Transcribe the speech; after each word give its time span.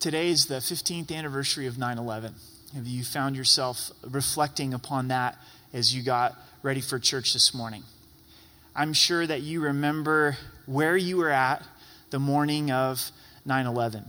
today 0.00 0.28
is 0.28 0.46
the 0.46 0.56
15th 0.56 1.12
anniversary 1.12 1.66
of 1.66 1.78
9 1.78 1.98
11. 1.98 2.34
Have 2.74 2.86
you 2.86 3.02
found 3.02 3.36
yourself 3.36 3.90
reflecting 4.02 4.74
upon 4.74 5.08
that 5.08 5.36
as 5.72 5.94
you 5.94 6.02
got 6.02 6.36
ready 6.62 6.80
for 6.80 6.98
church 6.98 7.32
this 7.32 7.54
morning? 7.54 7.82
I'm 8.76 8.92
sure 8.92 9.26
that 9.26 9.42
you 9.42 9.60
remember 9.60 10.36
where 10.66 10.96
you 10.96 11.16
were 11.16 11.30
at 11.30 11.62
the 12.10 12.18
morning 12.18 12.70
of 12.70 13.10
9 13.44 13.66
11. 13.66 14.04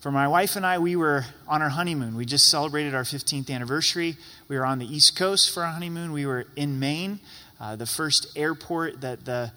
For 0.00 0.10
my 0.10 0.28
wife 0.28 0.56
and 0.56 0.64
I, 0.64 0.78
we 0.78 0.96
were 0.96 1.24
on 1.46 1.60
our 1.60 1.68
honeymoon. 1.68 2.16
We 2.16 2.24
just 2.24 2.48
celebrated 2.48 2.94
our 2.94 3.02
15th 3.02 3.50
anniversary. 3.50 4.16
We 4.48 4.56
were 4.56 4.64
on 4.64 4.78
the 4.78 4.86
East 4.86 5.16
Coast 5.16 5.52
for 5.52 5.64
our 5.64 5.72
honeymoon. 5.72 6.12
We 6.12 6.26
were 6.26 6.46
in 6.56 6.78
Maine. 6.78 7.20
Uh, 7.60 7.74
the 7.74 7.86
first 7.86 8.28
airport 8.36 9.00
that 9.00 9.24
the 9.24 9.52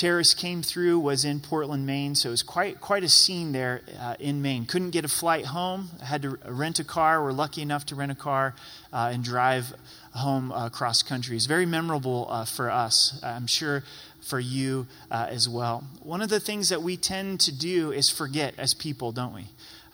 terrorists 0.00 0.32
came 0.32 0.62
through 0.62 0.98
was 0.98 1.26
in 1.26 1.40
Portland, 1.40 1.84
Maine. 1.84 2.14
So 2.14 2.30
it 2.30 2.32
was 2.32 2.42
quite, 2.42 2.80
quite 2.80 3.04
a 3.04 3.08
scene 3.08 3.52
there 3.52 3.82
uh, 4.00 4.14
in 4.18 4.40
Maine. 4.40 4.64
Couldn't 4.64 4.90
get 4.90 5.04
a 5.04 5.08
flight 5.08 5.44
home. 5.44 5.90
had 6.02 6.22
to 6.22 6.38
rent 6.46 6.78
a 6.78 6.84
car. 6.84 7.22
We're 7.22 7.32
lucky 7.32 7.60
enough 7.60 7.84
to 7.86 7.94
rent 7.94 8.10
a 8.10 8.14
car 8.14 8.54
uh, 8.94 9.10
and 9.12 9.22
drive 9.22 9.74
home 10.14 10.52
uh, 10.52 10.70
country. 10.70 11.36
It's 11.36 11.44
very 11.44 11.66
memorable 11.66 12.26
uh, 12.30 12.46
for 12.46 12.70
us. 12.70 13.20
I'm 13.22 13.46
sure 13.46 13.84
for 14.22 14.40
you 14.40 14.86
uh, 15.10 15.26
as 15.28 15.50
well. 15.50 15.84
One 16.02 16.22
of 16.22 16.30
the 16.30 16.40
things 16.40 16.70
that 16.70 16.80
we 16.80 16.96
tend 16.96 17.40
to 17.40 17.52
do 17.52 17.92
is 17.92 18.08
forget 18.08 18.54
as 18.56 18.72
people, 18.72 19.12
don't 19.12 19.34
we? 19.34 19.48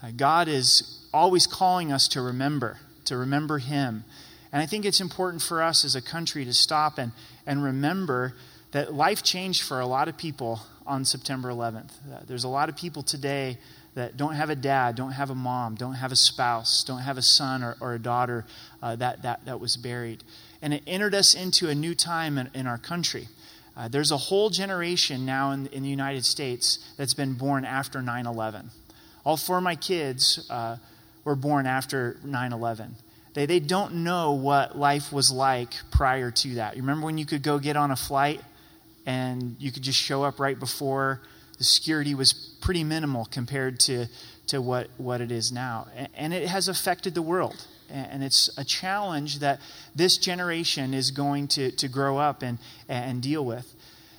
Uh, 0.04 0.12
God 0.16 0.46
is 0.46 1.04
always 1.12 1.48
calling 1.48 1.90
us 1.90 2.06
to 2.09 2.20
remember, 2.20 2.78
to 3.06 3.16
remember 3.16 3.59
Him. 3.59 4.04
And 4.52 4.62
I 4.62 4.66
think 4.66 4.84
it's 4.84 5.00
important 5.00 5.42
for 5.42 5.62
us 5.62 5.84
as 5.84 5.96
a 5.96 6.02
country 6.02 6.45
to 6.45 6.54
stop 6.54 6.96
and, 6.96 7.10
and 7.45 7.64
remember 7.64 8.34
that 8.76 8.92
life 8.92 9.22
changed 9.22 9.62
for 9.62 9.80
a 9.80 9.86
lot 9.86 10.06
of 10.06 10.18
people 10.18 10.60
on 10.86 11.02
September 11.02 11.48
11th. 11.48 11.92
Uh, 12.12 12.20
there's 12.26 12.44
a 12.44 12.48
lot 12.48 12.68
of 12.68 12.76
people 12.76 13.02
today 13.02 13.56
that 13.94 14.18
don't 14.18 14.34
have 14.34 14.50
a 14.50 14.54
dad, 14.54 14.94
don't 14.96 15.12
have 15.12 15.30
a 15.30 15.34
mom, 15.34 15.76
don't 15.76 15.94
have 15.94 16.12
a 16.12 16.16
spouse, 16.16 16.84
don't 16.84 17.00
have 17.00 17.16
a 17.16 17.22
son 17.22 17.62
or, 17.62 17.74
or 17.80 17.94
a 17.94 17.98
daughter 17.98 18.44
uh, 18.82 18.95
that, 18.95 19.23
that, 19.23 19.42
that 19.46 19.60
was 19.60 19.78
buried. 19.78 20.23
And 20.60 20.74
it 20.74 20.82
entered 20.86 21.14
us 21.14 21.34
into 21.34 21.70
a 21.70 21.74
new 21.74 21.95
time 21.95 22.36
in, 22.36 22.51
in 22.52 22.66
our 22.66 22.76
country. 22.76 23.28
Uh, 23.74 23.88
there's 23.88 24.10
a 24.10 24.18
whole 24.18 24.51
generation 24.51 25.24
now 25.24 25.52
in, 25.52 25.68
in 25.68 25.82
the 25.82 25.88
United 25.88 26.26
States 26.26 26.79
that's 26.98 27.14
been 27.14 27.32
born 27.32 27.64
after 27.64 28.02
9 28.02 28.26
11. 28.26 28.70
All 29.24 29.38
four 29.38 29.56
of 29.56 29.62
my 29.62 29.76
kids 29.76 30.46
uh, 30.51 30.76
were 31.24 31.34
born 31.34 31.64
after 31.66 32.18
9 32.23 32.52
11. 32.52 32.95
They, 33.32 33.46
they 33.46 33.58
don't 33.58 34.04
know 34.04 34.32
what 34.32 34.76
life 34.76 35.14
was 35.14 35.32
like 35.32 35.73
prior 35.90 36.30
to 36.30 36.56
that. 36.56 36.76
You 36.76 36.82
remember 36.82 37.06
when 37.06 37.16
you 37.16 37.24
could 37.24 37.42
go 37.42 37.58
get 37.58 37.79
on 37.79 37.90
a 37.90 37.96
flight 37.96 38.42
and 39.07 39.57
you 39.59 39.73
could 39.73 39.82
just 39.82 39.99
show 39.99 40.24
up 40.24 40.38
right 40.38 40.59
before? 40.59 41.23
The 41.59 41.65
security 41.65 42.15
was 42.15 42.32
pretty 42.60 42.85
minimal 42.85 43.24
compared 43.24 43.80
to, 43.80 44.07
to 44.48 44.60
what, 44.60 44.88
what 44.98 45.21
it 45.21 45.32
is 45.32 45.51
now. 45.51 45.87
And 46.15 46.35
it 46.35 46.48
has 46.48 46.68
affected 46.68 47.15
the 47.15 47.23
world. 47.23 47.66
And 47.88 48.23
it's 48.24 48.51
a 48.59 48.65
challenge 48.65 49.38
that 49.38 49.60
this 49.95 50.18
generation 50.18 50.93
is 50.93 51.13
going 51.13 51.48
to, 51.48 51.71
to 51.71 51.88
grow 51.88 52.18
up 52.18 52.43
and, 52.43 52.59
and 52.88 53.23
deal 53.23 53.45
with. 53.45 53.73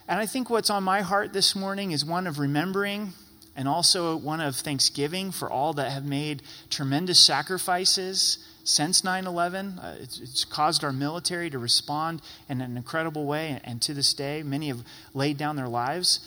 And 0.07 0.19
I 0.19 0.25
think 0.25 0.49
what's 0.49 0.69
on 0.69 0.83
my 0.83 1.01
heart 1.01 1.33
this 1.33 1.53
morning 1.53 1.91
is 1.91 2.05
one 2.05 2.27
of 2.27 2.39
remembering 2.39 3.13
and 3.57 3.67
also 3.67 4.15
one 4.15 4.39
of 4.39 4.55
thanksgiving 4.55 5.31
for 5.31 5.49
all 5.49 5.73
that 5.73 5.91
have 5.91 6.05
made 6.05 6.43
tremendous 6.69 7.19
sacrifices 7.19 8.37
since 8.63 9.03
9 9.03 9.25
11. 9.25 9.79
Uh, 9.79 9.97
it's, 9.99 10.19
it's, 10.19 10.45
caused 10.45 10.83
our 10.83 10.93
military 10.93 11.49
to 11.49 11.57
respond 11.57 12.21
in 12.47 12.61
an 12.61 12.77
incredible 12.77 13.25
way, 13.25 13.49
and, 13.49 13.61
and 13.63 13.81
to 13.81 13.93
this 13.93 14.13
day, 14.13 14.43
many 14.43 14.67
have 14.67 14.83
laid 15.13 15.37
down 15.37 15.55
their 15.55 15.67
lives. 15.67 16.19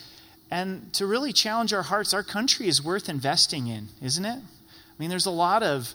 And 0.50 0.92
to 0.94 1.06
really 1.06 1.32
challenge 1.32 1.72
our 1.72 1.82
hearts, 1.82 2.12
our 2.12 2.24
country 2.24 2.66
is 2.66 2.84
worth 2.84 3.08
investing 3.08 3.68
in, 3.68 3.88
isn't 4.02 4.24
it? 4.24 4.38
I 4.38 4.94
mean, 4.98 5.08
there's 5.08 5.26
a 5.26 5.30
lot 5.30 5.62
of 5.62 5.94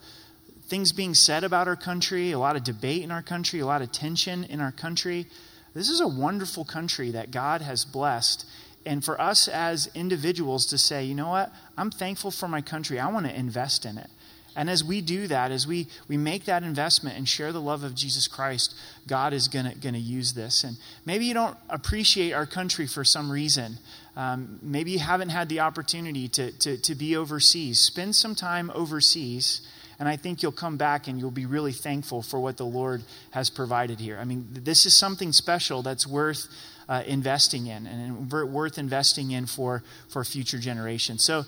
things 0.67 0.93
being 0.93 1.13
said 1.13 1.43
about 1.43 1.67
our 1.67 1.75
country, 1.75 2.31
a 2.31 2.39
lot 2.39 2.55
of 2.55 2.63
debate 2.63 3.03
in 3.03 3.11
our 3.11 3.21
country, 3.21 3.59
a 3.59 3.65
lot 3.65 3.81
of 3.81 3.91
tension 3.91 4.45
in 4.45 4.61
our 4.61 4.71
country. 4.71 5.27
This 5.73 5.89
is 5.89 5.99
a 5.99 6.07
wonderful 6.07 6.63
country 6.63 7.11
that 7.11 7.31
God 7.31 7.61
has 7.61 7.83
blessed 7.83 8.45
and 8.85 9.03
for 9.03 9.19
us 9.19 9.47
as 9.47 9.89
individuals 9.95 10.65
to 10.67 10.77
say, 10.77 11.03
you 11.03 11.15
know 11.15 11.29
what, 11.29 11.51
I'm 11.77 11.91
thankful 11.91 12.31
for 12.31 12.47
my 12.47 12.61
country. 12.61 12.99
I 12.99 13.11
want 13.11 13.25
to 13.25 13.37
invest 13.37 13.85
in 13.85 13.97
it. 13.97 14.09
And 14.55 14.69
as 14.69 14.83
we 14.83 15.01
do 15.01 15.27
that, 15.27 15.51
as 15.51 15.67
we, 15.67 15.87
we 16.07 16.15
make 16.15 16.45
that 16.45 16.63
investment 16.63 17.17
and 17.17 17.27
share 17.27 17.51
the 17.51 17.59
love 17.59 17.83
of 17.83 17.93
Jesus 17.93 18.27
Christ, 18.27 18.73
God 19.05 19.33
is 19.33 19.49
going 19.49 19.73
to 19.73 19.99
use 19.99 20.33
this. 20.33 20.63
And 20.63 20.77
maybe 21.05 21.25
you 21.25 21.33
don't 21.33 21.57
appreciate 21.69 22.31
our 22.31 22.45
country 22.45 22.87
for 22.87 23.03
some 23.03 23.29
reason. 23.29 23.77
Um, 24.15 24.59
maybe 24.61 24.91
you 24.91 24.99
haven't 24.99 25.29
had 25.29 25.49
the 25.49 25.59
opportunity 25.59 26.29
to, 26.29 26.51
to, 26.59 26.77
to 26.77 26.95
be 26.95 27.17
overseas. 27.17 27.81
Spend 27.81 28.15
some 28.15 28.33
time 28.33 28.71
overseas, 28.73 29.59
and 29.99 30.07
I 30.07 30.15
think 30.15 30.41
you'll 30.41 30.53
come 30.53 30.77
back 30.77 31.09
and 31.09 31.19
you'll 31.19 31.31
be 31.31 31.45
really 31.45 31.73
thankful 31.73 32.21
for 32.21 32.39
what 32.39 32.55
the 32.55 32.65
Lord 32.65 33.03
has 33.31 33.49
provided 33.49 33.99
here. 33.99 34.17
I 34.17 34.23
mean, 34.23 34.47
this 34.51 34.85
is 34.85 34.93
something 34.93 35.33
special 35.33 35.81
that's 35.81 36.07
worth 36.07 36.47
uh, 36.87 37.03
investing 37.05 37.67
in 37.67 37.87
and 37.87 38.31
worth 38.31 38.77
investing 38.77 39.31
in 39.31 39.45
for, 39.45 39.83
for 40.09 40.23
future 40.23 40.59
generations. 40.59 41.23
So, 41.23 41.45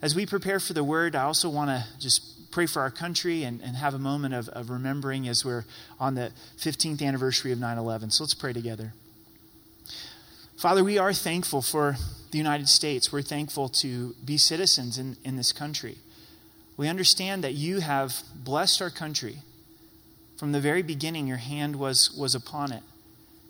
as 0.00 0.14
we 0.14 0.26
prepare 0.26 0.60
for 0.60 0.74
the 0.74 0.84
word, 0.84 1.16
I 1.16 1.24
also 1.24 1.48
want 1.48 1.70
to 1.70 1.84
just 1.98 2.50
pray 2.52 2.66
for 2.66 2.80
our 2.80 2.90
country 2.90 3.42
and, 3.42 3.60
and 3.60 3.76
have 3.76 3.94
a 3.94 3.98
moment 3.98 4.34
of, 4.34 4.48
of 4.50 4.70
remembering 4.70 5.26
as 5.26 5.44
we're 5.44 5.64
on 5.98 6.14
the 6.14 6.30
15th 6.58 7.02
anniversary 7.02 7.50
of 7.50 7.58
9 7.58 7.78
11. 7.78 8.10
So, 8.10 8.24
let's 8.24 8.34
pray 8.34 8.52
together. 8.52 8.92
Father, 10.56 10.82
we 10.82 10.98
are 10.98 11.12
thankful 11.12 11.62
for 11.62 11.96
the 12.30 12.38
United 12.38 12.68
States. 12.68 13.12
We're 13.12 13.22
thankful 13.22 13.68
to 13.68 14.14
be 14.24 14.36
citizens 14.36 14.98
in, 14.98 15.16
in 15.24 15.36
this 15.36 15.52
country. 15.52 15.98
We 16.76 16.88
understand 16.88 17.44
that 17.44 17.54
you 17.54 17.80
have 17.80 18.22
blessed 18.34 18.82
our 18.82 18.90
country. 18.90 19.38
From 20.36 20.52
the 20.52 20.60
very 20.60 20.82
beginning, 20.82 21.26
your 21.26 21.38
hand 21.38 21.76
was, 21.76 22.12
was 22.16 22.34
upon 22.34 22.72
it. 22.72 22.82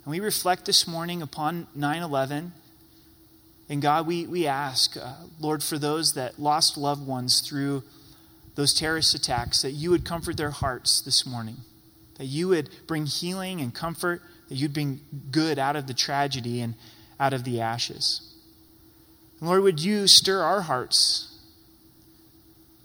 And 0.08 0.12
we 0.12 0.20
reflect 0.20 0.64
this 0.64 0.86
morning 0.86 1.20
upon 1.20 1.66
9 1.74 2.02
11. 2.02 2.52
And 3.68 3.82
God, 3.82 4.06
we, 4.06 4.26
we 4.26 4.46
ask, 4.46 4.96
uh, 4.96 5.12
Lord, 5.38 5.62
for 5.62 5.78
those 5.78 6.14
that 6.14 6.38
lost 6.38 6.78
loved 6.78 7.06
ones 7.06 7.42
through 7.42 7.82
those 8.54 8.72
terrorist 8.72 9.14
attacks, 9.14 9.60
that 9.60 9.72
you 9.72 9.90
would 9.90 10.06
comfort 10.06 10.38
their 10.38 10.52
hearts 10.52 11.02
this 11.02 11.26
morning, 11.26 11.58
that 12.16 12.24
you 12.24 12.48
would 12.48 12.70
bring 12.86 13.04
healing 13.04 13.60
and 13.60 13.74
comfort, 13.74 14.22
that 14.48 14.54
you'd 14.54 14.72
bring 14.72 15.02
good 15.30 15.58
out 15.58 15.76
of 15.76 15.86
the 15.86 15.92
tragedy 15.92 16.62
and 16.62 16.72
out 17.20 17.34
of 17.34 17.44
the 17.44 17.60
ashes. 17.60 18.34
And 19.40 19.48
Lord, 19.50 19.62
would 19.62 19.82
you 19.84 20.06
stir 20.06 20.40
our 20.40 20.62
hearts 20.62 21.38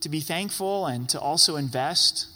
to 0.01 0.09
be 0.09 0.19
thankful 0.19 0.87
and 0.87 1.07
to 1.07 1.21
also 1.21 1.55
invest, 1.55 2.27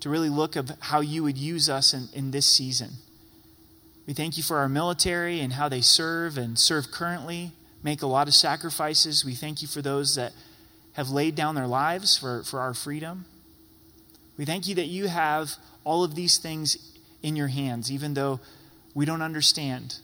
to 0.00 0.10
really 0.10 0.28
look 0.28 0.54
of 0.54 0.72
how 0.80 1.00
you 1.00 1.22
would 1.22 1.38
use 1.38 1.70
us 1.70 1.94
in, 1.94 2.10
in 2.12 2.30
this 2.32 2.44
season. 2.44 2.90
We 4.06 4.12
thank 4.12 4.36
you 4.36 4.42
for 4.44 4.58
our 4.58 4.68
military 4.68 5.40
and 5.40 5.54
how 5.54 5.68
they 5.68 5.80
serve 5.80 6.38
and 6.38 6.56
serve 6.56 6.92
currently, 6.92 7.52
make 7.82 8.02
a 8.02 8.06
lot 8.06 8.28
of 8.28 8.34
sacrifices. 8.34 9.24
We 9.24 9.34
thank 9.34 9.62
you 9.62 9.68
for 9.68 9.82
those 9.82 10.14
that 10.14 10.32
have 10.92 11.10
laid 11.10 11.34
down 11.34 11.56
their 11.56 11.66
lives 11.66 12.16
for, 12.16 12.44
for 12.44 12.60
our 12.60 12.72
freedom. 12.72 13.24
We 14.36 14.44
thank 14.44 14.68
you 14.68 14.76
that 14.76 14.86
you 14.86 15.08
have 15.08 15.56
all 15.82 16.04
of 16.04 16.14
these 16.14 16.38
things 16.38 16.96
in 17.22 17.34
your 17.34 17.48
hands, 17.48 17.90
even 17.90 18.14
though 18.14 18.38
we 18.94 19.06
don't 19.06 19.22
understand 19.22 19.98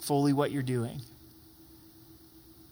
fully 0.00 0.32
what 0.32 0.50
you're 0.50 0.62
doing. 0.62 1.00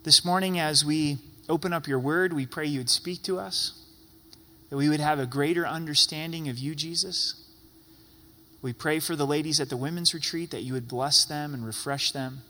This 0.03 0.25
morning, 0.25 0.59
as 0.59 0.85
we 0.85 1.19
open 1.49 1.73
up 1.73 1.87
your 1.87 2.01
word, 2.01 2.33
we 2.33 2.45
pray 2.45 2.67
you 2.67 2.81
would 2.81 2.91
speak 2.91 3.23
to 3.23 3.39
us, 3.39 3.81
that 4.69 4.77
we 4.77 4.89
would 4.89 5.01
have 5.01 5.21
a 5.21 5.27
greater 5.27 5.65
understanding 5.67 6.49
of 6.49 6.59
you, 6.59 6.75
Jesus 6.75 7.42
we 8.63 8.73
pray 8.73 9.01
for 9.01 9.17
the 9.17 9.27
ladies 9.27 9.61
at 9.61 9.69
the 9.69 9.77
women's 9.77 10.15
retreat 10.15 10.53
that 10.53 10.63
you 10.63 10.73
would 10.73 10.87
bless 10.87 11.25
them 11.25 11.53
and 11.53 11.67
refresh 11.67 12.13
them. 12.13 12.43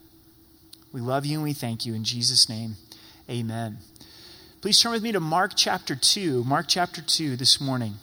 We 0.92 1.00
love 1.00 1.24
you 1.24 1.38
and 1.38 1.44
we 1.44 1.54
thank 1.54 1.86
you. 1.86 1.94
In 1.94 2.04
Jesus' 2.04 2.50
name, 2.50 2.76
amen. 3.30 3.78
Please 4.60 4.78
turn 4.78 4.92
with 4.92 5.02
me 5.02 5.10
to 5.12 5.20
Mark 5.20 5.52
chapter 5.56 5.96
2. 5.96 6.44
Mark 6.44 6.66
chapter 6.68 7.00
2 7.00 7.36
this 7.36 7.60
morning. 7.60 7.94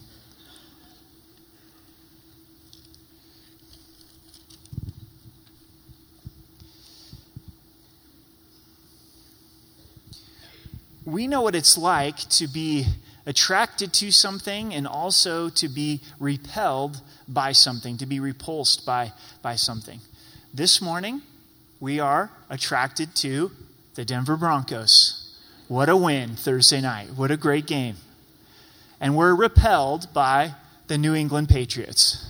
We 11.20 11.28
know 11.28 11.42
what 11.42 11.54
it's 11.54 11.78
like 11.78 12.16
to 12.30 12.48
be 12.48 12.86
attracted 13.26 13.92
to 13.96 14.10
something 14.10 14.74
and 14.74 14.88
also 14.88 15.50
to 15.50 15.68
be 15.68 16.00
repelled 16.18 17.02
by 17.28 17.52
something, 17.52 17.98
to 17.98 18.06
be 18.06 18.22
repulsed 18.22 18.86
by, 18.86 19.12
by 19.42 19.58
something. 19.58 20.00
This 20.54 20.82
morning, 20.82 21.22
we 21.82 22.00
are 22.00 22.32
attracted 22.50 23.16
to 23.16 23.52
the 23.96 24.06
Denver 24.06 24.38
Broncos. 24.38 25.38
What 25.68 25.90
a 25.90 25.98
win 25.98 26.38
Thursday 26.38 26.80
night. 26.80 27.10
What 27.18 27.32
a 27.32 27.36
great 27.36 27.68
game. 27.68 27.98
And 29.02 29.18
we're 29.18 29.36
repelled 29.36 30.14
by 30.14 30.54
the 30.88 30.98
New 30.98 31.16
England 31.16 31.50
Patriots. 31.50 32.26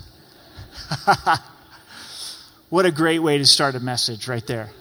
what 2.70 2.88
a 2.88 2.92
great 2.92 3.20
way 3.20 3.38
to 3.38 3.46
start 3.46 3.76
a 3.76 3.80
message 3.80 4.28
right 4.28 4.48
there. 4.48 4.72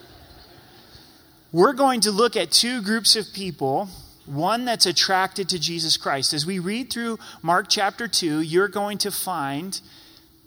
We're 1.51 1.73
going 1.73 2.03
to 2.03 2.11
look 2.11 2.37
at 2.37 2.51
two 2.51 2.83
groups 2.83 3.17
of 3.17 3.33
people 3.33 3.89
one 4.27 4.67
that's 4.67 4.85
attracted 4.85 5.49
to 5.49 5.59
Jesus 5.59 5.97
Christ. 5.97 6.35
As 6.35 6.45
we 6.45 6.59
read 6.59 6.91
through 6.91 7.19
Mark 7.41 7.67
chapter 7.71 8.07
2, 8.07 8.43
you're 8.43 8.69
going 8.69 8.99
to 8.99 9.11
find 9.11 9.81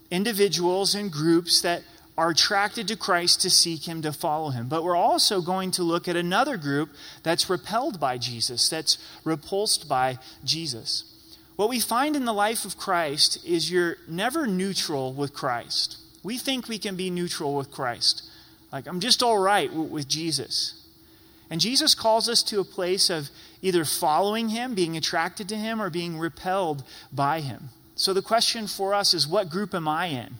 individuals 0.08 0.94
and 0.94 1.10
groups 1.10 1.62
that 1.62 1.82
are 2.16 2.30
attracted 2.30 2.86
to 2.86 2.96
Christ 2.96 3.40
to 3.40 3.50
seek 3.50 3.88
him, 3.88 4.00
to 4.02 4.12
follow 4.12 4.50
him. 4.50 4.68
But 4.68 4.84
we're 4.84 4.94
also 4.94 5.40
going 5.40 5.72
to 5.72 5.82
look 5.82 6.06
at 6.06 6.14
another 6.14 6.56
group 6.56 6.90
that's 7.24 7.50
repelled 7.50 7.98
by 7.98 8.18
Jesus, 8.18 8.68
that's 8.68 8.98
repulsed 9.24 9.88
by 9.88 10.18
Jesus. 10.44 11.04
What 11.56 11.68
we 11.68 11.80
find 11.80 12.14
in 12.14 12.24
the 12.24 12.32
life 12.32 12.64
of 12.64 12.78
Christ 12.78 13.44
is 13.44 13.70
you're 13.70 13.96
never 14.08 14.46
neutral 14.46 15.12
with 15.12 15.34
Christ. 15.34 15.96
We 16.22 16.38
think 16.38 16.68
we 16.68 16.78
can 16.78 16.94
be 16.94 17.10
neutral 17.10 17.56
with 17.56 17.72
Christ. 17.72 18.22
Like, 18.70 18.86
I'm 18.86 19.00
just 19.00 19.22
all 19.22 19.38
right 19.38 19.72
with 19.72 20.06
Jesus. 20.06 20.81
And 21.52 21.60
Jesus 21.60 21.94
calls 21.94 22.30
us 22.30 22.42
to 22.44 22.60
a 22.60 22.64
place 22.64 23.10
of 23.10 23.28
either 23.60 23.84
following 23.84 24.48
him, 24.48 24.74
being 24.74 24.96
attracted 24.96 25.50
to 25.50 25.54
him, 25.54 25.82
or 25.82 25.90
being 25.90 26.18
repelled 26.18 26.82
by 27.12 27.40
him. 27.40 27.68
So 27.94 28.14
the 28.14 28.22
question 28.22 28.66
for 28.66 28.94
us 28.94 29.12
is 29.12 29.28
what 29.28 29.50
group 29.50 29.74
am 29.74 29.86
I 29.86 30.06
in? 30.06 30.36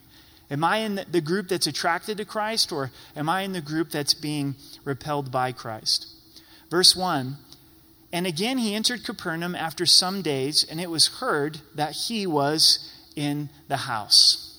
Am 0.50 0.64
I 0.64 0.78
in 0.78 1.04
the 1.10 1.20
group 1.20 1.48
that's 1.48 1.66
attracted 1.66 2.16
to 2.16 2.24
Christ, 2.24 2.72
or 2.72 2.92
am 3.14 3.28
I 3.28 3.42
in 3.42 3.52
the 3.52 3.60
group 3.60 3.90
that's 3.90 4.14
being 4.14 4.54
repelled 4.84 5.30
by 5.30 5.52
Christ? 5.52 6.06
Verse 6.70 6.96
1 6.96 7.36
And 8.10 8.26
again 8.26 8.56
he 8.56 8.74
entered 8.74 9.04
Capernaum 9.04 9.54
after 9.54 9.84
some 9.84 10.22
days, 10.22 10.64
and 10.64 10.80
it 10.80 10.88
was 10.88 11.18
heard 11.18 11.60
that 11.74 11.92
he 11.92 12.26
was 12.26 12.90
in 13.14 13.50
the 13.68 13.76
house. 13.76 14.51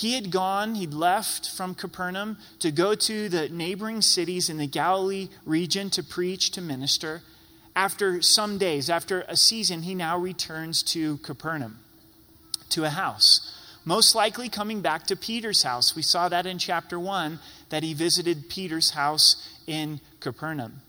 He 0.00 0.14
had 0.14 0.30
gone, 0.30 0.76
he'd 0.76 0.94
left 0.94 1.46
from 1.50 1.74
Capernaum 1.74 2.38
to 2.60 2.70
go 2.70 2.94
to 2.94 3.28
the 3.28 3.50
neighboring 3.50 4.00
cities 4.00 4.48
in 4.48 4.56
the 4.56 4.66
Galilee 4.66 5.28
region 5.44 5.90
to 5.90 6.02
preach, 6.02 6.52
to 6.52 6.62
minister. 6.62 7.20
After 7.76 8.22
some 8.22 8.56
days, 8.56 8.88
after 8.88 9.26
a 9.28 9.36
season, 9.36 9.82
he 9.82 9.94
now 9.94 10.16
returns 10.16 10.82
to 10.94 11.18
Capernaum, 11.18 11.80
to 12.70 12.84
a 12.84 12.88
house. 12.88 13.54
Most 13.84 14.14
likely 14.14 14.48
coming 14.48 14.80
back 14.80 15.06
to 15.08 15.16
Peter's 15.16 15.64
house. 15.64 15.94
We 15.94 16.00
saw 16.00 16.30
that 16.30 16.46
in 16.46 16.56
chapter 16.56 16.98
1 16.98 17.38
that 17.68 17.82
he 17.82 17.92
visited 17.92 18.48
Peter's 18.48 18.92
house 18.92 19.46
in 19.66 20.00
Capernaum. 20.20 20.80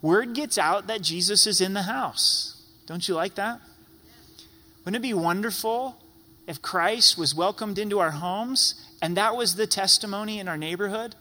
Word 0.00 0.32
gets 0.32 0.58
out 0.58 0.86
that 0.86 1.02
Jesus 1.02 1.44
is 1.44 1.60
in 1.60 1.74
the 1.74 1.82
house. 1.82 2.62
Don't 2.86 3.08
you 3.08 3.16
like 3.16 3.34
that? 3.34 3.60
Wouldn't 4.84 5.04
it 5.04 5.08
be 5.08 5.12
wonderful 5.12 6.00
if 6.50 6.60
Christ 6.60 7.16
was 7.16 7.32
welcomed 7.32 7.78
into 7.78 8.00
our 8.00 8.10
homes 8.10 8.74
and 9.00 9.16
that 9.16 9.36
was 9.36 9.54
the 9.54 9.68
testimony 9.68 10.40
in 10.40 10.48
our 10.48 10.56
neighborhood, 10.56 11.14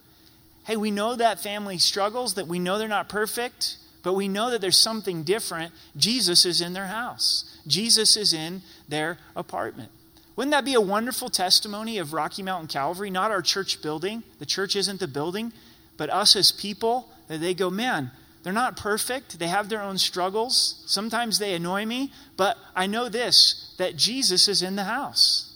hey, 0.66 0.76
we 0.76 0.90
know 0.90 1.16
that 1.16 1.40
family 1.40 1.78
struggles, 1.78 2.34
that 2.34 2.48
we 2.48 2.58
know 2.58 2.80
they're 2.80 2.88
not 2.88 3.10
perfect, 3.10 3.78
but 4.02 4.14
we 4.14 4.28
know 4.28 4.50
that 4.50 4.60
there's 4.60 4.76
something 4.76 5.22
different. 5.22 5.72
Jesus 5.96 6.46
is 6.46 6.62
in 6.62 6.74
their 6.74 6.88
house, 6.88 7.60
Jesus 7.68 8.18
is 8.18 8.34
in 8.34 8.64
their 8.88 9.20
apartment. 9.36 9.92
Wouldn't 10.36 10.52
that 10.52 10.66
be 10.66 10.74
a 10.74 10.82
wonderful 10.82 11.30
testimony 11.30 12.00
of 12.00 12.12
Rocky 12.12 12.42
Mountain 12.42 12.70
Calvary? 12.70 13.12
Not 13.12 13.30
our 13.30 13.44
church 13.44 13.84
building, 13.84 14.24
the 14.40 14.48
church 14.48 14.76
isn't 14.76 15.00
the 15.00 15.08
building, 15.08 15.54
but 15.96 16.10
us 16.10 16.36
as 16.36 16.52
people, 16.52 17.08
that 17.28 17.40
they 17.40 17.54
go, 17.54 17.70
man, 17.70 18.10
they're 18.42 18.52
not 18.52 18.78
perfect. 18.78 19.38
They 19.38 19.50
have 19.50 19.70
their 19.70 19.84
own 19.84 20.00
struggles. 20.00 20.82
Sometimes 20.88 21.38
they 21.38 21.54
annoy 21.54 21.86
me, 21.86 22.12
but 22.36 22.58
I 22.76 22.88
know 22.88 23.10
this 23.10 23.69
that 23.80 23.96
Jesus 23.96 24.50
is 24.50 24.62
in 24.62 24.76
the 24.76 24.84
house. 24.84 25.54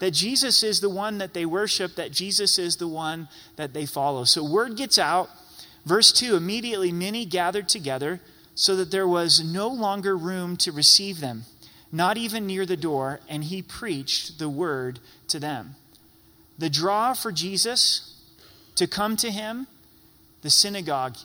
That 0.00 0.10
Jesus 0.10 0.64
is 0.64 0.80
the 0.80 0.90
one 0.90 1.18
that 1.18 1.34
they 1.34 1.46
worship, 1.46 1.94
that 1.94 2.10
Jesus 2.10 2.58
is 2.58 2.76
the 2.76 2.88
one 2.88 3.28
that 3.54 3.72
they 3.72 3.86
follow. 3.86 4.24
So 4.24 4.44
word 4.44 4.76
gets 4.76 4.98
out. 4.98 5.30
Verse 5.86 6.10
2 6.10 6.34
immediately 6.34 6.90
many 6.90 7.24
gathered 7.24 7.68
together 7.68 8.20
so 8.56 8.74
that 8.74 8.90
there 8.90 9.06
was 9.06 9.42
no 9.42 9.68
longer 9.68 10.16
room 10.16 10.56
to 10.58 10.72
receive 10.72 11.20
them, 11.20 11.44
not 11.92 12.16
even 12.16 12.44
near 12.44 12.66
the 12.66 12.76
door, 12.76 13.20
and 13.28 13.44
he 13.44 13.62
preached 13.62 14.40
the 14.40 14.48
word 14.48 14.98
to 15.28 15.38
them. 15.38 15.76
The 16.58 16.68
draw 16.70 17.14
for 17.14 17.30
Jesus 17.30 18.20
to 18.74 18.88
come 18.88 19.16
to 19.18 19.30
him, 19.30 19.68
the 20.42 20.50
synagogue, 20.50 21.16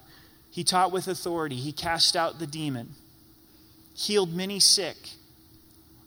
he 0.51 0.63
taught 0.63 0.91
with 0.91 1.07
authority. 1.07 1.55
He 1.55 1.71
cast 1.71 2.15
out 2.15 2.37
the 2.37 2.47
demon, 2.47 2.89
healed 3.95 4.35
many 4.35 4.59
sick. 4.59 4.95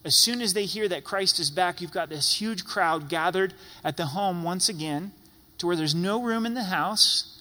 As 0.05 0.17
soon 0.17 0.41
as 0.41 0.55
they 0.55 0.65
hear 0.65 0.89
that 0.89 1.05
Christ 1.05 1.39
is 1.39 1.51
back, 1.51 1.81
you've 1.81 1.93
got 1.93 2.09
this 2.09 2.41
huge 2.41 2.65
crowd 2.65 3.09
gathered 3.09 3.55
at 3.85 3.97
the 3.97 4.07
home 4.07 4.43
once 4.43 4.69
again 4.69 5.13
to 5.59 5.67
where 5.67 5.77
there's 5.77 5.95
no 5.95 6.21
room 6.23 6.45
in 6.45 6.55
the 6.55 6.65
house. 6.65 7.41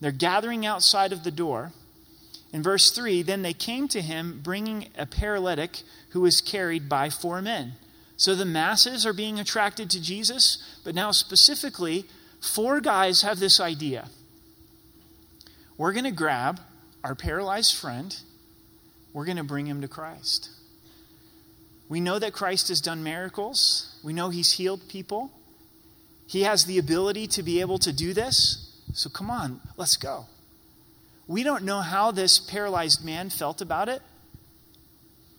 They're 0.00 0.12
gathering 0.12 0.66
outside 0.66 1.12
of 1.12 1.24
the 1.24 1.30
door. 1.30 1.72
In 2.52 2.62
verse 2.62 2.90
3, 2.90 3.22
then 3.22 3.42
they 3.42 3.54
came 3.54 3.88
to 3.88 4.02
him 4.02 4.40
bringing 4.42 4.88
a 4.98 5.06
paralytic 5.06 5.82
who 6.10 6.20
was 6.20 6.40
carried 6.40 6.88
by 6.88 7.08
four 7.10 7.40
men. 7.40 7.72
So 8.16 8.34
the 8.34 8.44
masses 8.44 9.04
are 9.06 9.12
being 9.12 9.40
attracted 9.40 9.90
to 9.90 10.00
Jesus, 10.00 10.78
but 10.84 10.94
now 10.94 11.10
specifically, 11.10 12.04
four 12.40 12.80
guys 12.80 13.22
have 13.22 13.40
this 13.40 13.58
idea 13.58 14.08
we're 15.76 15.92
going 15.92 16.04
to 16.04 16.12
grab 16.12 16.60
our 17.02 17.14
paralyzed 17.14 17.74
friend, 17.74 18.16
we're 19.12 19.24
going 19.24 19.36
to 19.36 19.44
bring 19.44 19.66
him 19.66 19.80
to 19.80 19.88
Christ. 19.88 20.50
We 21.88 22.00
know 22.00 22.18
that 22.18 22.32
Christ 22.32 22.68
has 22.68 22.80
done 22.80 23.02
miracles, 23.02 23.98
we 24.02 24.12
know 24.12 24.30
he's 24.30 24.52
healed 24.52 24.88
people. 24.88 25.30
He 26.26 26.42
has 26.44 26.64
the 26.64 26.78
ability 26.78 27.26
to 27.28 27.42
be 27.42 27.60
able 27.60 27.78
to 27.80 27.92
do 27.92 28.14
this. 28.14 28.80
So 28.94 29.10
come 29.10 29.30
on, 29.30 29.60
let's 29.76 29.98
go. 29.98 30.24
We 31.26 31.42
don't 31.42 31.64
know 31.64 31.80
how 31.80 32.12
this 32.12 32.38
paralyzed 32.38 33.04
man 33.04 33.28
felt 33.28 33.60
about 33.60 33.90
it, 33.90 34.00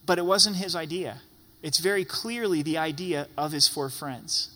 but 0.06 0.19
it 0.19 0.25
wasn't 0.25 0.57
his 0.57 0.75
idea. 0.75 1.21
It's 1.63 1.80
very 1.80 2.06
clearly 2.06 2.62
the 2.62 2.77
idea 2.77 3.27
of 3.36 3.51
his 3.51 3.68
four 3.68 3.89
friends. 3.89 4.51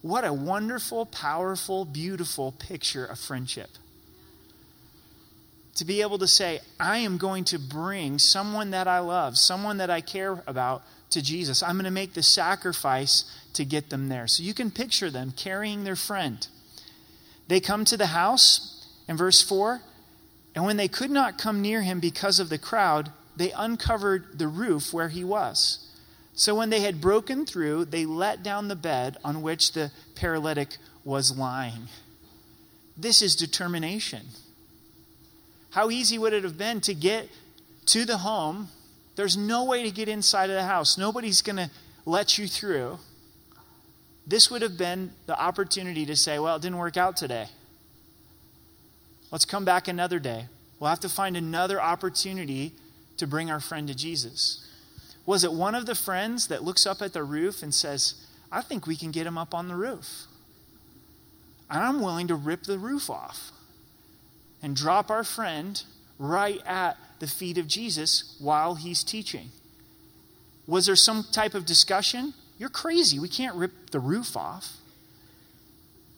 What 0.00 0.24
a 0.24 0.32
wonderful, 0.32 1.04
powerful, 1.04 1.84
beautiful 1.84 2.52
picture 2.52 3.04
of 3.04 3.18
friendship 3.18 3.68
to 5.80 5.84
be 5.84 6.02
able 6.02 6.18
to 6.18 6.26
say, 6.26 6.60
I 6.78 6.98
am 6.98 7.16
going 7.16 7.44
to 7.44 7.58
bring 7.58 8.18
someone 8.18 8.70
that 8.72 8.86
I 8.86 8.98
love, 8.98 9.38
someone 9.38 9.78
that 9.78 9.88
I 9.88 10.00
care 10.00 10.42
about 10.46 10.82
to 11.10 11.22
Jesus. 11.22 11.62
I'm 11.62 11.74
going 11.74 11.84
to 11.84 11.90
make 11.90 12.14
the 12.14 12.22
sacrifice 12.22 13.24
to 13.54 13.64
get 13.64 13.90
them 13.90 14.08
there. 14.08 14.26
So 14.26 14.42
you 14.42 14.54
can 14.54 14.70
picture 14.70 15.10
them 15.10 15.32
carrying 15.36 15.84
their 15.84 15.96
friend. 15.96 16.46
They 17.48 17.60
come 17.60 17.84
to 17.86 17.96
the 17.96 18.06
house 18.06 18.86
in 19.08 19.16
verse 19.16 19.42
4, 19.42 19.80
and 20.54 20.64
when 20.64 20.76
they 20.76 20.88
could 20.88 21.10
not 21.10 21.38
come 21.38 21.60
near 21.60 21.82
him 21.82 22.00
because 22.00 22.38
of 22.38 22.48
the 22.48 22.58
crowd, 22.58 23.10
they 23.36 23.52
uncovered 23.52 24.38
the 24.38 24.48
roof 24.48 24.92
where 24.92 25.08
he 25.08 25.24
was. 25.24 25.86
So 26.34 26.54
when 26.54 26.70
they 26.70 26.80
had 26.80 27.00
broken 27.00 27.44
through, 27.44 27.86
they 27.86 28.06
let 28.06 28.42
down 28.42 28.68
the 28.68 28.76
bed 28.76 29.16
on 29.24 29.42
which 29.42 29.72
the 29.72 29.90
paralytic 30.14 30.76
was 31.04 31.36
lying. 31.36 31.88
This 32.96 33.20
is 33.22 33.34
determination. 33.34 34.26
How 35.70 35.90
easy 35.90 36.18
would 36.18 36.32
it 36.32 36.44
have 36.44 36.58
been 36.58 36.80
to 36.82 36.94
get 36.94 37.28
to 37.86 38.04
the 38.04 38.18
home? 38.18 38.68
There's 39.20 39.36
no 39.36 39.64
way 39.64 39.82
to 39.82 39.90
get 39.90 40.08
inside 40.08 40.48
of 40.48 40.56
the 40.56 40.62
house, 40.62 40.96
nobody's 40.96 41.42
going 41.42 41.56
to 41.56 41.70
let 42.06 42.38
you 42.38 42.48
through. 42.48 42.98
This 44.26 44.50
would 44.50 44.62
have 44.62 44.78
been 44.78 45.10
the 45.26 45.38
opportunity 45.38 46.06
to 46.06 46.16
say, 46.16 46.38
well, 46.38 46.56
it 46.56 46.62
didn't 46.62 46.78
work 46.78 46.96
out 46.96 47.18
today. 47.18 47.48
Let's 49.30 49.44
come 49.44 49.66
back 49.66 49.88
another 49.88 50.20
day. 50.20 50.46
We'll 50.78 50.88
have 50.88 51.00
to 51.00 51.10
find 51.10 51.36
another 51.36 51.82
opportunity 51.82 52.72
to 53.18 53.26
bring 53.26 53.50
our 53.50 53.60
friend 53.60 53.86
to 53.88 53.94
Jesus. 53.94 54.66
Was 55.26 55.44
it 55.44 55.52
one 55.52 55.74
of 55.74 55.84
the 55.84 55.94
friends 55.94 56.46
that 56.46 56.64
looks 56.64 56.86
up 56.86 57.02
at 57.02 57.12
the 57.12 57.22
roof 57.22 57.62
and 57.62 57.74
says, 57.74 58.14
I 58.50 58.62
think 58.62 58.86
we 58.86 58.96
can 58.96 59.10
get 59.10 59.26
him 59.26 59.36
up 59.36 59.52
on 59.52 59.68
the 59.68 59.76
roof? 59.76 60.22
And 61.68 61.82
I'm 61.82 62.00
willing 62.00 62.28
to 62.28 62.34
rip 62.34 62.62
the 62.62 62.78
roof 62.78 63.10
off 63.10 63.52
and 64.62 64.74
drop 64.74 65.10
our 65.10 65.24
friend 65.24 65.84
right 66.18 66.62
at 66.64 66.96
the 67.20 67.26
feet 67.26 67.56
of 67.56 67.66
Jesus 67.66 68.36
while 68.40 68.74
he's 68.74 69.04
teaching. 69.04 69.50
Was 70.66 70.86
there 70.86 70.96
some 70.96 71.24
type 71.32 71.54
of 71.54 71.64
discussion? 71.64 72.34
You're 72.58 72.68
crazy. 72.68 73.18
We 73.18 73.28
can't 73.28 73.56
rip 73.56 73.90
the 73.90 74.00
roof 74.00 74.36
off. 74.36 74.76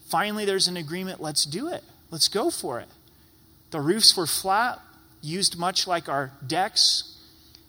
Finally, 0.09 0.45
there's 0.45 0.69
an 0.69 0.77
agreement. 0.77 1.21
Let's 1.21 1.45
do 1.45 1.69
it. 1.69 1.85
Let's 2.11 2.29
go 2.29 2.51
for 2.51 2.81
it. 2.81 2.89
The 3.71 3.81
roofs 3.81 4.17
were 4.17 4.27
flat, 4.27 4.79
used 5.23 5.59
much 5.59 5.87
like 5.87 6.09
our 6.09 6.33
decks 6.47 7.19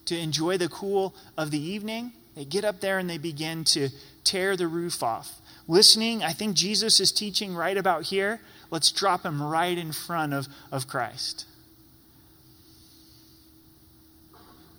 to 0.05 0.17
enjoy 0.17 0.57
the 0.57 0.67
cool 0.67 1.15
of 1.37 1.51
the 1.51 1.61
evening. 1.61 2.11
They 2.35 2.45
get 2.45 2.65
up 2.65 2.81
there 2.81 2.97
and 2.97 3.09
they 3.09 3.17
begin 3.17 3.63
to 3.65 3.89
tear 4.23 4.57
the 4.57 4.67
roof 4.67 5.01
off. 5.01 5.39
Listening, 5.67 6.23
I 6.23 6.33
think 6.33 6.55
Jesus 6.55 6.99
is 6.99 7.11
teaching 7.11 7.55
right 7.55 7.77
about 7.77 8.03
here 8.03 8.41
let's 8.73 8.91
drop 8.91 9.23
him 9.23 9.41
right 9.41 9.77
in 9.77 9.91
front 9.91 10.33
of, 10.33 10.47
of 10.71 10.87
Christ. 10.87 11.45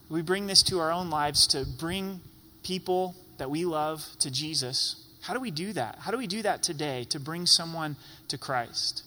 We 0.09 0.23
bring 0.23 0.47
this 0.47 0.63
to 0.65 0.81
our 0.81 0.93
own 0.93 1.11
lives 1.11 1.47
to 1.49 1.65
bring 1.65 2.21
people 2.63 3.17
that 3.39 3.51
we 3.51 3.65
love 3.65 4.07
to 4.21 4.31
Jesus. 4.31 4.97
How 5.23 5.35
do 5.35 5.41
we 5.41 5.51
do 5.51 5.73
that? 5.73 5.99
How 6.01 6.11
do 6.11 6.19
we 6.19 6.27
do 6.27 6.43
that 6.43 6.63
today 6.63 7.05
to 7.05 7.19
bring 7.19 7.47
someone 7.47 7.97
to 8.29 8.39
Christ? 8.39 9.03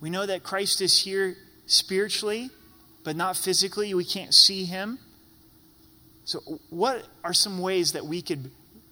We 0.00 0.10
know 0.10 0.26
that 0.26 0.42
Christ 0.42 0.80
is 0.80 1.02
here 1.02 1.36
spiritually, 1.66 2.50
but 3.04 3.16
not 3.16 3.36
physically. 3.36 3.94
We 3.94 4.04
can't 4.04 4.34
see 4.34 4.64
him. 4.64 4.98
So, 6.24 6.40
what 6.70 7.06
are 7.24 7.32
some 7.32 7.58
ways 7.58 7.92
that 7.92 8.06
we 8.06 8.22
could 8.22 8.50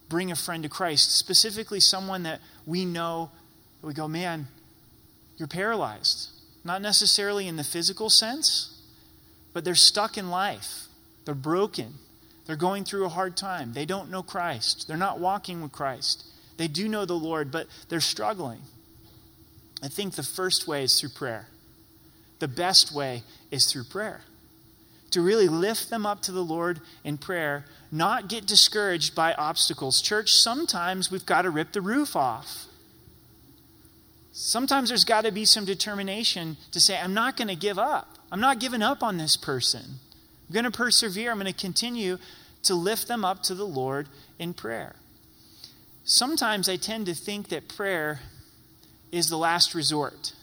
bring 0.09 0.33
a 0.33 0.37
friend 0.37 0.65
to 0.65 0.69
Christ, 0.69 1.17
specifically 1.17 1.79
someone 1.79 2.25
that 2.25 2.41
we 2.67 2.85
know, 2.85 3.31
we 3.83 3.95
go, 3.95 4.09
man, 4.09 4.49
you're 5.37 5.49
paralyzed? 5.49 6.31
Not 6.65 6.83
necessarily 6.83 7.47
in 7.47 7.57
the 7.57 7.65
physical 7.65 8.11
sense, 8.11 8.80
but 9.53 9.65
they're 9.65 9.75
stuck 9.75 10.17
in 10.17 10.31
life. 10.31 10.87
They're 11.25 11.35
broken. 11.35 11.95
They're 12.47 12.57
going 12.57 12.85
through 12.85 13.05
a 13.05 13.11
hard 13.11 13.37
time. 13.37 13.73
They 13.73 13.85
don't 13.85 14.11
know 14.11 14.23
Christ. 14.23 14.89
They're 14.89 14.97
not 14.97 15.21
walking 15.21 15.63
with 15.63 15.73
Christ. 15.73 16.25
They 16.57 16.69
do 16.69 16.89
know 16.89 17.05
the 17.05 17.15
Lord, 17.15 17.51
but 17.51 17.67
they're 17.89 18.01
struggling. 18.01 18.61
I 19.83 19.89
think 19.89 20.15
the 20.15 20.23
first 20.23 20.67
way 20.67 20.85
is 20.85 21.01
through 21.01 21.11
prayer. 21.11 21.49
The 22.39 22.49
best 22.49 22.93
way 22.93 23.23
is 23.51 23.71
through 23.71 23.85
prayer. 23.85 24.23
To 25.13 25.23
really 25.23 25.49
lift 25.49 25.91
them 25.91 26.07
up 26.07 26.23
to 26.23 26.33
the 26.33 26.45
Lord 26.45 26.81
in 27.03 27.19
prayer, 27.19 27.65
not 27.91 28.29
get 28.29 28.47
discouraged 28.47 29.15
by 29.15 29.33
obstacles. 29.35 30.01
Church, 30.01 30.33
sometimes 30.33 31.11
we've 31.11 31.27
got 31.27 31.43
to 31.43 31.51
rip 31.51 31.73
the 31.73 31.81
roof 31.81 32.15
off. 32.15 32.67
Sometimes 34.33 34.89
there's 34.89 35.05
got 35.05 35.25
to 35.25 35.33
be 35.33 35.45
some 35.45 35.65
determination 35.65 36.57
to 36.71 36.81
say, 36.81 36.99
I'm 36.99 37.15
not 37.15 37.37
going 37.37 37.49
to 37.49 37.57
give 37.57 37.79
up. 37.79 38.17
I'm 38.33 38.41
not 38.41 38.61
giving 38.61 38.83
up 38.83 39.03
on 39.03 39.17
this 39.17 39.37
person. 39.37 39.83
I'm 40.49 40.53
going 40.53 40.65
to 40.65 40.71
persevere. 40.71 41.31
I'm 41.31 41.39
going 41.39 41.53
to 41.53 41.59
continue 41.59 42.19
to 42.63 42.75
lift 42.75 43.09
them 43.09 43.25
up 43.25 43.43
to 43.45 43.55
the 43.55 43.67
Lord 43.67 44.09
in 44.39 44.55
prayer. 44.55 44.95
Sometimes 46.05 46.69
I 46.69 46.77
tend 46.77 47.07
to 47.07 47.15
think 47.15 47.49
that 47.49 47.69
prayer 47.69 48.21
is 49.13 49.29
the 49.29 49.39
last 49.39 49.75
resort. 49.75 50.35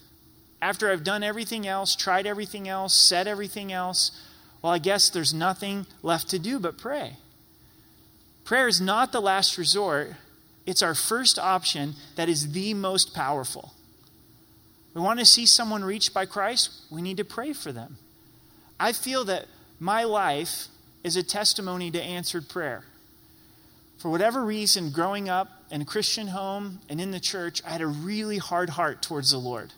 After 0.61 0.91
I've 0.91 1.03
done 1.03 1.23
everything 1.23 1.67
else, 1.67 1.95
tried 1.95 2.25
everything 2.25 2.67
else, 2.67 2.93
said 2.93 3.27
everything 3.27 3.71
else, 3.71 4.11
well, 4.61 4.73
I 4.73 4.79
guess 4.79 5.09
there's 5.09 5.33
nothing 5.33 5.85
left 6.01 6.29
to 6.29 6.39
do 6.39 6.59
but 6.59 6.77
pray. 6.77 7.17
Prayer 8.43 8.67
is 8.67 8.81
not 8.81 9.11
the 9.11 9.21
last 9.21 9.57
resort, 9.57 10.13
it's 10.65 10.81
our 10.81 10.95
first 10.95 11.37
option 11.37 11.93
that 12.15 12.29
is 12.29 12.51
the 12.53 12.73
most 12.73 13.13
powerful. 13.13 13.73
We 14.97 15.03
want 15.03 15.19
to 15.19 15.27
see 15.27 15.45
someone 15.45 15.83
reached 15.83 16.11
by 16.11 16.25
Christ, 16.25 16.71
we 16.89 17.03
need 17.03 17.17
to 17.17 17.23
pray 17.23 17.53
for 17.53 17.71
them. 17.71 17.97
I 18.79 18.93
feel 18.93 19.25
that 19.25 19.45
my 19.79 20.05
life 20.05 20.69
is 21.03 21.15
a 21.15 21.21
testimony 21.21 21.91
to 21.91 22.01
answered 22.01 22.49
prayer. 22.49 22.83
For 23.99 24.09
whatever 24.09 24.43
reason, 24.43 24.89
growing 24.89 25.29
up 25.29 25.49
in 25.69 25.83
a 25.83 25.85
Christian 25.85 26.29
home 26.29 26.79
and 26.89 26.99
in 26.99 27.11
the 27.11 27.19
church, 27.19 27.61
I 27.63 27.69
had 27.69 27.81
a 27.81 27.85
really 27.85 28.39
hard 28.39 28.71
heart 28.71 29.03
towards 29.03 29.29
the 29.29 29.37
Lord. 29.37 29.71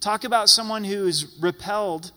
Talk 0.00 0.24
about 0.24 0.48
someone 0.48 0.82
who 0.82 1.06
is 1.06 1.36
repelled 1.40 2.10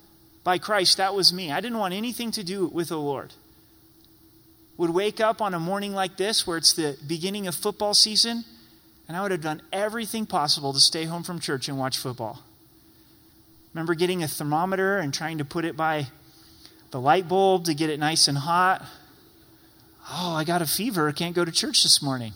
by 0.43 0.57
Christ. 0.57 0.97
That 0.97 1.13
was 1.13 1.31
me. 1.31 1.51
I 1.51 1.61
didn't 1.61 1.77
want 1.77 1.93
anything 1.93 2.31
to 2.31 2.43
do 2.43 2.65
with 2.65 2.89
the 2.89 2.97
Lord. 2.97 3.35
Would 4.77 4.89
wake 4.89 5.19
up 5.19 5.39
on 5.39 5.53
a 5.53 5.59
morning 5.59 5.93
like 5.93 6.17
this, 6.17 6.47
where 6.47 6.57
it's 6.57 6.73
the 6.73 6.97
beginning 7.05 7.45
of 7.45 7.53
football 7.53 7.93
season, 7.93 8.43
and 9.07 9.17
I 9.17 9.21
would 9.21 9.31
have 9.31 9.41
done 9.41 9.61
everything 9.71 10.25
possible 10.25 10.73
to 10.73 10.79
stay 10.79 11.05
home 11.05 11.23
from 11.23 11.39
church 11.39 11.67
and 11.67 11.77
watch 11.77 11.97
football. 11.97 12.43
Remember 13.73 13.93
getting 13.93 14.23
a 14.23 14.27
thermometer 14.27 14.97
and 14.97 15.13
trying 15.13 15.37
to 15.37 15.45
put 15.45 15.65
it 15.65 15.77
by 15.77 16.07
the 16.91 16.99
light 16.99 17.27
bulb 17.27 17.65
to 17.65 17.73
get 17.73 17.89
it 17.89 17.99
nice 17.99 18.27
and 18.27 18.37
hot. 18.37 18.85
Oh, 20.09 20.33
I 20.35 20.43
got 20.43 20.61
a 20.61 20.65
fever. 20.65 21.07
I 21.07 21.13
can't 21.13 21.35
go 21.35 21.45
to 21.45 21.51
church 21.51 21.83
this 21.83 22.01
morning. 22.01 22.33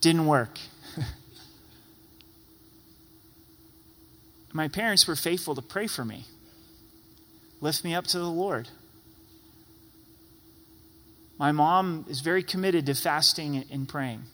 Didn't 0.00 0.26
work. 0.26 0.58
My 4.52 4.66
parents 4.68 5.06
were 5.06 5.14
faithful 5.16 5.54
to 5.54 5.62
pray 5.62 5.86
for 5.86 6.04
me, 6.04 6.24
lift 7.60 7.84
me 7.84 7.94
up 7.94 8.06
to 8.08 8.18
the 8.18 8.30
Lord. 8.30 8.68
My 11.38 11.52
mom 11.52 12.04
is 12.08 12.20
very 12.20 12.42
committed 12.42 12.86
to 12.86 12.94
fasting 12.94 13.64
and 13.70 13.88
praying. 13.88 14.24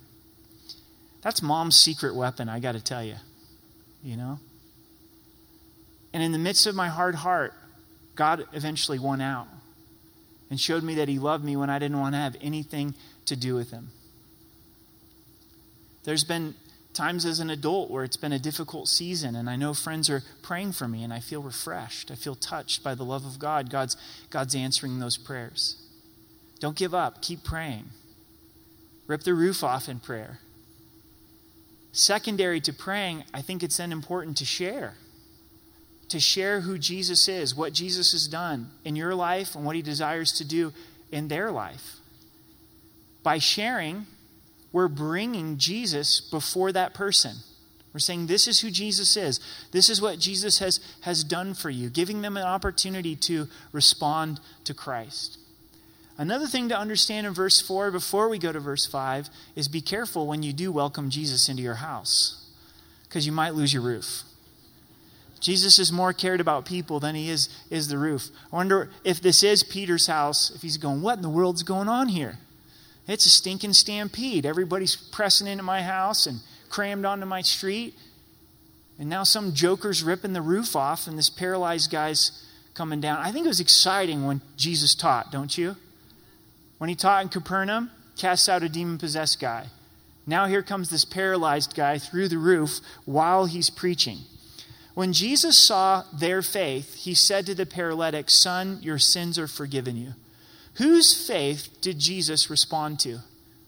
That's 1.25 1.41
mom's 1.41 1.75
secret 1.75 2.15
weapon, 2.15 2.51
I 2.51 2.61
got 2.61 2.73
to 2.73 2.85
tell 2.85 3.03
you. 3.03 3.17
You 4.05 4.19
know? 4.19 4.39
And 6.13 6.23
in 6.23 6.33
the 6.33 6.39
midst 6.39 6.67
of 6.67 6.75
my 6.75 6.89
hard 6.89 7.15
heart, 7.17 7.55
God 8.15 8.47
eventually 8.53 8.99
won 8.99 9.23
out 9.23 9.49
and 10.51 10.61
showed 10.61 10.85
me 10.85 10.95
that 10.97 11.09
He 11.09 11.19
loved 11.19 11.43
me 11.43 11.57
when 11.57 11.71
I 11.71 11.79
didn't 11.79 11.99
want 11.99 12.15
to 12.15 12.19
have 12.19 12.37
anything 12.43 12.95
to 13.25 13.35
do 13.35 13.55
with 13.55 13.71
Him. 13.71 13.91
There's 16.05 16.25
been 16.25 16.55
times 16.93 17.25
as 17.25 17.41
an 17.41 17.49
adult 17.49 17.91
where 17.91 18.05
it's 18.05 18.19
been 18.19 18.33
a 18.33 18.39
difficult 18.39 18.87
season, 18.89 19.35
and 19.35 19.49
I 19.49 19.57
know 19.57 19.73
friends 19.73 20.11
are 20.11 20.23
praying 20.43 20.73
for 20.73 20.87
me, 20.87 21.03
and 21.03 21.13
I 21.13 21.21
feel 21.21 21.41
refreshed. 21.41 22.11
I 22.11 22.17
feel 22.17 22.35
touched 22.35 22.85
by 22.85 22.95
the 22.95 23.03
love 23.03 23.25
of 23.25 23.39
God. 23.39 23.71
God's, 23.71 23.97
God's 24.29 24.55
answering 24.55 25.01
those 25.01 25.17
prayers. 25.17 25.77
Don't 26.61 26.77
give 26.77 26.95
up, 26.95 27.23
keep 27.23 27.43
praying. 27.43 27.87
Rip 29.07 29.23
the 29.23 29.33
roof 29.33 29.65
off 29.65 29.89
in 29.89 30.01
prayer. 30.01 30.41
Secondary 31.95 32.61
to 32.61 32.73
praying, 32.75 33.25
I 33.33 33.41
think 33.41 33.63
it's 33.63 33.79
then 33.79 33.93
important 33.93 34.37
to 34.37 34.45
share 34.45 34.95
to 36.09 36.21
share 36.21 36.61
who 36.61 36.79
Jesus 36.79 37.29
is, 37.29 37.55
what 37.55 37.73
Jesus 37.73 38.13
has 38.13 38.29
done 38.29 38.71
in 38.85 38.97
your 38.97 39.15
life, 39.15 39.55
and 39.55 39.65
what 39.65 39.77
he 39.77 39.83
desires 39.83 40.33
to 40.33 40.45
do 40.45 40.73
in 41.11 41.29
their 41.29 41.51
life. 41.51 41.97
By 43.23 43.39
sharing, 43.39 44.07
we're 44.73 44.89
bringing 44.89 45.57
Jesus 45.57 46.21
before 46.21 46.73
that 46.73 46.95
person. 46.95 47.37
We're 47.93 48.01
saying, 48.01 48.27
This 48.27 48.47
is 48.47 48.61
who 48.61 48.71
Jesus 48.71 49.17
is. 49.17 49.41
This 49.71 49.89
is 49.89 50.03
what 50.03 50.19
Jesus 50.19 50.59
has, 50.59 50.81
has 51.03 51.25
done 51.25 51.55
for 51.55 51.71
you, 51.71 51.89
giving 51.89 52.23
them 52.23 52.37
an 52.37 52.43
opportunity 52.43 53.17
to 53.17 53.49
respond 53.73 54.41
to 54.65 54.75
Christ. 54.75 55.39
Another 56.17 56.47
thing 56.47 56.69
to 56.69 56.79
understand 56.79 57.27
in 57.27 57.35
verse 57.35 57.61
4 57.61 57.91
before 57.91 58.29
we 58.29 58.39
go 58.39 58.53
to 58.53 58.61
verse 58.61 58.87
5 58.87 59.29
is 59.57 59.67
be 59.67 59.81
careful 59.81 60.27
when 60.27 60.43
you 60.43 60.53
do 60.53 60.71
welcome 60.71 61.11
Jesus 61.11 61.49
into 61.49 61.63
your 61.63 61.75
house, 61.75 62.49
because 63.09 63.27
you 63.27 63.33
might 63.33 63.55
lose 63.55 63.73
your 63.73 63.83
roof. 63.83 64.23
Jesus 65.41 65.79
is 65.79 65.93
more 65.93 66.13
cared 66.13 66.41
about 66.41 66.65
people 66.65 67.01
than 67.01 67.15
he 67.15 67.29
is, 67.29 67.49
is 67.69 67.89
the 67.89 67.99
roof. 67.99 68.29
I 68.53 68.57
wonder 68.57 68.91
if 69.03 69.21
this 69.21 69.43
is 69.43 69.63
Peter's 69.63 70.07
house, 70.07 70.51
if 70.55 70.63
he's 70.63 70.79
going, 70.79 71.03
What 71.03 71.17
in 71.17 71.23
the 71.23 71.29
world's 71.29 71.63
going 71.63 71.89
on 71.89 72.09
here? 72.09 72.39
It's 73.07 73.27
a 73.27 73.31
stinking 73.31 73.75
stampede. 73.75 74.47
Everybody's 74.47 74.97
pressing 74.97 75.47
into 75.47 75.63
my 75.63 75.83
house 75.83 76.27
and 76.27 76.41
crammed 76.71 77.05
onto 77.05 77.27
my 77.27 77.43
street. 77.43 77.95
And 78.99 79.11
now 79.11 79.25
some 79.25 79.53
joker's 79.53 80.03
ripping 80.03 80.33
the 80.33 80.41
roof 80.41 80.75
off, 80.75 81.07
and 81.07 81.19
this 81.19 81.29
paralyzed 81.29 81.91
guy's 81.91 82.43
coming 82.73 83.01
down. 83.01 83.19
I 83.19 83.31
think 83.31 83.45
it 83.45 83.49
was 83.49 83.61
exciting 83.61 84.25
when 84.25 84.41
Jesus 84.57 84.95
taught, 84.95 85.31
don't 85.31 85.59
you? 85.59 85.77
When 86.85 86.91
he 86.91 86.97
taught 86.97 87.23
in 87.23 87.31
Capernaum, 87.31 87.91
casts 88.15 88.47
out 88.47 88.63
a 88.63 88.69
demon 88.69 88.99
possessed 88.99 89.41
guy. 89.41 89.69
Now 90.27 90.45
here 90.45 90.63
comes 90.63 90.91
this 90.91 91.07
paralyzed 91.07 91.75
guy 91.75 91.97
through 91.97 92.29
the 92.29 92.37
roof 92.37 92.81
while 93.07 93.47
he's 93.47 93.71
preaching. 93.71 94.19
When 94.93 95.15
Jesus 95.15 95.57
saw 95.57 96.05
their 96.13 96.43
faith, 96.43 96.95
he 96.97 97.15
said 97.15 97.47
to 97.47 97.55
the 97.55 97.65
paralytic, 97.65 98.29
Son, 98.29 98.81
your 98.83 98.99
sins 98.99 99.39
are 99.39 99.47
forgiven 99.47 99.97
you. 99.97 100.13
Whose 100.75 101.27
faith 101.27 101.71
did 101.81 102.01
Jesus 102.01 102.51
respond 102.51 103.01
to? 103.01 103.21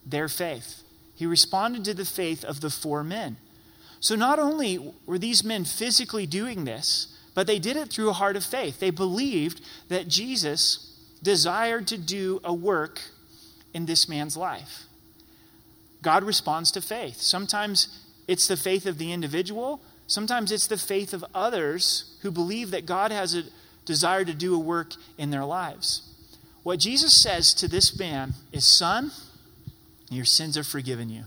Their 0.05 0.27
faith. 0.27 0.83
He 1.15 1.25
responded 1.25 1.85
to 1.85 1.95
the 1.95 2.05
faith 2.05 2.45
of 2.45 2.61
the 2.61 2.69
four 2.69 3.03
men. 3.03 3.37
So 3.99 4.13
not 4.13 4.37
only 4.37 4.93
were 5.07 5.17
these 5.17 5.43
men 5.43 5.65
physically 5.65 6.27
doing 6.27 6.65
this, 6.65 7.17
but 7.33 7.47
they 7.47 7.57
did 7.57 7.77
it 7.77 7.89
through 7.89 8.11
a 8.11 8.13
heart 8.21 8.35
of 8.35 8.43
faith. 8.43 8.79
They 8.79 8.91
believed 8.91 9.59
that 9.89 10.07
Jesus 10.07 10.93
desired 11.21 11.87
to 11.87 11.97
do 11.97 12.39
a 12.43 12.53
work 12.53 13.01
in 13.73 13.85
this 13.85 14.07
man's 14.07 14.37
life. 14.37 14.83
God 16.01 16.23
responds 16.23 16.71
to 16.71 16.81
faith. 16.81 17.21
Sometimes 17.21 18.03
it's 18.27 18.47
the 18.47 18.57
faith 18.57 18.85
of 18.85 18.97
the 18.97 19.11
individual, 19.11 19.81
Sometimes 20.07 20.53
it's 20.53 20.67
the 20.67 20.77
faith 20.77 21.13
of 21.13 21.25
others 21.35 22.17
who 22.21 22.31
believe 22.31 22.71
that 22.71 22.85
God 22.85 23.11
has 23.11 23.35
a 23.35 23.43
desire 23.85 24.23
to 24.23 24.33
do 24.33 24.55
a 24.55 24.59
work 24.59 24.93
in 25.17 25.29
their 25.29 25.43
lives. 25.43 26.01
What 26.63 26.79
Jesus 26.79 27.13
says 27.13 27.53
to 27.55 27.67
this 27.67 27.97
man 27.99 28.33
is, 28.53 28.65
Son, 28.65 29.11
your 30.09 30.25
sins 30.25 30.57
are 30.57 30.63
forgiven 30.63 31.09
you. 31.09 31.25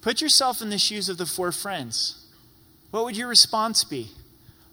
Put 0.00 0.22
yourself 0.22 0.62
in 0.62 0.70
the 0.70 0.78
shoes 0.78 1.08
of 1.10 1.18
the 1.18 1.26
four 1.26 1.52
friends. 1.52 2.26
What 2.90 3.04
would 3.04 3.16
your 3.16 3.28
response 3.28 3.84
be? 3.84 4.10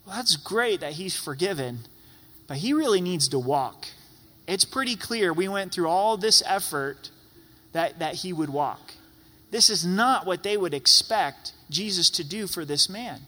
Well, 0.05 0.15
that's 0.15 0.37
great 0.37 0.79
that 0.79 0.93
he's 0.93 1.15
forgiven, 1.15 1.79
but 2.47 2.57
he 2.57 2.73
really 2.73 3.01
needs 3.01 3.27
to 3.29 3.39
walk. 3.39 3.87
It's 4.47 4.65
pretty 4.65 4.95
clear 4.95 5.31
we 5.31 5.47
went 5.47 5.73
through 5.73 5.87
all 5.87 6.17
this 6.17 6.43
effort 6.45 7.09
that, 7.71 7.99
that 7.99 8.15
he 8.15 8.33
would 8.33 8.49
walk. 8.49 8.93
This 9.51 9.69
is 9.69 9.85
not 9.85 10.25
what 10.25 10.43
they 10.43 10.57
would 10.57 10.73
expect 10.73 11.53
Jesus 11.69 12.09
to 12.11 12.23
do 12.23 12.47
for 12.47 12.65
this 12.65 12.89
man. 12.89 13.21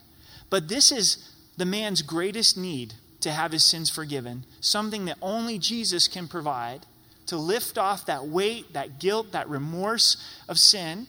But 0.50 0.68
this 0.68 0.92
is 0.92 1.32
the 1.58 1.66
man's 1.66 2.02
greatest 2.02 2.58
need 2.58 2.96
to 3.22 3.32
have 3.32 3.52
his 3.52 3.64
sins 3.64 3.90
forgiven, 3.90 4.46
something 4.60 5.06
that 5.06 5.18
only 5.22 5.58
Jesus 5.58 6.08
can 6.08 6.28
provide 6.28 6.86
to 7.28 7.38
lift 7.38 7.78
off 7.78 8.06
that 8.06 8.28
weight, 8.28 8.74
that 8.74 9.00
guilt, 9.00 9.32
that 9.32 9.50
remorse 9.50 10.18
of 10.48 10.60
sin. 10.60 11.08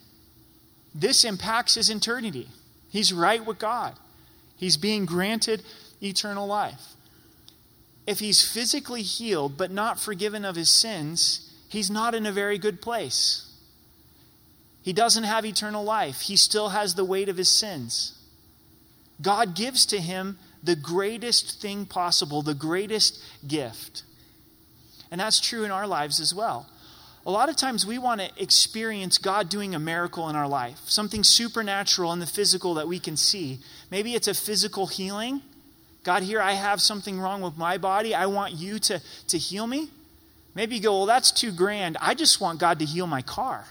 This 0.94 1.25
impacts 1.25 1.75
his 1.75 1.90
eternity. 1.90 2.48
He's 2.90 3.12
right 3.12 3.44
with 3.44 3.58
God, 3.58 3.94
he's 4.56 4.76
being 4.76 5.04
granted 5.04 5.62
eternal 6.02 6.46
life. 6.46 6.96
If 8.06 8.20
he's 8.20 8.42
physically 8.42 9.02
healed 9.02 9.56
but 9.56 9.70
not 9.70 9.98
forgiven 9.98 10.44
of 10.44 10.56
his 10.56 10.70
sins, 10.70 11.52
he's 11.68 11.90
not 11.90 12.14
in 12.14 12.26
a 12.26 12.32
very 12.32 12.58
good 12.58 12.80
place. 12.80 13.42
He 14.82 14.92
doesn't 14.92 15.25
have 15.25 15.44
eternal 15.44 15.82
life, 15.82 16.20
he 16.20 16.36
still 16.36 16.68
has 16.68 16.94
the 16.94 17.04
weight 17.04 17.28
of 17.28 17.36
his 17.36 17.48
sins. 17.48 18.12
God 19.20 19.54
gives 19.54 19.86
to 19.86 19.98
him 19.98 20.38
the 20.62 20.76
greatest 20.76 21.60
thing 21.60 21.86
possible, 21.86 22.42
the 22.42 22.54
greatest 22.54 23.22
gift. 23.46 24.02
And 25.10 25.20
that's 25.20 25.40
true 25.40 25.64
in 25.64 25.70
our 25.70 25.86
lives 25.86 26.20
as 26.20 26.34
well. 26.34 26.68
A 27.25 27.30
lot 27.30 27.48
of 27.48 27.56
times 27.56 27.84
we 27.84 27.98
want 27.98 28.20
to 28.20 28.30
experience 28.40 29.18
God 29.18 29.48
doing 29.48 29.75
a 29.75 29.80
miracle 29.80 30.28
in 30.28 30.36
our 30.36 30.46
life, 30.46 30.78
something 30.86 31.25
supernatural 31.25 32.12
in 32.12 32.20
the 32.20 32.26
physical 32.26 32.75
that 32.75 32.86
we 32.86 33.00
can 33.00 33.16
see. 33.16 33.58
Maybe 33.90 34.14
it's 34.14 34.28
a 34.28 34.34
physical 34.34 34.86
healing. 34.86 35.42
God, 36.06 36.22
here 36.22 36.40
I 36.40 36.52
have 36.52 36.80
something 36.80 37.18
wrong 37.18 37.40
with 37.40 37.56
my 37.56 37.78
body. 37.78 38.14
I 38.14 38.26
want 38.26 38.52
you 38.52 38.78
to, 38.78 39.02
to 39.26 39.38
heal 39.38 39.66
me. 39.66 39.88
Maybe 40.54 40.76
you 40.76 40.80
go, 40.80 40.98
well, 40.98 41.06
that's 41.06 41.32
too 41.32 41.50
grand. 41.50 41.96
I 42.00 42.14
just 42.14 42.40
want 42.40 42.60
God 42.60 42.78
to 42.78 42.84
heal 42.84 43.08
my 43.08 43.22
car. 43.22 43.64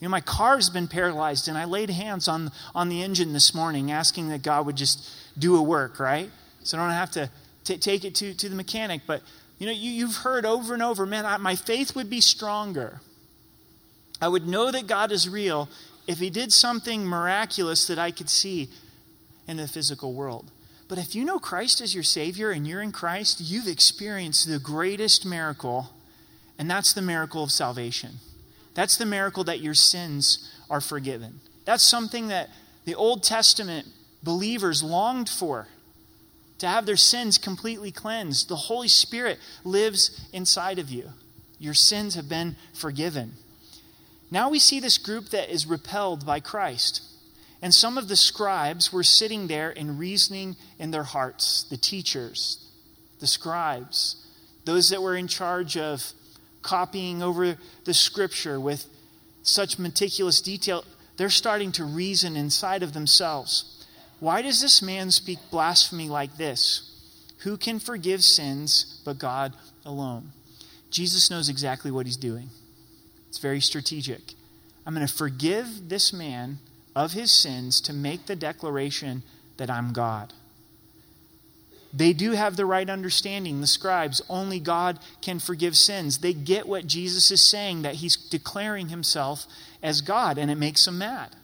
You 0.00 0.08
know, 0.08 0.10
my 0.10 0.22
car's 0.22 0.68
been 0.70 0.88
paralyzed, 0.88 1.46
and 1.46 1.56
I 1.56 1.66
laid 1.66 1.88
hands 1.88 2.26
on, 2.26 2.50
on 2.74 2.88
the 2.88 3.00
engine 3.00 3.32
this 3.32 3.54
morning 3.54 3.92
asking 3.92 4.30
that 4.30 4.42
God 4.42 4.66
would 4.66 4.74
just 4.74 5.08
do 5.38 5.54
a 5.54 5.62
work, 5.62 6.00
right? 6.00 6.28
So 6.64 6.76
I 6.76 6.82
don't 6.82 6.94
have 6.94 7.12
to 7.12 7.30
t- 7.62 7.78
take 7.78 8.04
it 8.04 8.16
to, 8.16 8.34
to 8.34 8.48
the 8.48 8.56
mechanic. 8.56 9.02
But, 9.06 9.22
you 9.60 9.66
know, 9.66 9.72
you, 9.72 9.92
you've 9.92 10.16
heard 10.16 10.44
over 10.44 10.74
and 10.74 10.82
over, 10.82 11.06
man, 11.06 11.24
I, 11.24 11.36
my 11.36 11.54
faith 11.54 11.94
would 11.94 12.10
be 12.10 12.20
stronger. 12.20 13.00
I 14.20 14.26
would 14.26 14.48
know 14.48 14.72
that 14.72 14.88
God 14.88 15.12
is 15.12 15.28
real 15.28 15.68
if 16.08 16.18
He 16.18 16.28
did 16.28 16.52
something 16.52 17.06
miraculous 17.06 17.86
that 17.86 18.00
I 18.00 18.10
could 18.10 18.28
see 18.28 18.68
in 19.46 19.58
the 19.58 19.68
physical 19.68 20.12
world. 20.12 20.50
But 20.88 20.98
if 20.98 21.14
you 21.14 21.24
know 21.24 21.38
Christ 21.38 21.80
as 21.80 21.94
your 21.94 22.04
Savior 22.04 22.50
and 22.50 22.66
you're 22.66 22.82
in 22.82 22.92
Christ, 22.92 23.40
you've 23.40 23.68
experienced 23.68 24.48
the 24.48 24.58
greatest 24.58 25.24
miracle, 25.24 25.90
and 26.58 26.70
that's 26.70 26.92
the 26.92 27.02
miracle 27.02 27.42
of 27.42 27.50
salvation. 27.50 28.18
That's 28.74 28.96
the 28.96 29.06
miracle 29.06 29.44
that 29.44 29.60
your 29.60 29.74
sins 29.74 30.50
are 30.68 30.80
forgiven. 30.80 31.40
That's 31.64 31.84
something 31.84 32.28
that 32.28 32.50
the 32.84 32.94
Old 32.94 33.22
Testament 33.22 33.86
believers 34.22 34.82
longed 34.82 35.28
for 35.28 35.68
to 36.58 36.68
have 36.68 36.86
their 36.86 36.96
sins 36.96 37.38
completely 37.38 37.90
cleansed. 37.90 38.48
The 38.48 38.56
Holy 38.56 38.88
Spirit 38.88 39.38
lives 39.64 40.28
inside 40.32 40.78
of 40.78 40.90
you. 40.90 41.10
Your 41.58 41.74
sins 41.74 42.14
have 42.14 42.28
been 42.28 42.56
forgiven. 42.72 43.32
Now 44.30 44.48
we 44.48 44.58
see 44.58 44.80
this 44.80 44.98
group 44.98 45.30
that 45.30 45.52
is 45.52 45.66
repelled 45.66 46.24
by 46.24 46.40
Christ. 46.40 47.02
And 47.62 47.72
some 47.72 47.96
of 47.96 48.08
the 48.08 48.16
scribes 48.16 48.92
were 48.92 49.04
sitting 49.04 49.46
there 49.46 49.72
and 49.76 49.98
reasoning 49.98 50.56
in 50.80 50.90
their 50.90 51.04
hearts, 51.04 51.64
the 51.70 51.76
teachers, 51.76 52.58
the 53.20 53.28
scribes, 53.28 54.16
those 54.64 54.88
that 54.90 55.00
were 55.00 55.16
in 55.16 55.28
charge 55.28 55.76
of 55.76 56.12
copying 56.62 57.22
over 57.22 57.56
the 57.84 57.94
scripture 57.94 58.58
with 58.58 58.86
such 59.42 59.78
meticulous 59.78 60.40
detail, 60.40 60.84
they're 61.16 61.30
starting 61.30 61.70
to 61.72 61.84
reason 61.84 62.36
inside 62.36 62.82
of 62.82 62.94
themselves. 62.94 63.86
Why 64.18 64.42
does 64.42 64.60
this 64.60 64.82
man 64.82 65.10
speak 65.10 65.38
blasphemy 65.50 66.08
like 66.08 66.36
this? 66.36 66.88
Who 67.38 67.56
can 67.56 67.78
forgive 67.78 68.22
sins 68.22 69.00
but 69.04 69.18
God 69.18 69.52
alone? 69.84 70.32
Jesus 70.90 71.30
knows 71.30 71.48
exactly 71.48 71.90
what 71.90 72.06
he's 72.06 72.16
doing. 72.16 72.50
It's 73.28 73.38
very 73.38 73.60
strategic. 73.60 74.34
I'm 74.84 74.94
going 74.94 75.06
to 75.06 75.12
forgive 75.12 75.88
this 75.88 76.12
man 76.12 76.58
of 76.94 77.12
his 77.12 77.32
sins 77.32 77.80
to 77.82 77.92
make 77.92 78.26
the 78.26 78.36
declaration 78.36 79.22
that 79.56 79.70
I'm 79.70 79.92
God. 79.92 80.32
They 81.94 82.12
do 82.12 82.32
have 82.32 82.56
the 82.56 82.64
right 82.64 82.88
understanding, 82.88 83.60
the 83.60 83.66
scribes. 83.66 84.22
Only 84.28 84.58
God 84.58 84.98
can 85.20 85.38
forgive 85.38 85.76
sins. 85.76 86.18
They 86.18 86.32
get 86.32 86.66
what 86.66 86.86
Jesus 86.86 87.30
is 87.30 87.42
saying, 87.42 87.82
that 87.82 87.96
he's 87.96 88.16
declaring 88.16 88.88
himself 88.88 89.46
as 89.82 90.00
God, 90.00 90.38
and 90.38 90.50
it 90.50 90.56
makes 90.56 90.84
them 90.86 90.98
mad. 90.98 91.36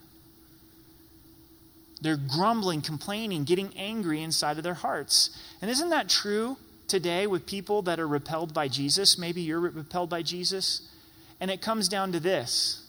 They're 2.00 2.16
grumbling, 2.16 2.80
complaining, 2.80 3.44
getting 3.44 3.76
angry 3.76 4.22
inside 4.22 4.56
of 4.56 4.62
their 4.62 4.74
hearts. 4.74 5.30
And 5.60 5.70
isn't 5.70 5.90
that 5.90 6.08
true 6.08 6.56
today 6.86 7.26
with 7.26 7.44
people 7.44 7.82
that 7.82 8.00
are 8.00 8.08
repelled 8.08 8.54
by 8.54 8.68
Jesus? 8.68 9.18
Maybe 9.18 9.42
you're 9.42 9.60
repelled 9.60 10.08
by 10.08 10.22
Jesus. 10.22 10.88
And 11.40 11.50
it 11.50 11.60
comes 11.60 11.88
down 11.88 12.12
to 12.12 12.20
this 12.20 12.84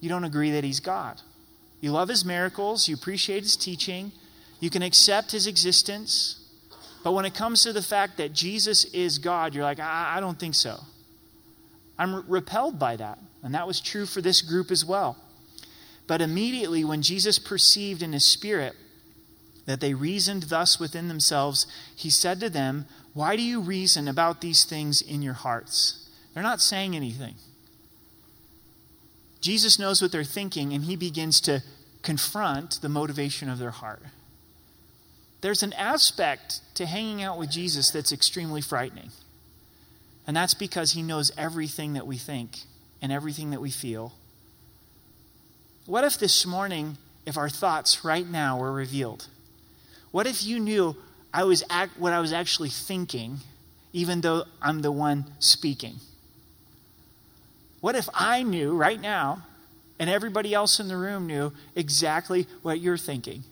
you 0.00 0.08
don't 0.08 0.24
agree 0.24 0.50
that 0.52 0.64
he's 0.64 0.80
God. 0.80 1.20
You 1.80 1.92
love 1.92 2.08
his 2.08 2.24
miracles, 2.24 2.88
you 2.88 2.94
appreciate 2.94 3.42
his 3.42 3.56
teaching, 3.56 4.12
you 4.60 4.70
can 4.70 4.82
accept 4.82 5.32
his 5.32 5.46
existence. 5.46 6.42
But 7.04 7.12
when 7.12 7.24
it 7.24 7.34
comes 7.34 7.62
to 7.62 7.72
the 7.72 7.82
fact 7.82 8.16
that 8.16 8.32
Jesus 8.32 8.84
is 8.86 9.18
God, 9.18 9.54
you're 9.54 9.64
like, 9.64 9.78
I, 9.78 10.14
I 10.16 10.20
don't 10.20 10.38
think 10.38 10.54
so. 10.54 10.80
I'm 11.98 12.16
re- 12.16 12.22
repelled 12.26 12.78
by 12.78 12.96
that. 12.96 13.18
And 13.42 13.54
that 13.54 13.66
was 13.66 13.80
true 13.80 14.06
for 14.06 14.20
this 14.20 14.42
group 14.42 14.70
as 14.70 14.84
well. 14.84 15.16
But 16.06 16.20
immediately, 16.20 16.84
when 16.84 17.02
Jesus 17.02 17.38
perceived 17.38 18.02
in 18.02 18.12
his 18.12 18.24
spirit 18.24 18.74
that 19.66 19.80
they 19.80 19.94
reasoned 19.94 20.44
thus 20.44 20.78
within 20.78 21.08
themselves, 21.08 21.66
he 21.94 22.10
said 22.10 22.40
to 22.40 22.50
them, 22.50 22.86
Why 23.12 23.36
do 23.36 23.42
you 23.42 23.60
reason 23.60 24.08
about 24.08 24.40
these 24.40 24.64
things 24.64 25.00
in 25.00 25.22
your 25.22 25.34
hearts? 25.34 26.08
They're 26.32 26.42
not 26.42 26.60
saying 26.60 26.94
anything. 26.94 27.34
Jesus 29.46 29.78
knows 29.78 30.02
what 30.02 30.10
they're 30.10 30.24
thinking, 30.24 30.72
and 30.72 30.84
he 30.84 30.96
begins 30.96 31.40
to 31.42 31.62
confront 32.02 32.82
the 32.82 32.88
motivation 32.88 33.48
of 33.48 33.58
their 33.58 33.70
heart 33.70 34.02
there's 35.46 35.62
an 35.62 35.72
aspect 35.74 36.60
to 36.74 36.86
hanging 36.86 37.22
out 37.22 37.38
with 37.38 37.50
Jesus 37.50 37.90
that's 37.90 38.10
extremely 38.10 38.60
frightening. 38.60 39.10
And 40.26 40.36
that's 40.36 40.54
because 40.54 40.92
he 40.92 41.02
knows 41.02 41.30
everything 41.38 41.92
that 41.92 42.04
we 42.04 42.16
think 42.16 42.58
and 43.00 43.12
everything 43.12 43.50
that 43.50 43.60
we 43.60 43.70
feel. 43.70 44.12
What 45.84 46.02
if 46.02 46.18
this 46.18 46.44
morning, 46.44 46.98
if 47.24 47.36
our 47.36 47.48
thoughts 47.48 48.04
right 48.04 48.28
now 48.28 48.58
were 48.58 48.72
revealed? 48.72 49.28
What 50.10 50.26
if 50.26 50.44
you 50.44 50.58
knew 50.58 50.96
I 51.32 51.44
was 51.44 51.62
act, 51.70 51.96
what 51.96 52.12
I 52.12 52.18
was 52.18 52.32
actually 52.32 52.70
thinking, 52.70 53.38
even 53.92 54.22
though 54.22 54.46
I'm 54.60 54.82
the 54.82 54.90
one 54.90 55.26
speaking? 55.38 56.00
What 57.80 57.94
if 57.94 58.08
I 58.14 58.42
knew 58.42 58.74
right 58.74 59.00
now, 59.00 59.42
and 59.98 60.10
everybody 60.10 60.52
else 60.54 60.80
in 60.80 60.88
the 60.88 60.96
room 60.96 61.26
knew 61.26 61.52
exactly 61.74 62.46
what 62.62 62.80
you're 62.80 62.98
thinking? 62.98 63.44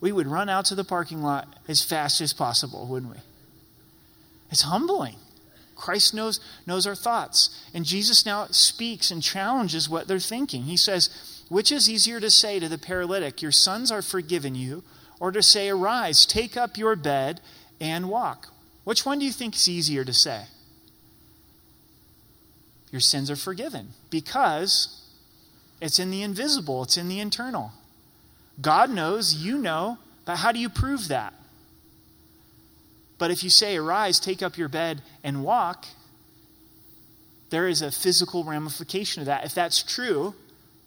we 0.00 0.12
would 0.12 0.26
run 0.26 0.48
out 0.48 0.64
to 0.66 0.74
the 0.74 0.84
parking 0.84 1.22
lot 1.22 1.58
as 1.68 1.82
fast 1.82 2.20
as 2.20 2.32
possible, 2.32 2.86
wouldn't 2.86 3.12
we? 3.12 3.20
It's 4.50 4.62
humbling. 4.62 5.16
Christ 5.74 6.14
knows, 6.14 6.40
knows 6.66 6.86
our 6.86 6.94
thoughts. 6.94 7.64
And 7.74 7.84
Jesus 7.84 8.24
now 8.24 8.46
speaks 8.50 9.10
and 9.10 9.22
challenges 9.22 9.88
what 9.88 10.08
they're 10.08 10.18
thinking. 10.18 10.62
He 10.62 10.76
says, 10.76 11.10
Which 11.48 11.72
is 11.72 11.90
easier 11.90 12.20
to 12.20 12.30
say 12.30 12.60
to 12.60 12.68
the 12.68 12.78
paralytic, 12.78 13.42
Your 13.42 13.52
sons 13.52 13.90
are 13.90 14.02
forgiven 14.02 14.54
you, 14.54 14.84
or 15.18 15.32
to 15.32 15.42
say, 15.42 15.68
Arise, 15.68 16.24
take 16.24 16.56
up 16.56 16.78
your 16.78 16.96
bed, 16.96 17.40
and 17.80 18.08
walk? 18.08 18.48
Which 18.84 19.04
one 19.04 19.18
do 19.18 19.24
you 19.24 19.32
think 19.32 19.56
is 19.56 19.68
easier 19.68 20.04
to 20.04 20.14
say? 20.14 20.44
Your 22.90 23.00
sins 23.00 23.30
are 23.30 23.36
forgiven 23.36 23.88
because 24.10 25.02
it's 25.80 25.98
in 25.98 26.10
the 26.10 26.22
invisible, 26.22 26.82
it's 26.84 26.96
in 26.96 27.08
the 27.08 27.20
internal. 27.20 27.72
God 28.60 28.90
knows, 28.90 29.34
you 29.34 29.58
know, 29.58 29.98
but 30.24 30.36
how 30.36 30.52
do 30.52 30.58
you 30.58 30.68
prove 30.68 31.08
that? 31.08 31.34
But 33.18 33.30
if 33.30 33.42
you 33.42 33.50
say, 33.50 33.76
Arise, 33.76 34.20
take 34.20 34.42
up 34.42 34.58
your 34.58 34.68
bed, 34.68 35.02
and 35.24 35.42
walk, 35.44 35.86
there 37.50 37.68
is 37.68 37.82
a 37.82 37.90
physical 37.90 38.44
ramification 38.44 39.22
of 39.22 39.26
that. 39.26 39.44
If 39.44 39.54
that's 39.54 39.82
true, 39.82 40.34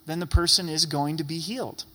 then 0.05 0.19
the 0.19 0.27
person 0.27 0.69
is 0.69 0.85
going 0.85 1.17
to 1.17 1.23
be 1.23 1.39
healed. 1.39 1.85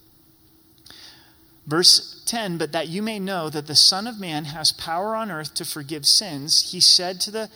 Verse 1.66 2.22
10 2.26 2.58
But 2.58 2.72
that 2.72 2.88
you 2.88 3.02
may 3.02 3.18
know 3.18 3.50
that 3.50 3.66
the 3.66 3.74
Son 3.74 4.06
of 4.06 4.20
Man 4.20 4.46
has 4.46 4.72
power 4.72 5.14
on 5.14 5.30
earth 5.30 5.54
to 5.54 5.64
forgive 5.64 6.06
sins, 6.06 6.70
he 6.72 6.80
said 6.80 7.20
to 7.22 7.30
the 7.30 7.50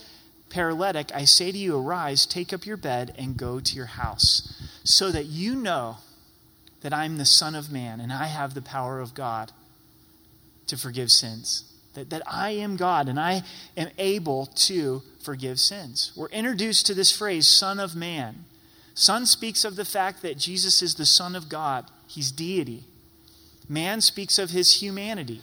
paralytic, 0.49 1.11
I 1.13 1.25
say 1.25 1.51
to 1.51 1.57
you, 1.57 1.77
arise, 1.77 2.25
take 2.25 2.51
up 2.53 2.65
your 2.65 2.77
bed, 2.77 3.13
and 3.17 3.37
go 3.37 3.59
to 3.59 3.75
your 3.75 3.85
house, 3.85 4.61
so 4.83 5.11
that 5.11 5.25
you 5.25 5.55
know 5.55 5.97
that 6.81 6.93
I'm 6.93 7.17
the 7.17 7.25
Son 7.25 7.55
of 7.55 7.71
Man 7.71 7.99
and 7.99 8.11
I 8.11 8.27
have 8.27 8.53
the 8.53 8.61
power 8.61 8.99
of 8.99 9.13
God 9.13 9.51
to 10.67 10.77
forgive 10.77 11.11
sins. 11.11 11.65
That, 11.95 12.09
that 12.11 12.21
I 12.27 12.51
am 12.51 12.77
God 12.77 13.09
and 13.09 13.19
I 13.19 13.43
am 13.75 13.89
able 13.97 14.45
to 14.45 15.01
forgive 15.21 15.59
sins. 15.59 16.11
We're 16.15 16.29
introduced 16.29 16.85
to 16.85 16.93
this 16.93 17.15
phrase, 17.15 17.47
Son 17.47 17.79
of 17.79 17.95
Man. 17.95 18.45
Son 18.93 19.25
speaks 19.25 19.65
of 19.65 19.75
the 19.75 19.85
fact 19.85 20.21
that 20.21 20.37
Jesus 20.37 20.81
is 20.81 20.95
the 20.95 21.05
Son 21.05 21.35
of 21.35 21.49
God, 21.49 21.85
He's 22.07 22.31
deity. 22.31 22.83
Man 23.67 24.01
speaks 24.01 24.39
of 24.39 24.51
His 24.51 24.81
humanity, 24.81 25.41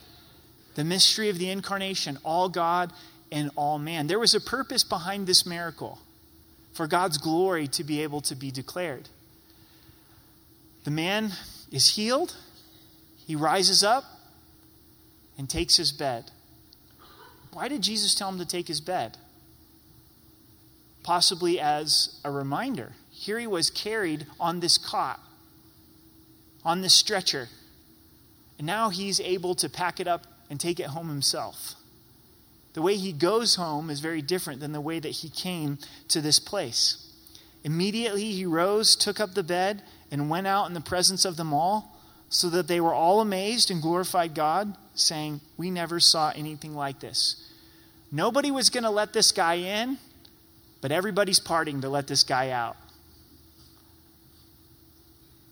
the 0.75 0.85
mystery 0.85 1.29
of 1.29 1.39
the 1.39 1.51
incarnation, 1.51 2.19
all 2.25 2.49
God 2.49 2.93
and 3.31 3.51
all 3.57 3.79
man. 3.79 4.07
There 4.07 4.19
was 4.19 4.35
a 4.35 4.41
purpose 4.41 4.85
behind 4.85 5.27
this 5.27 5.47
miracle 5.47 5.99
for 6.73 6.87
God's 6.87 7.19
glory 7.19 7.67
to 7.69 7.85
be 7.85 8.03
able 8.03 8.21
to 8.23 8.35
be 8.35 8.51
declared. 8.51 9.09
The 10.85 10.91
man 10.91 11.33
is 11.73 11.97
healed. 11.97 12.37
He 13.27 13.35
rises 13.35 13.83
up 13.83 14.05
and 15.39 15.49
takes 15.49 15.77
his 15.77 15.93
bed. 15.93 16.31
why 17.53 17.69
did 17.69 17.83
Jesus 17.83 18.15
tell 18.15 18.29
him 18.29 18.39
to 18.39 18.45
take 18.45 18.69
his 18.69 18.81
bed? 18.81 19.17
Possibly 21.03 21.59
as 21.59 22.21
a 22.25 22.31
reminder. 22.31 22.93
Here 23.11 23.39
he 23.39 23.47
was 23.47 23.71
carried 23.71 24.27
on 24.39 24.61
this 24.61 24.77
cot, 24.77 25.21
on 26.65 26.83
this 26.83 26.95
stretcher. 26.95 27.49
And 28.59 28.67
now 28.67 28.91
he's 28.91 29.21
able 29.21 29.55
to 29.57 29.71
pack 29.71 30.01
it 30.01 30.07
up 30.07 30.27
and 30.51 30.61
take 30.61 30.79
it 30.79 30.89
home 30.89 31.09
himself. 31.09 31.76
The 32.77 32.83
way 32.83 32.97
he 32.97 33.15
goes 33.15 33.55
home 33.55 33.89
is 33.89 34.01
very 34.01 34.21
different 34.21 34.61
than 34.61 34.73
the 34.73 34.83
way 34.83 34.99
that 34.99 35.09
he 35.09 35.31
came 35.31 35.79
to 36.09 36.21
this 36.21 36.39
place. 36.39 37.11
Immediately 37.65 38.33
he 38.33 38.45
rose, 38.45 38.95
took 38.95 39.19
up 39.19 39.33
the 39.33 39.43
bed, 39.43 39.81
and 40.11 40.29
went 40.29 40.47
out 40.47 40.67
in 40.67 40.75
the 40.75 40.83
presence 40.83 41.25
of 41.25 41.39
them 41.39 41.55
all, 41.55 41.99
so 42.29 42.51
that 42.51 42.69
they 42.69 42.79
were 42.79 42.93
all 42.93 43.23
amazed 43.23 43.71
and 43.71 43.81
glorified 43.81 44.35
God, 44.35 44.77
saying, 44.95 45.41
We 45.57 45.71
never 45.71 45.99
saw 45.99 46.35
anything 46.37 46.75
like 46.75 47.01
this. 47.01 47.51
Nobody 48.13 48.51
was 48.51 48.69
going 48.69 48.85
to 48.85 48.91
let 48.91 49.15
this 49.15 49.33
guy 49.33 49.55
in, 49.55 49.97
but 50.83 50.93
everybody's 50.93 51.41
parting 51.41 51.81
to 51.81 51.89
let 51.89 52.09
this 52.09 52.25
guy 52.25 52.51
out. 52.51 52.77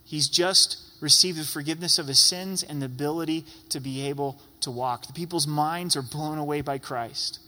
He's 0.05 0.29
just 0.29 0.77
received 1.01 1.39
the 1.39 1.45
forgiveness 1.45 1.99
of 1.99 2.07
his 2.07 2.19
sins 2.19 2.63
and 2.63 2.83
the 2.83 2.87
ability 2.87 3.47
to 3.71 3.81
be 3.81 4.03
able 4.09 4.39
to 4.65 4.71
walk. 4.71 5.07
The 5.07 5.13
people's 5.13 5.47
minds 5.47 5.97
are 5.97 6.03
blown 6.03 6.39
away 6.39 6.61
by 6.61 6.79
Christ. 6.79 7.39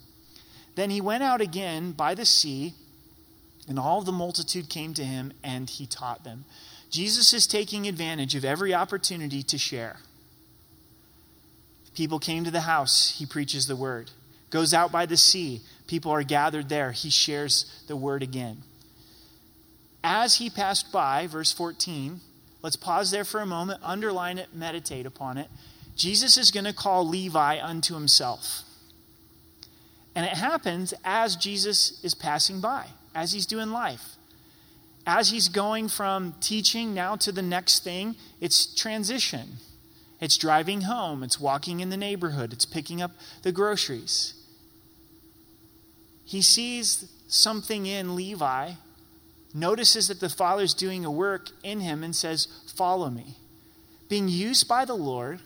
Then 0.76 0.90
he 0.90 1.00
went 1.00 1.22
out 1.22 1.40
again 1.40 1.92
by 1.92 2.14
the 2.14 2.26
sea, 2.26 2.74
and 3.68 3.78
all 3.78 4.02
the 4.02 4.12
multitude 4.12 4.68
came 4.68 4.94
to 4.94 5.04
him, 5.04 5.32
and 5.42 5.68
he 5.68 5.86
taught 5.86 6.24
them. 6.24 6.44
Jesus 6.90 7.32
is 7.32 7.46
taking 7.46 7.88
advantage 7.88 8.34
of 8.34 8.44
every 8.44 8.72
opportunity 8.72 9.42
to 9.42 9.58
share. 9.58 9.96
People 11.94 12.18
came 12.18 12.44
to 12.44 12.50
the 12.50 12.60
house, 12.60 13.16
he 13.18 13.26
preaches 13.26 13.66
the 13.66 13.74
word. 13.74 14.10
Goes 14.50 14.74
out 14.74 14.92
by 14.92 15.06
the 15.06 15.16
sea, 15.16 15.62
people 15.86 16.12
are 16.12 16.22
gathered 16.22 16.68
there, 16.68 16.92
he 16.92 17.10
shares 17.10 17.82
the 17.88 17.96
word 17.96 18.22
again. 18.22 18.62
As 20.04 20.36
he 20.36 20.50
passed 20.50 20.92
by, 20.92 21.26
verse 21.26 21.52
14, 21.52 22.20
let's 22.62 22.76
pause 22.76 23.10
there 23.10 23.24
for 23.24 23.40
a 23.40 23.46
moment, 23.46 23.80
underline 23.82 24.38
it, 24.38 24.54
meditate 24.54 25.06
upon 25.06 25.38
it. 25.38 25.48
Jesus 25.96 26.36
is 26.36 26.50
going 26.50 26.64
to 26.64 26.72
call 26.72 27.06
Levi 27.06 27.58
unto 27.60 27.94
himself. 27.94 28.62
And 30.14 30.24
it 30.24 30.32
happens 30.32 30.94
as 31.04 31.36
Jesus 31.36 32.00
is 32.04 32.14
passing 32.14 32.60
by, 32.60 32.86
as 33.14 33.32
he's 33.32 33.46
doing 33.46 33.70
life 33.70 34.16
as 35.06 35.30
he's 35.30 35.48
going 35.48 35.88
from 35.88 36.34
teaching 36.40 36.92
now 36.92 37.14
to 37.16 37.30
the 37.30 37.42
next 37.42 37.84
thing, 37.84 38.16
it's 38.40 38.66
transition. 38.66 39.58
It's 40.20 40.36
driving 40.36 40.82
home, 40.82 41.22
it's 41.22 41.38
walking 41.38 41.80
in 41.80 41.90
the 41.90 41.96
neighborhood, 41.96 42.52
it's 42.52 42.64
picking 42.64 43.00
up 43.00 43.12
the 43.42 43.52
groceries. 43.52 44.34
He 46.24 46.42
sees 46.42 47.08
something 47.28 47.86
in 47.86 48.16
Levi, 48.16 48.72
notices 49.54 50.08
that 50.08 50.20
the 50.20 50.28
Father's 50.28 50.74
doing 50.74 51.04
a 51.04 51.10
work 51.10 51.50
in 51.62 51.80
him, 51.80 52.02
and 52.02 52.16
says, 52.16 52.48
Follow 52.74 53.10
me. 53.10 53.36
Being 54.08 54.28
used 54.28 54.66
by 54.66 54.84
the 54.84 54.94
Lord, 54.94 55.40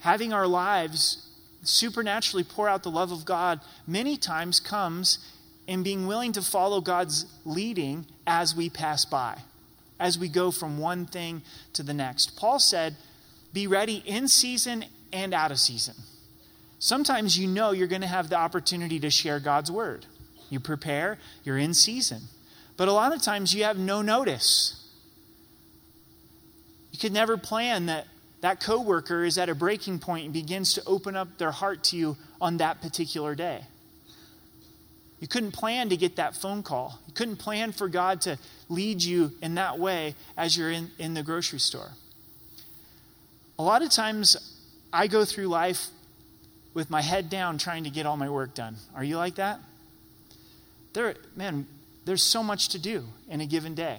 having 0.00 0.32
our 0.32 0.46
lives 0.46 1.28
supernaturally 1.62 2.44
pour 2.44 2.68
out 2.68 2.82
the 2.82 2.90
love 2.90 3.12
of 3.12 3.24
God, 3.24 3.60
many 3.86 4.16
times 4.16 4.60
comes 4.60 5.18
in 5.66 5.82
being 5.82 6.06
willing 6.06 6.32
to 6.32 6.42
follow 6.42 6.80
God's 6.80 7.26
leading 7.44 8.06
as 8.26 8.54
we 8.54 8.70
pass 8.70 9.04
by, 9.04 9.38
as 10.00 10.18
we 10.18 10.28
go 10.28 10.50
from 10.50 10.78
one 10.78 11.04
thing 11.06 11.42
to 11.74 11.82
the 11.82 11.94
next. 11.94 12.36
Paul 12.36 12.58
said, 12.58 12.96
Be 13.52 13.66
ready 13.66 14.02
in 14.06 14.28
season 14.28 14.86
and 15.12 15.34
out 15.34 15.50
of 15.50 15.58
season. 15.58 15.94
Sometimes 16.78 17.38
you 17.38 17.48
know 17.48 17.72
you're 17.72 17.88
going 17.88 18.02
to 18.02 18.06
have 18.06 18.28
the 18.28 18.36
opportunity 18.36 19.00
to 19.00 19.10
share 19.10 19.40
God's 19.40 19.70
word. 19.70 20.06
You 20.48 20.60
prepare, 20.60 21.18
you're 21.44 21.58
in 21.58 21.74
season. 21.74 22.22
But 22.76 22.88
a 22.88 22.92
lot 22.92 23.12
of 23.12 23.20
times 23.20 23.54
you 23.54 23.64
have 23.64 23.76
no 23.76 24.00
notice. 24.00 24.88
You 26.92 26.98
could 26.98 27.12
never 27.12 27.36
plan 27.36 27.86
that 27.86 28.06
that 28.40 28.60
coworker 28.60 29.24
is 29.24 29.38
at 29.38 29.48
a 29.48 29.54
breaking 29.54 29.98
point 29.98 30.24
and 30.24 30.32
begins 30.32 30.74
to 30.74 30.82
open 30.86 31.16
up 31.16 31.38
their 31.38 31.50
heart 31.50 31.84
to 31.84 31.96
you 31.96 32.16
on 32.40 32.58
that 32.58 32.80
particular 32.80 33.34
day. 33.34 33.62
You 35.20 35.26
couldn't 35.26 35.50
plan 35.52 35.88
to 35.88 35.96
get 35.96 36.16
that 36.16 36.36
phone 36.36 36.62
call. 36.62 37.00
You 37.08 37.12
couldn't 37.12 37.36
plan 37.36 37.72
for 37.72 37.88
God 37.88 38.20
to 38.22 38.38
lead 38.68 39.02
you 39.02 39.32
in 39.42 39.56
that 39.56 39.78
way 39.78 40.14
as 40.36 40.56
you're 40.56 40.70
in, 40.70 40.90
in 40.98 41.14
the 41.14 41.24
grocery 41.24 41.58
store. 41.58 41.90
A 43.58 43.62
lot 43.62 43.82
of 43.82 43.90
times, 43.90 44.36
I 44.92 45.08
go 45.08 45.24
through 45.24 45.48
life 45.48 45.88
with 46.74 46.90
my 46.90 47.02
head 47.02 47.28
down 47.28 47.58
trying 47.58 47.84
to 47.84 47.90
get 47.90 48.06
all 48.06 48.16
my 48.16 48.30
work 48.30 48.54
done. 48.54 48.76
Are 48.94 49.02
you 49.02 49.16
like 49.16 49.34
that? 49.34 49.58
There, 50.92 51.16
man, 51.34 51.66
there's 52.04 52.22
so 52.22 52.44
much 52.44 52.68
to 52.68 52.78
do 52.78 53.04
in 53.28 53.40
a 53.40 53.46
given 53.46 53.74
day. 53.74 53.98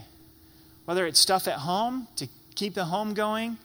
Whether 0.86 1.06
it's 1.06 1.20
stuff 1.20 1.50
at 1.50 1.56
home 1.56 2.08
to 2.16 2.28
keep 2.56 2.74
the 2.74 2.86
home 2.86 3.14
going, 3.14 3.58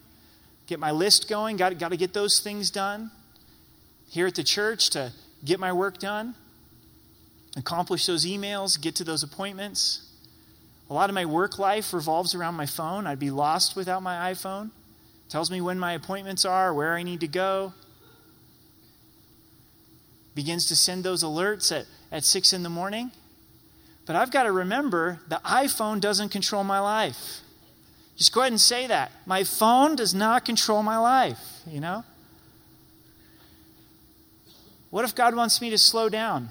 get 0.66 0.78
my 0.80 0.90
list 0.90 1.28
going, 1.28 1.56
got, 1.56 1.78
got 1.78 1.90
to 1.90 1.96
get 1.96 2.12
those 2.12 2.40
things 2.40 2.70
done. 2.70 3.10
Here 4.08 4.26
at 4.26 4.34
the 4.34 4.44
church 4.44 4.90
to 4.90 5.12
get 5.44 5.60
my 5.60 5.72
work 5.72 5.98
done 5.98 6.34
accomplish 7.56 8.06
those 8.06 8.26
emails, 8.26 8.80
get 8.80 8.96
to 8.96 9.04
those 9.04 9.22
appointments. 9.22 10.00
A 10.90 10.94
lot 10.94 11.08
of 11.08 11.14
my 11.14 11.24
work 11.24 11.58
life 11.58 11.92
revolves 11.92 12.34
around 12.34 12.54
my 12.54 12.66
phone. 12.66 13.06
I'd 13.06 13.18
be 13.18 13.30
lost 13.30 13.76
without 13.76 14.02
my 14.02 14.32
iPhone. 14.32 14.66
It 14.66 15.30
tells 15.30 15.50
me 15.50 15.60
when 15.60 15.78
my 15.78 15.92
appointments 15.92 16.44
are, 16.44 16.74
where 16.74 16.94
I 16.94 17.02
need 17.02 17.20
to 17.20 17.28
go. 17.28 17.72
Begins 20.34 20.66
to 20.66 20.76
send 20.76 21.04
those 21.04 21.22
alerts 21.22 21.74
at, 21.74 21.86
at 22.10 22.24
6 22.24 22.52
in 22.52 22.62
the 22.62 22.68
morning. 22.68 23.12
But 24.04 24.16
I've 24.16 24.30
got 24.30 24.42
to 24.42 24.52
remember 24.52 25.20
the 25.28 25.40
iPhone 25.44 26.00
doesn't 26.00 26.28
control 26.28 26.64
my 26.64 26.80
life. 26.80 27.40
Just 28.16 28.32
go 28.32 28.40
ahead 28.40 28.52
and 28.52 28.60
say 28.60 28.86
that. 28.86 29.10
My 29.26 29.44
phone 29.44 29.96
does 29.96 30.14
not 30.14 30.44
control 30.44 30.82
my 30.82 30.98
life, 30.98 31.62
you 31.66 31.80
know? 31.80 32.04
What 34.90 35.04
if 35.04 35.14
God 35.14 35.34
wants 35.34 35.60
me 35.60 35.70
to 35.70 35.78
slow 35.78 36.08
down? 36.08 36.50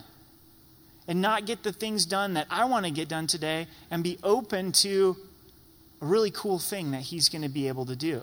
and 1.07 1.21
not 1.21 1.45
get 1.45 1.63
the 1.63 1.71
things 1.71 2.05
done 2.05 2.33
that 2.35 2.47
I 2.49 2.65
want 2.65 2.85
to 2.85 2.91
get 2.91 3.09
done 3.09 3.27
today 3.27 3.67
and 3.91 4.03
be 4.03 4.17
open 4.23 4.71
to 4.73 5.17
a 6.01 6.05
really 6.05 6.31
cool 6.31 6.59
thing 6.59 6.91
that 6.91 7.01
He's 7.01 7.29
going 7.29 7.41
to 7.41 7.49
be 7.49 7.67
able 7.67 7.85
to 7.85 7.95
do. 7.95 8.21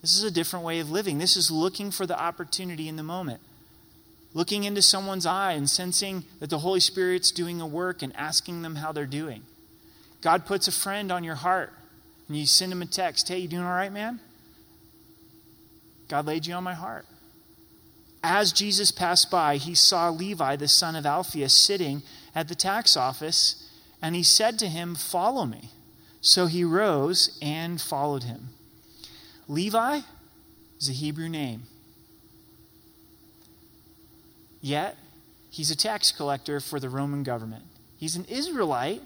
This 0.00 0.16
is 0.16 0.24
a 0.24 0.30
different 0.30 0.64
way 0.64 0.80
of 0.80 0.90
living. 0.90 1.18
This 1.18 1.36
is 1.36 1.50
looking 1.50 1.90
for 1.90 2.06
the 2.06 2.18
opportunity 2.18 2.88
in 2.88 2.96
the 2.96 3.02
moment. 3.02 3.40
Looking 4.34 4.64
into 4.64 4.82
someone's 4.82 5.26
eye 5.26 5.52
and 5.52 5.68
sensing 5.68 6.24
that 6.40 6.50
the 6.50 6.58
Holy 6.58 6.80
Spirit's 6.80 7.30
doing 7.30 7.60
a 7.60 7.66
work 7.66 8.02
and 8.02 8.16
asking 8.16 8.62
them 8.62 8.76
how 8.76 8.90
they're 8.90 9.06
doing. 9.06 9.42
God 10.22 10.46
puts 10.46 10.66
a 10.66 10.72
friend 10.72 11.12
on 11.12 11.22
your 11.22 11.34
heart 11.34 11.72
and 12.32 12.40
you 12.40 12.46
send 12.46 12.72
him 12.72 12.80
a 12.80 12.86
text 12.86 13.28
Hey, 13.28 13.40
you 13.40 13.48
doing 13.48 13.62
all 13.62 13.74
right, 13.74 13.92
man? 13.92 14.18
God 16.08 16.26
laid 16.26 16.46
you 16.46 16.54
on 16.54 16.64
my 16.64 16.72
heart. 16.72 17.04
As 18.24 18.54
Jesus 18.54 18.90
passed 18.90 19.30
by, 19.30 19.58
he 19.58 19.74
saw 19.74 20.08
Levi, 20.08 20.56
the 20.56 20.66
son 20.66 20.96
of 20.96 21.04
Alphaeus, 21.04 21.54
sitting 21.54 22.02
at 22.34 22.48
the 22.48 22.54
tax 22.54 22.96
office, 22.96 23.70
and 24.00 24.14
he 24.14 24.22
said 24.22 24.58
to 24.60 24.68
him, 24.68 24.94
Follow 24.94 25.44
me. 25.44 25.72
So 26.22 26.46
he 26.46 26.64
rose 26.64 27.38
and 27.42 27.78
followed 27.78 28.22
him. 28.22 28.48
Levi 29.46 30.00
is 30.80 30.88
a 30.88 30.92
Hebrew 30.92 31.28
name. 31.28 31.64
Yet, 34.62 34.96
he's 35.50 35.70
a 35.70 35.76
tax 35.76 36.12
collector 36.12 36.60
for 36.60 36.80
the 36.80 36.88
Roman 36.88 37.24
government. 37.24 37.64
He's 37.98 38.16
an 38.16 38.24
Israelite 38.24 39.02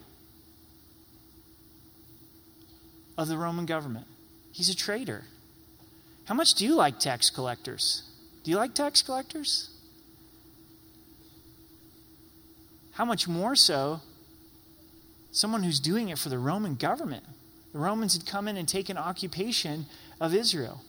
of 3.17 3.27
the 3.27 3.37
Roman 3.37 3.65
government. 3.65 4.05
He's 4.51 4.69
a 4.69 4.75
traitor. 4.75 5.25
How 6.25 6.35
much 6.35 6.53
do 6.53 6.65
you 6.65 6.75
like 6.75 6.99
tax 6.99 7.29
collectors? 7.29 8.03
Do 8.43 8.51
you 8.51 8.57
like 8.57 8.73
tax 8.73 9.01
collectors? 9.01 9.69
How 12.93 13.05
much 13.05 13.27
more 13.27 13.55
so 13.55 14.01
someone 15.31 15.63
who's 15.63 15.79
doing 15.79 16.09
it 16.09 16.17
for 16.17 16.29
the 16.29 16.39
Roman 16.39 16.75
government? 16.75 17.23
The 17.73 17.79
Romans 17.79 18.13
had 18.13 18.25
come 18.25 18.47
in 18.47 18.57
and 18.57 18.67
taken 18.67 18.97
occupation 18.97 19.85
of 20.19 20.33
Israel. 20.33 20.81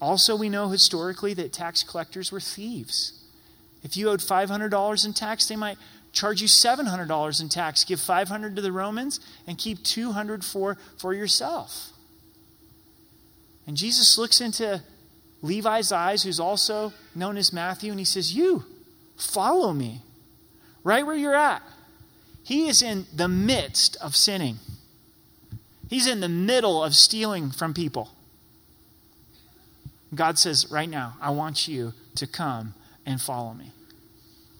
Also, 0.00 0.36
we 0.36 0.48
know 0.48 0.68
historically 0.68 1.34
that 1.34 1.52
tax 1.52 1.82
collectors 1.82 2.30
were 2.30 2.40
thieves. 2.40 3.24
If 3.82 3.96
you 3.96 4.10
owed 4.10 4.20
$500 4.20 5.04
in 5.06 5.12
tax, 5.12 5.48
they 5.48 5.56
might 5.56 5.78
charge 6.12 6.40
you 6.40 6.48
$700 6.48 7.40
in 7.40 7.48
tax, 7.48 7.84
give 7.84 8.00
500 8.00 8.56
to 8.56 8.62
the 8.62 8.72
Romans, 8.72 9.20
and 9.46 9.58
keep 9.58 9.82
200 9.82 10.44
for, 10.44 10.76
for 10.96 11.14
yourself. 11.14 11.90
And 13.66 13.76
Jesus 13.76 14.16
looks 14.16 14.40
into 14.40 14.82
Levi's 15.42 15.92
eyes, 15.92 16.22
who's 16.22 16.40
also 16.40 16.92
known 17.14 17.36
as 17.36 17.52
Matthew, 17.52 17.90
and 17.90 17.98
he 17.98 18.04
says, 18.04 18.34
You, 18.34 18.64
follow 19.16 19.72
me. 19.72 20.02
Right 20.82 21.04
where 21.04 21.16
you're 21.16 21.34
at. 21.34 21.62
He 22.42 22.68
is 22.68 22.80
in 22.80 23.06
the 23.14 23.28
midst 23.28 23.96
of 24.00 24.16
sinning, 24.16 24.56
he's 25.88 26.08
in 26.08 26.20
the 26.20 26.28
middle 26.28 26.82
of 26.82 26.94
stealing 26.94 27.50
from 27.50 27.74
people. 27.74 28.10
God 30.14 30.38
says, 30.38 30.70
Right 30.70 30.88
now, 30.88 31.16
I 31.20 31.30
want 31.30 31.68
you 31.68 31.92
to 32.16 32.26
come 32.26 32.74
and 33.04 33.20
follow 33.20 33.52
me. 33.52 33.72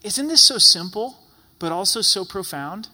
Isn't 0.02 0.28
this 0.28 0.44
so 0.44 0.58
simple, 0.58 1.16
but 1.58 1.72
also 1.72 2.00
so 2.00 2.24
profound? 2.24 2.88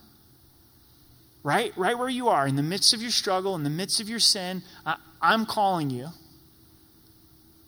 Right, 1.42 1.77
right 1.77 1.98
where 1.98 2.09
you 2.09 2.29
are, 2.29 2.46
in 2.46 2.57
the 2.57 2.62
midst 2.62 2.94
of 2.94 3.03
your 3.03 3.11
struggle, 3.11 3.55
in 3.55 3.64
the 3.64 3.70
midst 3.70 4.00
of 4.00 4.09
your 4.09 4.18
sin, 4.18 4.62
I, 4.87 4.96
I'm 5.20 5.44
calling 5.44 5.90
you. 5.90 6.09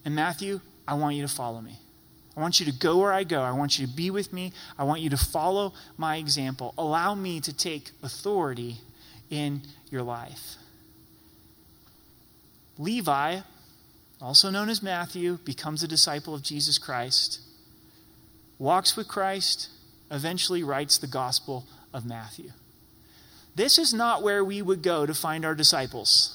And 0.05 0.15
Matthew, 0.15 0.61
I 0.89 0.95
want 0.95 1.17
you 1.17 1.23
to 1.23 1.29
follow 1.29 1.61
me. 1.61 1.79
I 2.37 2.41
want 2.41 2.61
you 2.61 2.67
to 2.67 2.73
go 2.73 2.99
where 2.99 3.13
I 3.13 3.25
go. 3.25 3.43
I 3.43 3.53
want 3.53 3.79
you 3.79 3.87
to 3.87 3.93
be 3.93 4.11
with 4.11 4.33
me. 4.33 4.53
I 4.79 4.85
want 4.85 5.01
you 5.01 5.11
to 5.11 5.17
follow 5.17 5.73
my 5.97 6.17
example. 6.17 6.75
Allow 6.77 7.15
me 7.15 7.41
to 7.41 7.53
take 7.53 7.91
authority 8.03 8.77
in 9.31 9.63
your 9.91 10.03
life. 10.03 10.57
Levi, 12.79 13.41
also 14.21 14.51
known 14.51 14.69
as 14.69 14.83
Matthew, 14.83 15.39
becomes 15.45 15.83
a 15.83 15.89
disciple 15.89 16.35
of 16.35 16.43
Jesus 16.43 16.79
Christ, 16.79 17.41
walks 18.59 18.97
with 18.97 19.09
Christ, 19.09 19.71
eventually 20.11 20.63
writes 20.63 20.99
the 20.99 21.07
Gospel 21.07 21.65
of 21.93 22.05
Matthew. 22.05 22.51
This 23.55 23.79
is 23.79 23.95
not 23.95 24.23
where 24.23 24.45
we 24.45 24.61
would 24.61 24.83
go 24.83 25.07
to 25.07 25.15
find 25.15 25.45
our 25.45 25.55
disciples. 25.55 26.33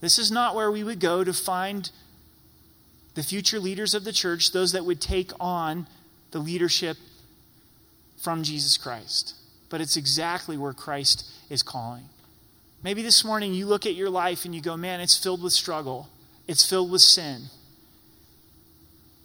This 0.00 0.18
is 0.18 0.30
not 0.30 0.54
where 0.54 0.70
we 0.70 0.84
would 0.84 1.00
go 1.00 1.24
to 1.24 1.32
find 1.32 1.90
the 3.14 3.22
future 3.22 3.58
leaders 3.58 3.94
of 3.94 4.04
the 4.04 4.12
church, 4.12 4.52
those 4.52 4.72
that 4.72 4.84
would 4.84 5.00
take 5.00 5.32
on 5.40 5.88
the 6.30 6.38
leadership 6.38 6.96
from 8.16 8.44
Jesus 8.44 8.76
Christ. 8.76 9.34
But 9.70 9.80
it's 9.80 9.96
exactly 9.96 10.56
where 10.56 10.72
Christ 10.72 11.28
is 11.50 11.62
calling. 11.62 12.04
Maybe 12.82 13.02
this 13.02 13.24
morning 13.24 13.54
you 13.54 13.66
look 13.66 13.86
at 13.86 13.96
your 13.96 14.08
life 14.08 14.44
and 14.44 14.54
you 14.54 14.60
go, 14.60 14.76
man, 14.76 15.00
it's 15.00 15.18
filled 15.18 15.42
with 15.42 15.52
struggle, 15.52 16.08
it's 16.46 16.68
filled 16.68 16.92
with 16.92 17.00
sin. 17.00 17.46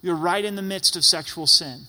You're 0.02 0.16
right 0.16 0.44
in 0.44 0.56
the 0.56 0.62
midst 0.62 0.96
of 0.96 1.06
sexual 1.06 1.48
sin. 1.48 1.82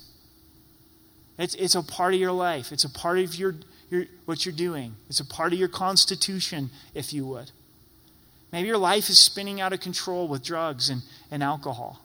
It's, 1.38 1.54
it's 1.56 1.74
a 1.74 1.82
part 1.82 2.14
of 2.14 2.20
your 2.20 2.32
life, 2.32 2.70
it's 2.70 2.84
a 2.84 2.90
part 2.90 3.18
of 3.18 3.34
your, 3.34 3.54
your, 3.90 4.04
what 4.24 4.46
you're 4.46 4.54
doing, 4.54 4.94
it's 5.08 5.20
a 5.20 5.24
part 5.24 5.52
of 5.52 5.58
your 5.58 5.68
constitution, 5.68 6.70
if 6.94 7.12
you 7.12 7.26
would. 7.26 7.50
Maybe 8.52 8.68
your 8.68 8.78
life 8.78 9.08
is 9.08 9.18
spinning 9.18 9.60
out 9.60 9.72
of 9.72 9.80
control 9.80 10.28
with 10.28 10.44
drugs 10.44 10.88
and, 10.88 11.02
and 11.30 11.42
alcohol. 11.42 12.00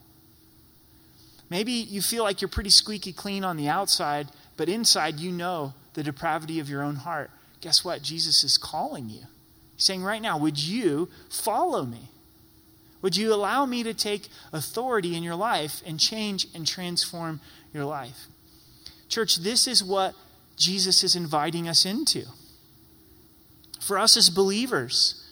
Maybe 1.49 1.71
you 1.71 2.01
feel 2.01 2.23
like 2.23 2.41
you're 2.41 2.49
pretty 2.49 2.71
squeaky 2.71 3.13
clean 3.13 3.43
on 3.43 3.55
the 3.55 3.67
outside, 3.67 4.29
but 4.57 4.67
inside 4.67 5.19
you 5.19 5.31
know 5.31 5.73
the 5.93 6.03
depravity 6.03 6.59
of 6.59 6.69
your 6.69 6.81
own 6.81 6.95
heart. 6.95 7.29
Guess 7.61 7.83
what? 7.83 8.01
Jesus 8.01 8.43
is 8.43 8.57
calling 8.57 9.09
you. 9.09 9.21
He's 9.75 9.85
saying 9.85 10.03
right 10.03 10.21
now, 10.21 10.37
would 10.37 10.57
you 10.57 11.09
follow 11.29 11.85
me? 11.85 12.09
Would 13.01 13.15
you 13.15 13.33
allow 13.33 13.65
me 13.65 13.83
to 13.83 13.93
take 13.93 14.27
authority 14.51 15.15
in 15.15 15.23
your 15.23 15.35
life 15.35 15.81
and 15.85 15.99
change 15.99 16.47
and 16.53 16.65
transform 16.65 17.41
your 17.73 17.85
life? 17.85 18.27
Church, 19.09 19.37
this 19.37 19.67
is 19.67 19.83
what 19.83 20.15
Jesus 20.55 21.03
is 21.03 21.15
inviting 21.15 21.67
us 21.67 21.85
into. 21.85 22.25
For 23.81 23.97
us 23.97 24.15
as 24.15 24.29
believers, 24.29 25.25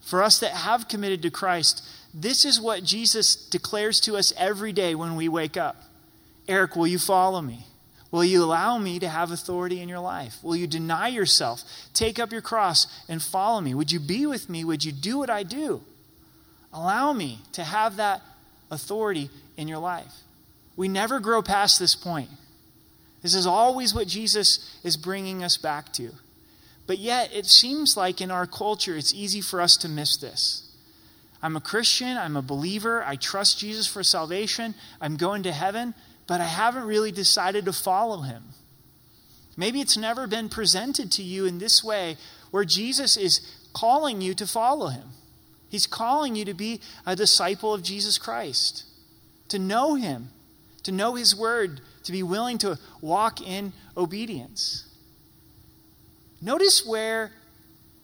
for 0.00 0.22
us 0.22 0.38
that 0.38 0.52
have 0.52 0.88
committed 0.88 1.22
to 1.22 1.30
Christ, 1.30 1.82
this 2.14 2.44
is 2.44 2.60
what 2.60 2.84
Jesus 2.84 3.34
declares 3.34 4.00
to 4.00 4.16
us 4.16 4.32
every 4.38 4.72
day 4.72 4.94
when 4.94 5.16
we 5.16 5.28
wake 5.28 5.56
up. 5.56 5.76
Eric, 6.48 6.76
will 6.76 6.86
you 6.86 6.98
follow 6.98 7.42
me? 7.42 7.66
Will 8.12 8.24
you 8.24 8.44
allow 8.44 8.78
me 8.78 9.00
to 9.00 9.08
have 9.08 9.32
authority 9.32 9.80
in 9.80 9.88
your 9.88 9.98
life? 9.98 10.36
Will 10.42 10.54
you 10.54 10.66
deny 10.66 11.08
yourself, 11.08 11.62
take 11.92 12.18
up 12.18 12.30
your 12.30 12.40
cross, 12.40 12.86
and 13.08 13.20
follow 13.20 13.60
me? 13.60 13.74
Would 13.74 13.90
you 13.90 13.98
be 13.98 14.26
with 14.26 14.48
me? 14.48 14.64
Would 14.64 14.84
you 14.84 14.92
do 14.92 15.18
what 15.18 15.28
I 15.28 15.42
do? 15.42 15.82
Allow 16.72 17.12
me 17.12 17.40
to 17.52 17.64
have 17.64 17.96
that 17.96 18.22
authority 18.70 19.30
in 19.56 19.66
your 19.66 19.78
life. 19.78 20.12
We 20.76 20.88
never 20.88 21.18
grow 21.18 21.42
past 21.42 21.78
this 21.78 21.96
point. 21.96 22.30
This 23.26 23.34
is 23.34 23.44
always 23.44 23.92
what 23.92 24.06
Jesus 24.06 24.78
is 24.84 24.96
bringing 24.96 25.42
us 25.42 25.56
back 25.56 25.92
to. 25.94 26.12
But 26.86 26.98
yet, 26.98 27.34
it 27.34 27.46
seems 27.46 27.96
like 27.96 28.20
in 28.20 28.30
our 28.30 28.46
culture, 28.46 28.96
it's 28.96 29.12
easy 29.12 29.40
for 29.40 29.60
us 29.60 29.76
to 29.78 29.88
miss 29.88 30.16
this. 30.16 30.70
I'm 31.42 31.56
a 31.56 31.60
Christian, 31.60 32.16
I'm 32.16 32.36
a 32.36 32.40
believer, 32.40 33.02
I 33.02 33.16
trust 33.16 33.58
Jesus 33.58 33.88
for 33.88 34.04
salvation, 34.04 34.76
I'm 35.00 35.16
going 35.16 35.42
to 35.42 35.50
heaven, 35.50 35.92
but 36.28 36.40
I 36.40 36.44
haven't 36.44 36.84
really 36.84 37.10
decided 37.10 37.64
to 37.64 37.72
follow 37.72 38.18
him. 38.18 38.44
Maybe 39.56 39.80
it's 39.80 39.96
never 39.96 40.28
been 40.28 40.48
presented 40.48 41.10
to 41.10 41.24
you 41.24 41.46
in 41.46 41.58
this 41.58 41.82
way 41.82 42.18
where 42.52 42.64
Jesus 42.64 43.16
is 43.16 43.40
calling 43.72 44.20
you 44.20 44.34
to 44.34 44.46
follow 44.46 44.86
him. 44.86 45.08
He's 45.68 45.88
calling 45.88 46.36
you 46.36 46.44
to 46.44 46.54
be 46.54 46.80
a 47.04 47.16
disciple 47.16 47.74
of 47.74 47.82
Jesus 47.82 48.18
Christ, 48.18 48.84
to 49.48 49.58
know 49.58 49.96
him, 49.96 50.28
to 50.84 50.92
know 50.92 51.16
his 51.16 51.34
word, 51.34 51.80
to 52.06 52.12
be 52.12 52.22
willing 52.22 52.56
to 52.56 52.78
walk 53.00 53.40
in 53.40 53.72
obedience. 53.96 54.84
Notice 56.40 56.86
where 56.86 57.32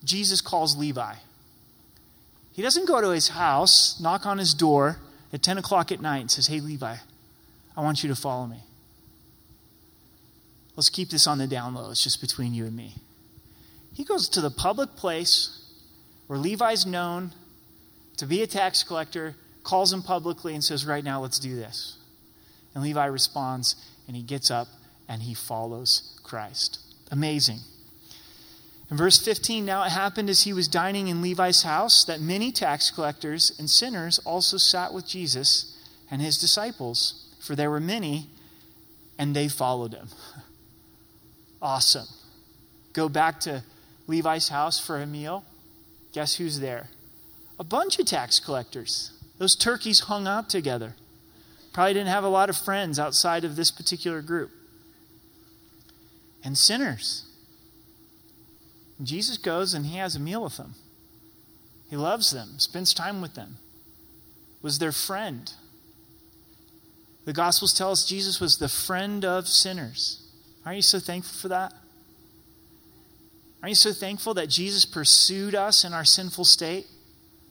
Jesus 0.02 0.40
calls 0.40 0.76
Levi. 0.76 1.14
He 2.52 2.62
doesn't 2.62 2.88
go 2.88 3.00
to 3.00 3.10
his 3.10 3.28
house, 3.28 4.00
knock 4.00 4.26
on 4.26 4.38
his 4.38 4.54
door 4.54 4.98
at 5.32 5.42
10 5.42 5.56
o'clock 5.58 5.92
at 5.92 6.00
night, 6.00 6.18
and 6.18 6.30
says, 6.30 6.48
Hey, 6.48 6.58
Levi, 6.58 6.96
I 7.76 7.80
want 7.80 8.02
you 8.02 8.08
to 8.08 8.16
follow 8.16 8.46
me. 8.46 8.64
Let's 10.74 10.90
keep 10.90 11.10
this 11.10 11.28
on 11.28 11.38
the 11.38 11.46
down 11.46 11.74
low. 11.74 11.90
It's 11.90 12.02
just 12.02 12.20
between 12.20 12.54
you 12.54 12.64
and 12.64 12.74
me. 12.74 12.96
He 13.94 14.04
goes 14.04 14.28
to 14.30 14.40
the 14.40 14.50
public 14.50 14.96
place 14.96 15.64
where 16.26 16.38
Levi's 16.38 16.84
known 16.86 17.32
to 18.16 18.26
be 18.26 18.42
a 18.42 18.48
tax 18.48 18.82
collector, 18.82 19.36
calls 19.62 19.92
him 19.92 20.02
publicly, 20.02 20.54
and 20.54 20.64
says, 20.64 20.84
Right 20.84 21.04
now, 21.04 21.20
let's 21.22 21.38
do 21.38 21.54
this. 21.54 21.98
And 22.74 22.82
Levi 22.82 23.04
responds, 23.06 23.76
and 24.06 24.16
he 24.16 24.22
gets 24.22 24.50
up 24.50 24.68
and 25.08 25.22
he 25.22 25.34
follows 25.34 26.18
Christ. 26.22 26.78
Amazing. 27.10 27.58
In 28.90 28.96
verse 28.96 29.22
15, 29.24 29.64
now 29.64 29.84
it 29.84 29.90
happened 29.90 30.28
as 30.28 30.42
he 30.42 30.52
was 30.52 30.68
dining 30.68 31.08
in 31.08 31.22
Levi's 31.22 31.62
house 31.62 32.04
that 32.04 32.20
many 32.20 32.52
tax 32.52 32.90
collectors 32.90 33.52
and 33.58 33.70
sinners 33.70 34.18
also 34.20 34.58
sat 34.58 34.92
with 34.92 35.06
Jesus 35.06 35.78
and 36.10 36.20
his 36.20 36.36
disciples, 36.36 37.26
for 37.40 37.56
there 37.56 37.70
were 37.70 37.80
many, 37.80 38.28
and 39.18 39.34
they 39.34 39.48
followed 39.48 39.94
him. 39.94 40.08
Awesome. 41.62 42.08
Go 42.92 43.08
back 43.08 43.38
to 43.42 43.62
Levi's 44.08 44.48
house 44.48 44.80
for 44.84 45.00
a 45.00 45.06
meal. 45.06 45.44
Guess 46.12 46.34
who's 46.34 46.58
there? 46.58 46.88
A 47.56 47.62
bunch 47.62 48.00
of 48.00 48.06
tax 48.06 48.40
collectors. 48.40 49.12
Those 49.38 49.54
turkeys 49.54 50.00
hung 50.00 50.26
out 50.26 50.50
together. 50.50 50.96
Probably 51.72 51.94
didn't 51.94 52.08
have 52.08 52.24
a 52.24 52.28
lot 52.28 52.50
of 52.50 52.56
friends 52.56 52.98
outside 52.98 53.44
of 53.44 53.56
this 53.56 53.70
particular 53.70 54.20
group. 54.20 54.50
And 56.44 56.58
sinners. 56.58 57.24
Jesus 59.02 59.36
goes 59.38 59.74
and 59.74 59.86
he 59.86 59.96
has 59.96 60.16
a 60.16 60.20
meal 60.20 60.42
with 60.42 60.56
them. 60.56 60.74
He 61.88 61.96
loves 61.96 62.30
them, 62.30 62.58
spends 62.58 62.94
time 62.94 63.20
with 63.20 63.34
them, 63.34 63.58
was 64.62 64.78
their 64.78 64.92
friend. 64.92 65.52
The 67.24 67.32
Gospels 67.32 67.74
tell 67.74 67.90
us 67.90 68.04
Jesus 68.04 68.40
was 68.40 68.56
the 68.56 68.68
friend 68.68 69.24
of 69.24 69.46
sinners. 69.46 70.26
Aren't 70.64 70.76
you 70.76 70.82
so 70.82 70.98
thankful 70.98 71.34
for 71.38 71.48
that? 71.48 71.72
Aren't 73.62 73.72
you 73.72 73.76
so 73.76 73.92
thankful 73.92 74.34
that 74.34 74.48
Jesus 74.48 74.84
pursued 74.84 75.54
us 75.54 75.84
in 75.84 75.92
our 75.92 76.04
sinful 76.04 76.44
state 76.44 76.86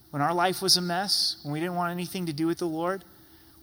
when 0.09 0.21
our 0.21 0.33
life 0.33 0.61
was 0.61 0.75
a 0.75 0.81
mess, 0.81 1.37
when 1.43 1.53
we 1.53 1.59
didn't 1.59 1.75
want 1.75 1.91
anything 1.91 2.25
to 2.25 2.33
do 2.33 2.47
with 2.47 2.57
the 2.57 2.65
Lord? 2.65 3.03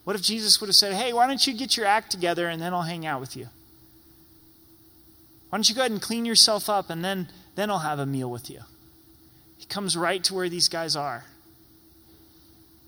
What 0.09 0.17
if 0.17 0.23
Jesus 0.23 0.59
would 0.59 0.69
have 0.69 0.75
said, 0.75 0.95
Hey, 0.95 1.13
why 1.13 1.27
don't 1.27 1.47
you 1.47 1.53
get 1.53 1.77
your 1.77 1.85
act 1.85 2.11
together 2.11 2.49
and 2.49 2.63
then 2.63 2.73
I'll 2.73 2.81
hang 2.81 3.05
out 3.05 3.21
with 3.21 3.37
you? 3.37 3.47
Why 5.51 5.59
don't 5.59 5.69
you 5.69 5.75
go 5.75 5.83
ahead 5.83 5.91
and 5.91 6.01
clean 6.01 6.25
yourself 6.25 6.71
up 6.71 6.89
and 6.89 7.05
then 7.05 7.29
then 7.57 7.71
I'll 7.71 7.81
have 7.81 7.99
a 7.99 8.07
meal 8.07 8.31
with 8.31 8.49
you. 8.49 8.61
He 9.59 9.67
comes 9.67 9.99
right 9.99 10.25
to 10.25 10.33
where 10.33 10.49
these 10.49 10.71
guys 10.71 10.97
are. 10.97 11.25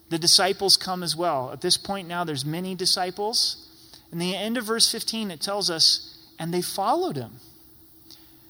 The 0.08 0.18
disciples 0.18 0.78
come 0.78 1.02
as 1.02 1.14
well. 1.14 1.50
At 1.52 1.60
this 1.60 1.76
point 1.76 2.08
now, 2.08 2.24
there's 2.24 2.46
many 2.46 2.74
disciples. 2.74 3.68
In 4.10 4.16
the 4.16 4.34
end 4.34 4.56
of 4.56 4.64
verse 4.64 4.90
15, 4.90 5.30
it 5.30 5.42
tells 5.42 5.68
us, 5.68 6.16
and 6.38 6.54
they 6.54 6.62
followed 6.62 7.16
him. 7.16 7.32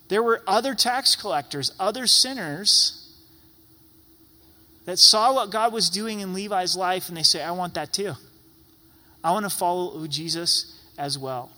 There 0.07 0.23
were 0.23 0.45
other 0.47 0.77
tax 0.77 1.17
collectors, 1.17 1.73
other 1.81 2.07
sinners 2.07 3.13
that 4.85 5.01
saw 5.01 5.35
what 5.35 5.51
God 5.51 5.73
was 5.73 5.91
doing 5.91 6.21
in 6.21 6.35
Levi's 6.35 6.77
life, 6.77 7.09
and 7.09 7.17
they 7.17 7.25
say, 7.25 7.43
I 7.43 7.51
want 7.51 7.75
that 7.75 7.93
too. 7.93 8.15
I 9.23 9.33
want 9.33 9.45
to 9.45 9.55
follow 9.55 10.07
Jesus 10.07 10.81
as 10.99 11.19
well 11.19 11.51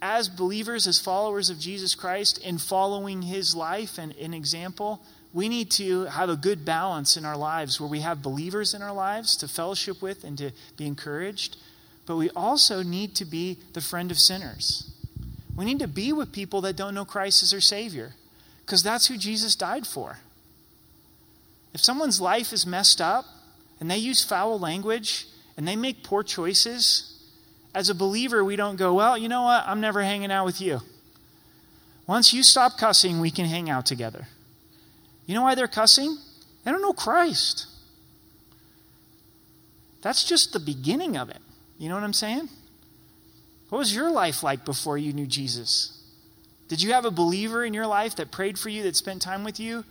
as 0.00 0.28
believers, 0.28 0.86
as 0.86 0.98
followers 0.98 1.50
of 1.50 1.58
Jesus 1.58 1.94
Christ, 1.94 2.38
in 2.38 2.58
following 2.58 3.22
his 3.22 3.54
life 3.54 3.98
and 3.98 4.14
an 4.16 4.32
example, 4.32 5.00
we 5.32 5.48
need 5.48 5.70
to 5.72 6.04
have 6.04 6.30
a 6.30 6.36
good 6.36 6.64
balance 6.64 7.16
in 7.16 7.24
our 7.24 7.36
lives 7.36 7.80
where 7.80 7.90
we 7.90 8.00
have 8.00 8.22
believers 8.22 8.74
in 8.74 8.82
our 8.82 8.92
lives 8.92 9.36
to 9.36 9.48
fellowship 9.48 10.00
with 10.00 10.24
and 10.24 10.38
to 10.38 10.52
be 10.76 10.86
encouraged, 10.86 11.56
but 12.06 12.16
we 12.16 12.30
also 12.30 12.82
need 12.82 13.14
to 13.16 13.24
be 13.24 13.58
the 13.72 13.80
friend 13.80 14.10
of 14.10 14.18
sinners. 14.18 14.90
We 15.56 15.64
need 15.64 15.80
to 15.80 15.88
be 15.88 16.12
with 16.12 16.32
people 16.32 16.60
that 16.62 16.76
don't 16.76 16.94
know 16.94 17.04
Christ 17.04 17.42
as 17.42 17.50
their 17.50 17.60
Savior 17.60 18.14
because 18.64 18.82
that's 18.82 19.08
who 19.08 19.16
Jesus 19.16 19.56
died 19.56 19.86
for. 19.86 20.18
If 21.74 21.80
someone's 21.80 22.20
life 22.20 22.52
is 22.52 22.64
messed 22.64 23.00
up 23.00 23.26
and 23.80 23.90
they 23.90 23.98
use 23.98 24.22
foul 24.24 24.58
language 24.58 25.26
and 25.58 25.66
they 25.66 25.74
make 25.74 26.04
poor 26.04 26.22
choices, 26.22 27.20
As 27.74 27.90
a 27.90 27.94
believer, 27.94 28.42
we 28.44 28.56
don't 28.56 28.76
go, 28.76 28.94
well, 28.94 29.18
you 29.18 29.28
know 29.28 29.42
what? 29.42 29.64
I'm 29.66 29.80
never 29.80 30.02
hanging 30.02 30.30
out 30.30 30.46
with 30.46 30.60
you. 30.60 30.80
Once 32.06 32.32
you 32.32 32.42
stop 32.42 32.78
cussing, 32.78 33.20
we 33.20 33.30
can 33.30 33.44
hang 33.44 33.68
out 33.68 33.84
together. 33.84 34.28
You 35.26 35.34
know 35.34 35.42
why 35.42 35.54
they're 35.54 35.68
cussing? 35.68 36.16
They 36.64 36.70
don't 36.70 36.80
know 36.80 36.92
Christ. 36.92 37.66
That's 40.00 40.24
just 40.24 40.52
the 40.52 40.60
beginning 40.60 41.16
of 41.16 41.28
it. 41.28 41.42
You 41.76 41.88
know 41.88 41.96
what 41.96 42.04
I'm 42.04 42.12
saying? 42.12 42.48
What 43.68 43.78
was 43.78 43.94
your 43.94 44.10
life 44.10 44.42
like 44.42 44.64
before 44.64 44.96
you 44.96 45.12
knew 45.12 45.26
Jesus? 45.26 46.00
Did 46.68 46.80
you 46.80 46.92
have 46.92 47.04
a 47.04 47.10
believer 47.10 47.64
in 47.64 47.74
your 47.74 47.86
life 47.86 48.14
that 48.16 48.30
prayed 48.30 48.58
for 48.58 48.68
you, 48.68 48.84
that 48.84 48.96
spent 48.96 49.22
time 49.22 49.42
with 49.44 49.58
you, 49.58 49.84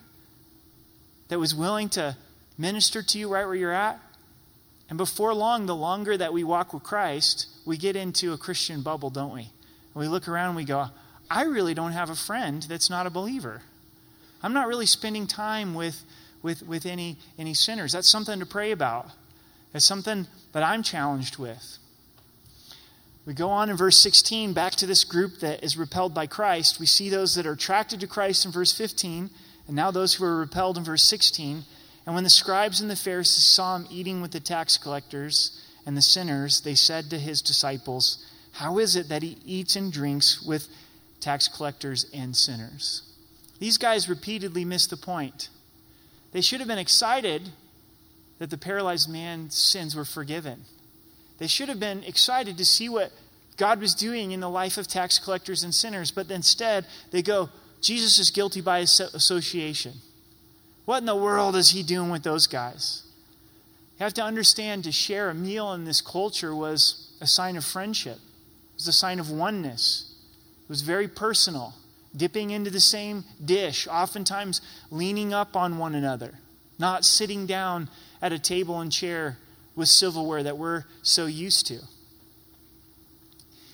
that 1.28 1.40
was 1.40 1.54
willing 1.54 1.90
to 1.90 2.16
minister 2.58 3.04
to 3.04 3.20
you 3.20 3.28
right 3.28 3.46
where 3.46 3.56
you're 3.56 3.74
at? 3.74 4.00
And 4.90 4.98
before 4.98 5.34
long, 5.34 5.66
the 5.66 5.76
longer 5.76 6.16
that 6.18 6.34
we 6.34 6.44
walk 6.44 6.74
with 6.74 6.84
Christ, 6.84 7.48
we 7.66 7.78
get 7.78 7.96
into 7.96 8.34
a 8.34 8.38
Christian 8.38 8.82
bubble, 8.82 9.10
don't 9.10 9.34
we? 9.34 9.42
And 9.42 9.96
we 9.96 10.08
look 10.08 10.28
around 10.28 10.50
and 10.50 10.56
we 10.56 10.64
go, 10.64 10.88
I 11.30 11.44
really 11.44 11.74
don't 11.74 11.92
have 11.92 12.10
a 12.10 12.16
friend 12.16 12.64
that's 12.64 12.90
not 12.90 13.06
a 13.06 13.10
believer. 13.10 13.62
I'm 14.42 14.54
not 14.54 14.68
really 14.68 14.86
spending 14.86 15.28
time 15.28 15.74
with, 15.74 16.04
with, 16.42 16.66
with 16.66 16.86
any, 16.86 17.18
any 17.38 17.54
sinners. 17.54 17.92
That's 17.92 18.08
something 18.08 18.40
to 18.40 18.46
pray 18.46 18.72
about. 18.72 19.08
It's 19.74 19.86
something 19.86 20.28
that 20.54 20.64
I'm 20.64 20.84
challenged 20.84 21.38
with. 21.38 21.78
We 23.26 23.34
go 23.34 23.50
on 23.50 23.70
in 23.70 23.76
verse 23.76 23.98
16, 23.98 24.54
back 24.54 24.74
to 24.76 24.86
this 24.86 25.04
group 25.04 25.40
that 25.40 25.62
is 25.62 25.76
repelled 25.76 26.14
by 26.14 26.28
Christ. 26.28 26.80
We 26.80 26.86
see 26.86 27.10
those 27.10 27.36
that 27.36 27.46
are 27.46 27.52
attracted 27.52 28.00
to 28.00 28.08
Christ 28.08 28.46
in 28.46 28.54
verse 28.54 28.72
15, 28.72 29.30
and 29.68 29.76
now 29.76 29.92
those 29.92 30.14
who 30.14 30.24
are 30.24 30.38
repelled 30.38 30.78
in 30.78 30.86
verse 30.86 31.04
16. 31.04 31.64
And 32.08 32.16
when 32.16 32.24
the 32.24 32.30
scribes 32.30 32.80
and 32.80 32.90
the 32.90 32.96
Pharisees 32.96 33.44
saw 33.44 33.76
him 33.76 33.86
eating 33.92 34.22
with 34.22 34.32
the 34.32 34.40
tax 34.40 34.78
collectors 34.78 35.62
and 35.86 35.98
the 35.98 36.02
sinners, 36.02 36.62
they 36.62 36.74
said 36.74 37.10
to 37.10 37.20
his 37.20 37.42
disciples, 37.42 38.26
How 38.54 38.78
is 38.78 38.96
it 38.96 39.10
that 39.10 39.24
he 39.24 39.38
eats 39.46 39.76
and 39.76 39.92
drinks 39.92 40.42
with 40.42 40.70
tax 41.20 41.50
collectors 41.50 42.06
and 42.14 42.34
sinners? 42.34 43.02
These 43.60 43.78
guys 43.78 44.08
repeatedly 44.08 44.64
missed 44.64 44.90
the 44.90 44.96
point. 44.96 45.50
They 46.32 46.40
should 46.40 46.62
have 46.62 46.70
been 46.70 46.78
excited 46.78 47.50
that 48.40 48.52
the 48.52 48.58
paralyzed 48.58 49.10
man's 49.10 49.58
sins 49.58 49.94
were 49.94 50.06
forgiven. 50.06 50.64
They 51.40 51.48
should 51.48 51.68
have 51.68 51.80
been 51.80 52.06
excited 52.06 52.58
to 52.58 52.66
see 52.66 52.88
what 52.88 53.12
God 53.58 53.82
was 53.82 53.94
doing 53.94 54.32
in 54.32 54.40
the 54.40 54.50
life 54.50 54.78
of 54.78 54.88
tax 54.88 55.20
collectors 55.20 55.62
and 55.62 55.76
sinners, 55.76 56.12
but 56.12 56.32
instead 56.32 56.86
they 57.12 57.22
go, 57.22 57.50
Jesus 57.82 58.18
is 58.18 58.32
guilty 58.32 58.62
by 58.62 58.80
association. 58.80 59.96
What 60.88 61.00
in 61.00 61.06
the 61.06 61.18
world 61.18 61.58
is 61.58 61.72
he 61.72 61.84
doing 61.84 62.10
with 62.10 62.24
those 62.24 62.48
guys? 62.48 63.04
You 64.00 64.06
have 64.06 64.14
to 64.14 64.24
understand 64.24 64.86
to 64.86 64.92
share 64.94 65.30
a 65.30 65.34
meal 65.34 65.74
in 65.74 65.84
this 65.84 66.00
culture 66.00 66.56
was 66.56 67.12
a 67.20 67.28
sign 67.28 67.58
of 67.58 67.66
friendship, 67.66 68.16
it 68.16 68.76
was 68.76 68.88
a 68.88 68.94
sign 68.94 69.20
of 69.20 69.30
oneness, 69.30 70.16
it 70.64 70.70
was 70.70 70.84
very 70.84 71.10
personal. 71.10 71.74
Dipping 72.16 72.52
into 72.52 72.70
the 72.70 72.80
same 72.80 73.26
dish, 73.44 73.86
oftentimes 73.86 74.62
leaning 74.90 75.34
up 75.34 75.58
on 75.58 75.78
one 75.78 75.94
another, 75.94 76.40
not 76.80 77.04
sitting 77.04 77.46
down 77.46 77.90
at 78.22 78.32
a 78.32 78.40
table 78.40 78.80
and 78.80 78.90
chair 78.90 79.38
with 79.76 79.90
silverware 79.90 80.42
that 80.42 80.58
we're 80.58 80.86
so 81.02 81.26
used 81.26 81.68
to. 81.68 81.80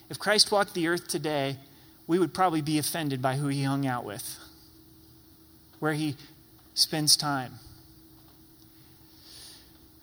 If 0.10 0.18
Christ 0.18 0.52
walked 0.52 0.74
the 0.74 0.88
earth 0.88 1.08
today, 1.08 1.58
we 2.08 2.18
would 2.18 2.34
probably 2.34 2.64
be 2.64 2.80
offended 2.80 3.22
by 3.22 3.36
who 3.36 3.50
he 3.50 3.64
hung 3.64 3.86
out 3.86 4.04
with, 4.04 4.40
where 5.80 5.94
he 5.94 6.16
spends 6.74 7.16
time. 7.16 7.54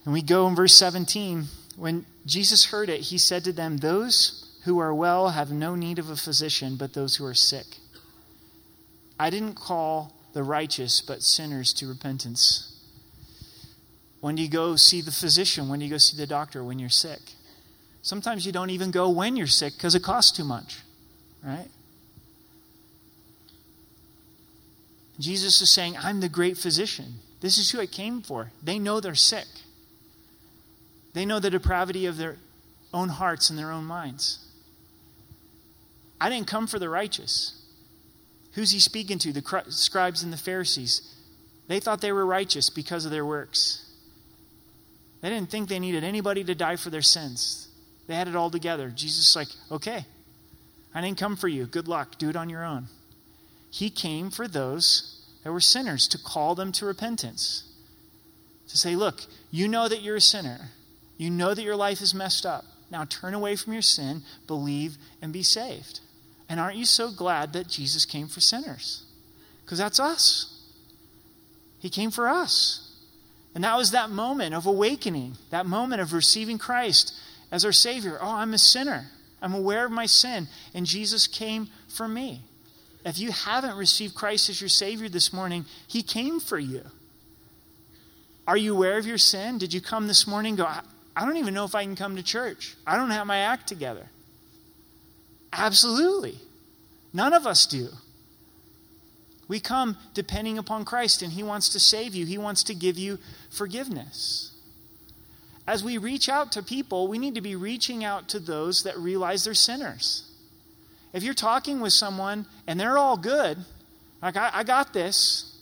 And 0.05 0.13
we 0.13 0.23
go 0.23 0.49
in 0.49 0.55
verse 0.55 0.75
17. 0.75 1.45
When 1.77 2.07
Jesus 2.27 2.67
heard 2.67 2.89
it, 2.89 3.01
he 3.01 3.19
said 3.19 3.45
to 3.45 3.53
them, 3.53 3.79
Those 3.79 4.59
who 4.65 4.79
are 4.79 4.95
well 4.95 5.31
have 5.31 5.51
no 5.51 5.75
need 5.75 5.99
of 5.99 6.11
a 6.11 6.17
physician, 6.17 6.77
but 6.77 6.95
those 6.95 7.17
who 7.17 7.25
are 7.25 7.35
sick. 7.35 7.67
I 9.19 9.31
didn't 9.31 9.55
call 9.55 10.15
the 10.33 10.43
righteous, 10.43 11.01
but 11.01 11.23
sinners 11.23 11.73
to 11.75 11.87
repentance. 11.87 12.67
When 14.21 14.35
do 14.35 14.43
you 14.43 14.49
go 14.49 14.77
see 14.77 15.01
the 15.01 15.11
physician? 15.11 15.69
When 15.69 15.79
do 15.79 15.87
you 15.87 15.91
go 15.91 15.99
see 15.99 16.17
the 16.17 16.27
doctor? 16.27 16.63
When 16.63 16.79
you're 16.79 16.89
sick. 16.89 17.21
Sometimes 18.03 18.47
you 18.47 18.53
don't 18.53 18.71
even 18.71 18.91
go 18.91 19.11
when 19.11 19.37
you're 19.37 19.47
sick 19.47 19.75
because 19.77 19.95
it 19.95 20.03
costs 20.03 20.35
too 20.35 20.45
much, 20.45 20.79
right? 21.45 21.69
Jesus 25.21 25.61
is 25.61 25.71
saying, 25.71 25.97
I'm 25.99 26.21
the 26.21 26.29
great 26.29 26.57
physician. 26.57 27.17
This 27.41 27.59
is 27.59 27.71
who 27.71 27.81
I 27.81 27.87
came 27.87 28.23
for. 28.23 28.53
They 28.63 28.79
know 28.79 29.01
they're 29.01 29.15
sick, 29.15 29.47
they 31.13 31.25
know 31.25 31.41
the 31.41 31.51
depravity 31.51 32.07
of 32.07 32.17
their 32.17 32.37
own 32.93 33.09
hearts 33.09 33.51
and 33.51 33.59
their 33.59 33.71
own 33.71 33.85
minds. 33.85 34.47
I 36.21 36.29
didn't 36.29 36.49
come 36.49 36.67
for 36.67 36.79
the 36.79 36.89
righteous. 36.89 37.57
Who's 38.53 38.73
he 38.73 38.81
speaking 38.81 39.19
to? 39.21 39.33
The 39.33 39.65
scribes 39.69 40.23
and 40.23 40.33
the 40.33 40.37
Pharisees. 40.37 41.17
They 41.69 41.81
thought 41.81 42.01
they 42.01 42.13
were 42.13 42.27
righteous 42.27 42.69
because 42.69 43.05
of 43.05 43.11
their 43.11 43.25
works. 43.25 43.87
They 45.21 45.31
didn't 45.31 45.51
think 45.51 45.69
they 45.69 45.79
needed 45.79 46.03
anybody 46.03 46.43
to 46.45 46.55
die 46.55 46.77
for 46.77 46.91
their 46.91 47.01
sins. 47.01 47.69
They 48.07 48.17
had 48.17 48.27
it 48.27 48.35
all 48.35 48.51
together. 48.51 48.91
Jesus 48.91 49.29
is 49.29 49.37
like, 49.37 49.49
okay, 49.71 50.05
I 50.95 51.01
didn't 51.01 51.19
come 51.19 51.37
for 51.37 51.47
you. 51.47 51.67
Good 51.67 51.87
luck. 51.87 52.19
Do 52.19 52.29
it 52.29 52.37
on 52.37 52.51
your 52.51 52.65
own. 52.65 52.89
He 53.71 53.89
came 53.89 54.31
for 54.31 54.49
those 54.49 55.10
that 55.43 55.53
were 55.53 55.61
sinners 55.61 56.07
to 56.09 56.19
call 56.19 56.55
them 56.55 56.73
to 56.73 56.87
repentance. 56.87 57.65
To 58.69 58.79
say, 58.79 58.95
look, 58.95 59.23
you 59.51 59.69
know 59.69 59.89
that 59.89 60.03
you're 60.03 60.17
a 60.17 60.21
sinner. 60.21 60.71
You 61.17 61.31
know 61.31 61.55
that 61.55 61.63
your 61.63 61.77
life 61.77 62.01
is 62.01 62.15
messed 62.15 62.47
up. 62.47 62.65
Now 62.91 63.05
turn 63.05 63.35
away 63.35 63.57
from 63.57 63.73
your 63.73 63.83
sin, 63.83 64.23
believe, 64.47 64.97
and 65.21 65.33
be 65.33 65.43
saved. 65.43 66.01
And 66.49 66.59
aren't 66.59 66.77
you 66.77 66.85
so 66.85 67.11
glad 67.11 67.53
that 67.53 67.69
Jesus 67.69 68.05
came 68.05 68.27
for 68.27 68.41
sinners? 68.41 69.05
Because 69.65 69.79
that's 69.79 70.01
us. 70.01 70.61
He 71.79 71.89
came 71.89 72.11
for 72.11 72.29
us. 72.29 72.95
And 73.55 73.65
that 73.65 73.77
was 73.77 73.91
that 73.91 74.11
moment 74.11 74.55
of 74.55 74.67
awakening, 74.67 75.37
that 75.51 75.67
moment 75.67 76.01
of 76.01 76.13
receiving 76.13 76.59
Christ 76.59 77.15
as 77.51 77.65
our 77.65 77.73
Savior. 77.73 78.19
Oh, 78.21 78.35
I'm 78.35 78.55
a 78.55 78.59
sinner. 78.59 79.07
I'm 79.43 79.55
aware 79.55 79.85
of 79.85 79.93
my 79.93 80.07
sin, 80.07 80.49
and 80.75 80.87
Jesus 80.87 81.27
came 81.27 81.69
for 81.89 82.07
me. 82.07 82.43
If 83.05 83.19
you 83.19 83.31
haven't 83.31 83.77
received 83.77 84.15
Christ 84.15 84.49
as 84.51 84.61
your 84.61 84.69
Savior 84.69 85.09
this 85.09 85.33
morning, 85.33 85.65
He 85.87 86.03
came 86.03 86.41
for 86.41 86.59
you. 86.59 86.83
Are 88.47 88.57
you 88.57 88.75
aware 88.75 88.99
of 88.99 89.07
your 89.07 89.19
sin? 89.19 89.59
Did 89.59 89.73
you 89.73 89.81
come 89.81 90.07
this 90.07 90.27
morning 90.27 90.57
go, 90.57 90.65
I 90.65 90.83
don't 91.25 91.37
even 91.37 91.55
know 91.55 91.65
if 91.65 91.75
I 91.75 91.85
can 91.85 91.97
come 91.97 92.17
to 92.17 92.23
church. 92.23 92.75
I 92.87 92.97
don't 92.97 93.11
have 93.11 93.27
my 93.27 93.39
act 93.39 93.67
together. 93.67 94.07
Absolutely. 95.53 96.39
None 97.13 97.33
of 97.33 97.47
us 97.47 97.67
do. 97.67 97.89
We 99.49 99.61
come 99.61 99.97
depending 100.15 100.59
upon 100.59 100.85
Christ, 100.85 101.23
and 101.23 101.33
He 101.33 101.43
wants 101.43 101.71
to 101.71 101.81
save 101.81 102.15
you, 102.15 102.25
He 102.27 102.39
wants 102.39 102.63
to 102.65 102.75
give 102.75 102.99
you 102.99 103.19
forgiveness. 103.51 104.53
As 105.67 105.83
we 105.85 105.99
reach 105.99 106.29
out 106.29 106.53
to 106.53 106.63
people, 106.63 107.09
we 107.09 107.19
need 107.19 107.35
to 107.35 107.41
be 107.41 107.57
reaching 107.57 108.05
out 108.05 108.29
to 108.29 108.39
those 108.39 108.85
that 108.85 108.99
realize 108.99 109.45
they're 109.45 109.55
sinners. 109.55 110.30
If 111.13 111.23
you're 111.23 111.35
talking 111.35 111.81
with 111.81 111.93
someone 111.93 112.47
and 112.67 112.79
they're 112.79 112.99
all 112.99 113.17
good, 113.17 113.59
like, 114.23 114.37
I, 114.37 114.51
I 114.53 114.65
got 114.65 114.93
this, 114.93 115.59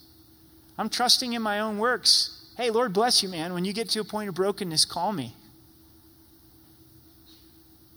I'm 0.77 0.89
trusting 0.89 1.33
in 1.33 1.43
my 1.43 1.61
own 1.61 1.79
works. 1.79 2.53
Hey, 2.57 2.71
Lord 2.71 2.93
bless 2.93 3.23
you, 3.23 3.29
man. 3.29 3.55
When 3.55 3.65
you 3.65 3.73
get 3.73 3.89
to 3.91 4.01
a 4.01 4.05
point 4.05 4.29
of 4.29 4.35
brokenness, 4.35 4.85
call 4.85 5.13
me. 5.13 5.35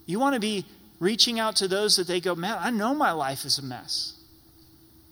You 0.06 0.20
want 0.20 0.36
to 0.36 0.40
be 0.40 0.66
reaching 1.00 1.40
out 1.40 1.56
to 1.58 1.68
those 1.68 1.96
that 1.96 2.08
they 2.08 2.20
go, 2.20 2.36
man, 2.36 2.58
I 2.60 2.70
know 2.70 2.94
my 2.94 3.12
life 3.12 3.44
is 3.44 3.58
a 3.58 3.64
mess. 3.64 4.14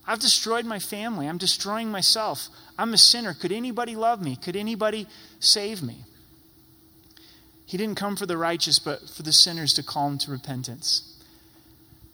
I've 0.06 0.20
destroyed 0.20 0.66
my 0.66 0.80
family. 0.80 1.28
I'm 1.28 1.38
destroying 1.38 1.90
myself. 1.90 2.50
I'm 2.78 2.94
a 2.94 2.98
sinner. 2.98 3.34
Could 3.34 3.52
anybody 3.52 3.96
love 3.96 4.22
me? 4.22 4.36
Could 4.36 4.56
anybody 4.56 5.08
save 5.40 5.84
me? 5.84 6.06
He 7.66 7.78
didn't 7.78 7.98
come 7.98 8.16
for 8.16 8.26
the 8.26 8.38
righteous, 8.38 8.80
but 8.80 9.08
for 9.10 9.22
the 9.22 9.32
sinners 9.32 9.74
to 9.76 9.84
call 9.84 10.10
them 10.10 10.18
to 10.20 10.32
repentance. 10.32 11.19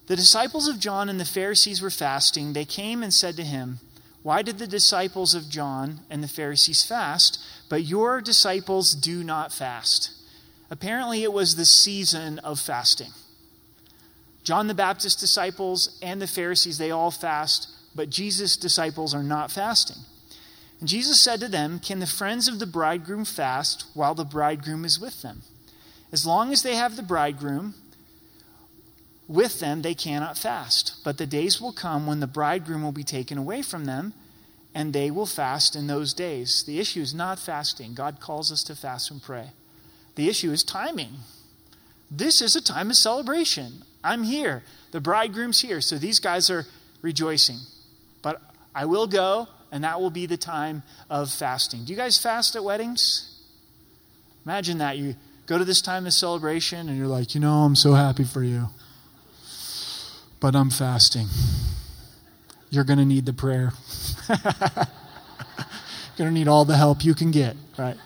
The 0.06 0.16
disciples 0.16 0.68
of 0.68 0.78
John 0.78 1.08
and 1.08 1.18
the 1.18 1.24
Pharisees 1.24 1.82
were 1.82 1.90
fasting. 1.90 2.52
They 2.52 2.64
came 2.64 3.02
and 3.02 3.12
said 3.12 3.36
to 3.36 3.44
him, 3.44 3.80
Why 4.22 4.42
did 4.42 4.58
the 4.58 4.66
disciples 4.66 5.34
of 5.34 5.48
John 5.48 6.00
and 6.08 6.22
the 6.22 6.28
Pharisees 6.28 6.84
fast, 6.84 7.42
but 7.68 7.84
your 7.84 8.20
disciples 8.20 8.94
do 8.94 9.24
not 9.24 9.52
fast? 9.52 10.10
Apparently, 10.70 11.22
it 11.22 11.32
was 11.32 11.56
the 11.56 11.64
season 11.64 12.38
of 12.40 12.60
fasting. 12.60 13.12
John 14.44 14.68
the 14.68 14.74
Baptist's 14.74 15.20
disciples 15.20 15.98
and 16.00 16.22
the 16.22 16.26
Pharisees, 16.26 16.78
they 16.78 16.90
all 16.90 17.10
fast 17.10 17.68
but 17.96 18.10
Jesus' 18.10 18.56
disciples 18.56 19.14
are 19.14 19.22
not 19.22 19.50
fasting. 19.50 19.96
And 20.78 20.88
Jesus 20.88 21.20
said 21.20 21.40
to 21.40 21.48
them, 21.48 21.78
Can 21.78 21.98
the 21.98 22.06
friends 22.06 22.46
of 22.46 22.58
the 22.58 22.66
bridegroom 22.66 23.24
fast 23.24 23.86
while 23.94 24.14
the 24.14 24.24
bridegroom 24.24 24.84
is 24.84 25.00
with 25.00 25.22
them? 25.22 25.42
As 26.12 26.26
long 26.26 26.52
as 26.52 26.62
they 26.62 26.76
have 26.76 26.94
the 26.94 27.02
bridegroom 27.02 27.74
with 29.28 29.60
them, 29.60 29.82
they 29.82 29.94
cannot 29.94 30.38
fast. 30.38 30.94
But 31.04 31.18
the 31.18 31.26
days 31.26 31.60
will 31.60 31.72
come 31.72 32.06
when 32.06 32.20
the 32.20 32.26
bridegroom 32.26 32.82
will 32.82 32.92
be 32.92 33.04
taken 33.04 33.38
away 33.38 33.62
from 33.62 33.84
them, 33.84 34.14
and 34.74 34.92
they 34.92 35.10
will 35.10 35.26
fast 35.26 35.74
in 35.74 35.86
those 35.86 36.12
days. 36.14 36.62
The 36.64 36.78
issue 36.78 37.00
is 37.00 37.14
not 37.14 37.38
fasting. 37.38 37.94
God 37.94 38.20
calls 38.20 38.52
us 38.52 38.62
to 38.64 38.76
fast 38.76 39.10
and 39.10 39.22
pray. 39.22 39.50
The 40.14 40.28
issue 40.28 40.52
is 40.52 40.62
timing. 40.62 41.14
This 42.10 42.40
is 42.40 42.54
a 42.54 42.62
time 42.62 42.90
of 42.90 42.96
celebration. 42.96 43.82
I'm 44.04 44.22
here. 44.22 44.62
The 44.92 45.00
bridegroom's 45.00 45.60
here. 45.60 45.80
So 45.80 45.98
these 45.98 46.20
guys 46.20 46.50
are 46.50 46.66
rejoicing. 47.02 47.58
But 48.22 48.40
I 48.74 48.84
will 48.84 49.06
go, 49.06 49.48
and 49.72 49.82
that 49.82 50.00
will 50.00 50.10
be 50.10 50.26
the 50.26 50.36
time 50.36 50.82
of 51.10 51.32
fasting. 51.32 51.84
Do 51.84 51.92
you 51.92 51.96
guys 51.96 52.18
fast 52.18 52.54
at 52.54 52.62
weddings? 52.62 53.42
Imagine 54.44 54.78
that. 54.78 54.98
You 54.98 55.16
go 55.46 55.58
to 55.58 55.64
this 55.64 55.80
time 55.80 56.06
of 56.06 56.12
celebration, 56.12 56.88
and 56.88 56.96
you're 56.96 57.08
like, 57.08 57.34
you 57.34 57.40
know, 57.40 57.64
I'm 57.64 57.74
so 57.74 57.94
happy 57.94 58.24
for 58.24 58.44
you. 58.44 58.68
But 60.46 60.54
I'm 60.54 60.70
fasting. 60.70 61.26
You're 62.70 62.84
going 62.84 63.00
to 63.00 63.04
need 63.04 63.26
the 63.26 63.32
prayer. 63.32 63.72
You're 64.28 64.38
going 66.16 66.28
to 66.28 66.30
need 66.30 66.46
all 66.46 66.64
the 66.64 66.76
help 66.76 67.04
you 67.04 67.16
can 67.16 67.32
get, 67.32 67.56
right? 67.76 67.96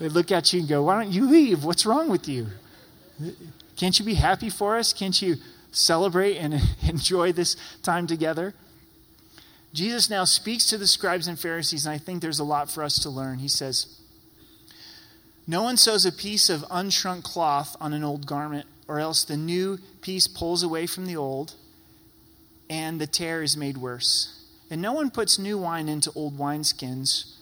They 0.00 0.08
look 0.08 0.32
at 0.32 0.52
you 0.52 0.58
and 0.58 0.68
go, 0.68 0.82
Why 0.82 1.00
don't 1.00 1.12
you 1.12 1.24
leave? 1.24 1.62
What's 1.62 1.86
wrong 1.86 2.08
with 2.08 2.26
you? 2.26 2.48
Can't 3.76 3.96
you 3.96 4.04
be 4.04 4.14
happy 4.14 4.50
for 4.50 4.76
us? 4.76 4.92
Can't 4.92 5.22
you 5.22 5.36
celebrate 5.70 6.36
and 6.36 6.60
enjoy 6.82 7.30
this 7.30 7.56
time 7.84 8.08
together? 8.08 8.54
Jesus 9.72 10.10
now 10.10 10.24
speaks 10.24 10.66
to 10.66 10.76
the 10.76 10.88
scribes 10.88 11.28
and 11.28 11.38
Pharisees, 11.38 11.86
and 11.86 11.94
I 11.94 11.98
think 11.98 12.22
there's 12.22 12.40
a 12.40 12.44
lot 12.44 12.72
for 12.72 12.82
us 12.82 12.98
to 13.04 13.08
learn. 13.08 13.38
He 13.38 13.46
says, 13.46 14.00
No 15.46 15.62
one 15.62 15.76
sews 15.76 16.04
a 16.04 16.10
piece 16.10 16.50
of 16.50 16.62
unshrunk 16.62 17.22
cloth 17.22 17.76
on 17.80 17.92
an 17.92 18.02
old 18.02 18.26
garment, 18.26 18.66
or 18.88 18.98
else 18.98 19.24
the 19.24 19.36
new 19.36 19.78
piece 20.00 20.26
pulls 20.26 20.62
away 20.62 20.86
from 20.86 21.06
the 21.06 21.16
old, 21.16 21.54
and 22.68 23.00
the 23.00 23.06
tear 23.06 23.42
is 23.42 23.56
made 23.56 23.78
worse. 23.78 24.44
And 24.70 24.80
no 24.80 24.92
one 24.92 25.10
puts 25.10 25.38
new 25.38 25.58
wine 25.58 25.88
into 25.88 26.10
old 26.14 26.38
wineskins, 26.38 27.36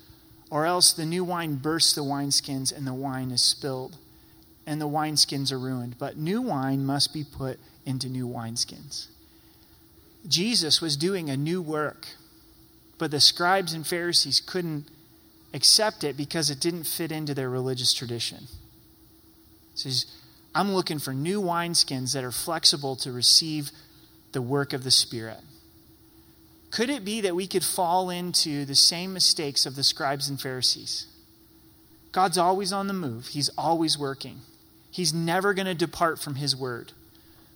or 0.50 0.66
else 0.66 0.92
the 0.92 1.06
new 1.06 1.22
wine 1.24 1.56
bursts 1.56 1.92
the 1.94 2.02
wineskins, 2.02 2.76
and 2.76 2.86
the 2.86 2.94
wine 2.94 3.30
is 3.30 3.42
spilled 3.42 3.96
and 4.70 4.80
the 4.80 4.88
wineskins 4.88 5.50
are 5.50 5.58
ruined, 5.58 5.96
but 5.98 6.16
new 6.16 6.40
wine 6.40 6.84
must 6.84 7.12
be 7.12 7.24
put 7.24 7.58
into 7.84 8.08
new 8.08 8.28
wineskins. 8.28 9.06
Jesus 10.28 10.80
was 10.80 10.96
doing 10.96 11.28
a 11.28 11.36
new 11.36 11.60
work, 11.60 12.06
but 12.96 13.10
the 13.10 13.18
scribes 13.18 13.72
and 13.72 13.84
Pharisees 13.84 14.40
couldn't 14.40 14.86
accept 15.52 16.04
it 16.04 16.16
because 16.16 16.50
it 16.50 16.60
didn't 16.60 16.84
fit 16.84 17.10
into 17.10 17.34
their 17.34 17.50
religious 17.50 17.92
tradition. 17.92 18.46
So 19.74 19.88
I'm 20.54 20.72
looking 20.72 20.98
for 20.98 21.12
new 21.12 21.40
wineskins 21.40 22.12
that 22.14 22.24
are 22.24 22.32
flexible 22.32 22.96
to 22.96 23.12
receive 23.12 23.70
the 24.32 24.42
work 24.42 24.72
of 24.72 24.84
the 24.84 24.90
Spirit. 24.90 25.40
Could 26.70 26.90
it 26.90 27.04
be 27.04 27.20
that 27.20 27.34
we 27.34 27.46
could 27.46 27.64
fall 27.64 28.10
into 28.10 28.64
the 28.64 28.74
same 28.74 29.12
mistakes 29.12 29.66
of 29.66 29.74
the 29.76 29.84
scribes 29.84 30.28
and 30.28 30.40
Pharisees? 30.40 31.06
God's 32.12 32.38
always 32.38 32.72
on 32.72 32.86
the 32.86 32.92
move, 32.92 33.28
He's 33.28 33.50
always 33.56 33.98
working. 33.98 34.40
He's 34.90 35.14
never 35.14 35.54
going 35.54 35.66
to 35.66 35.74
depart 35.74 36.18
from 36.18 36.34
his 36.34 36.56
word. 36.56 36.92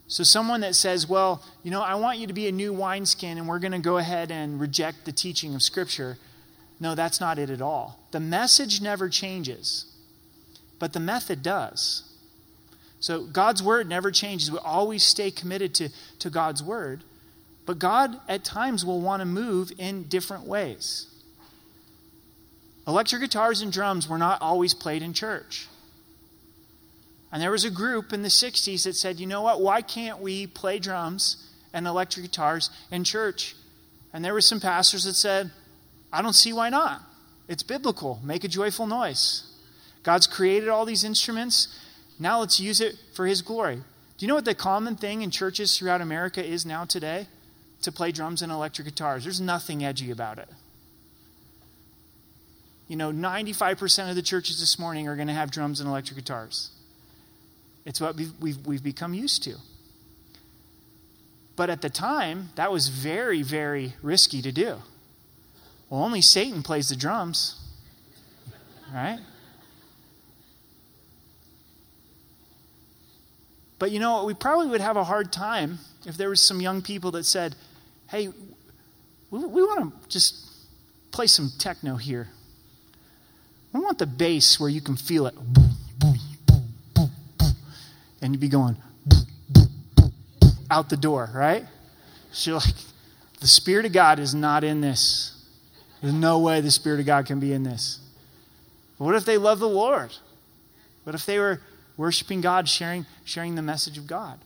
So, 0.07 0.23
someone 0.23 0.61
that 0.61 0.77
says, 0.77 1.09
Well, 1.09 1.43
you 1.63 1.71
know, 1.71 1.83
I 1.83 1.97
want 1.97 2.19
you 2.19 2.27
to 2.27 2.33
be 2.33 2.47
a 2.47 2.53
new 2.53 2.73
wineskin 2.73 3.39
and 3.39 3.49
we're 3.49 3.59
going 3.59 3.73
to 3.73 3.79
go 3.79 3.99
ahead 3.99 4.31
and 4.31 4.61
reject 4.61 5.05
the 5.05 5.13
teaching 5.13 5.55
of 5.55 5.63
Scripture. 5.63 6.19
No, 6.79 6.95
that's 6.95 7.21
not 7.21 7.39
it 7.39 7.51
at 7.51 7.61
all. 7.61 7.99
The 8.13 8.21
message 8.21 8.81
never 8.81 9.09
changes, 9.09 9.87
but 10.79 10.93
the 10.93 11.01
method 11.01 11.43
does. 11.43 12.05
So, 13.05 13.25
God's 13.25 13.63
word 13.63 13.87
never 13.87 14.11
changes. 14.11 14.51
We 14.51 14.57
always 14.57 15.03
stay 15.03 15.31
committed 15.31 15.75
to, 15.75 15.91
to 16.21 16.31
God's 16.31 16.63
word, 16.63 17.05
but 17.67 17.79
God 17.79 18.19
at 18.31 18.45
times 18.45 18.83
will 18.83 19.03
want 19.03 19.21
to 19.21 19.27
move 19.27 19.73
in 19.77 20.05
different 20.05 20.47
ways. 20.47 21.07
Electric 22.89 23.21
guitars 23.21 23.61
and 23.61 23.71
drums 23.71 24.09
were 24.09 24.17
not 24.17 24.41
always 24.41 24.73
played 24.73 25.03
in 25.03 25.13
church. 25.13 25.67
And 27.31 27.43
there 27.43 27.51
was 27.51 27.67
a 27.67 27.71
group 27.71 28.15
in 28.15 28.23
the 28.23 28.31
60s 28.31 28.85
that 28.85 28.97
said, 28.97 29.21
you 29.21 29.27
know 29.27 29.43
what, 29.43 29.61
why 29.61 29.83
can't 29.83 30.21
we 30.21 30.47
play 30.47 30.79
drums 30.79 31.47
and 31.75 31.87
electric 31.87 32.25
guitars 32.25 32.71
in 32.91 33.05
church? 33.05 33.55
And 34.15 34.25
there 34.25 34.33
were 34.33 34.41
some 34.41 34.61
pastors 34.61 35.05
that 35.05 35.13
said, 35.13 35.51
I 36.11 36.23
don't 36.23 36.33
see 36.33 36.55
why 36.55 36.71
not. 36.71 37.03
It's 37.49 37.63
biblical. 37.63 38.21
Make 38.25 38.45
a 38.45 38.49
joyful 38.49 38.87
noise. 38.87 39.43
God's 40.05 40.27
created 40.27 40.71
all 40.71 40.87
these 40.87 41.05
instruments. 41.05 41.69
Now 42.19 42.41
let's 42.41 42.61
use 42.61 42.81
it 42.81 42.97
for 43.15 43.27
His 43.27 43.43
glory. 43.43 43.77
Do 43.77 44.25
you 44.25 44.29
know 44.29 44.35
what 44.35 44.45
the 44.45 44.55
common 44.55 44.97
thing 44.97 45.23
in 45.23 45.31
churches 45.31 45.77
throughout 45.77 46.01
America 46.01 46.45
is 46.45 46.65
now 46.65 46.85
today? 46.85 47.27
To 47.83 47.93
play 47.93 48.13
drums 48.13 48.41
and 48.41 48.51
electric 48.51 48.87
guitars. 48.87 49.25
There's 49.25 49.41
nothing 49.41 49.85
edgy 49.85 50.11
about 50.11 50.39
it. 50.39 50.49
You 52.89 52.97
know, 52.97 53.13
95% 53.13 54.11
of 54.11 54.17
the 54.17 54.23
churches 54.23 54.61
this 54.61 54.79
morning 54.79 55.09
are 55.09 55.17
going 55.17 55.29
to 55.29 55.35
have 55.35 55.51
drums 55.51 55.81
and 55.81 55.89
electric 55.89 56.17
guitars. 56.17 56.71
It's 57.85 58.01
what 58.01 58.17
we've, 58.17 58.33
we've, 58.41 58.67
we've 58.67 58.83
become 58.83 59.15
used 59.15 59.43
to. 59.45 59.57
But 61.57 61.71
at 61.71 61.83
the 61.83 61.91
time, 61.91 62.51
that 62.57 62.73
was 62.73 62.89
very, 62.89 63.43
very 63.43 63.95
risky 64.03 64.43
to 64.43 64.53
do. 64.53 64.79
Well, 65.89 66.03
only 66.03 66.21
Satan 66.21 66.63
plays 66.63 66.89
the 66.89 66.97
drums, 66.97 67.61
right? 68.93 69.21
But 73.85 73.91
you 73.91 74.01
know, 74.01 74.25
we 74.25 74.33
probably 74.33 74.69
would 74.69 74.81
have 74.81 74.97
a 74.97 75.05
hard 75.05 75.31
time 75.31 75.79
if 76.07 76.17
there 76.17 76.31
was 76.31 76.41
some 76.41 76.59
young 76.59 76.81
people 76.81 77.11
that 77.11 77.25
said, 77.25 77.55
hey, 78.09 78.29
we, 79.31 79.41
we 79.41 79.63
want 79.63 79.93
to 79.93 80.09
just 80.09 80.37
play 81.11 81.27
some 81.27 81.53
techno 81.59 81.97
here. 81.97 82.29
We 83.75 83.81
want 83.81 83.99
the 83.99 84.07
bass 84.07 84.59
where 84.59 84.71
you 84.71 84.81
can 84.81 84.97
feel 84.97 85.27
it. 85.27 85.35
And 88.23 88.33
you'd 88.33 88.41
be 88.41 88.49
going 88.49 88.79
out 90.71 90.89
the 90.89 90.97
door, 90.97 91.29
right? 91.35 91.67
So 92.33 92.53
you're 92.53 92.61
like, 92.61 92.75
the 93.41 93.49
Spirit 93.49 93.85
of 93.85 93.93
God 93.93 94.19
is 94.19 94.35
not 94.35 94.65
in 94.65 94.81
this. 94.81 95.45
There's 96.01 96.15
no 96.15 96.39
way 96.39 96.63
the 96.63 96.71
Spirit 96.71 97.01
of 97.01 97.07
God 97.07 97.27
can 97.27 97.39
be 97.39 97.53
in 97.53 97.65
this. 97.65 98.01
But 98.99 99.05
what 99.05 99.15
if 99.15 99.27
they 99.27 99.37
love 99.37 99.59
the 99.59 99.69
Lord? 99.69 100.11
What 101.03 101.15
if 101.15 101.27
they 101.27 101.39
were 101.39 101.61
worshiping 101.97 102.41
God, 102.41 102.69
sharing, 102.69 103.07
sharing 103.25 103.55
the 103.55 103.63
message 103.63 103.99
of 103.99 104.07
God? 104.07 104.39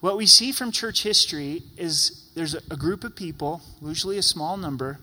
What 0.00 0.16
we 0.16 0.26
see 0.26 0.50
from 0.50 0.72
church 0.72 1.02
history 1.02 1.62
is 1.76 2.28
there's 2.34 2.54
a, 2.54 2.62
a 2.70 2.76
group 2.76 3.04
of 3.04 3.14
people, 3.14 3.60
usually 3.82 4.18
a 4.18 4.22
small 4.22 4.56
number, 4.56 4.98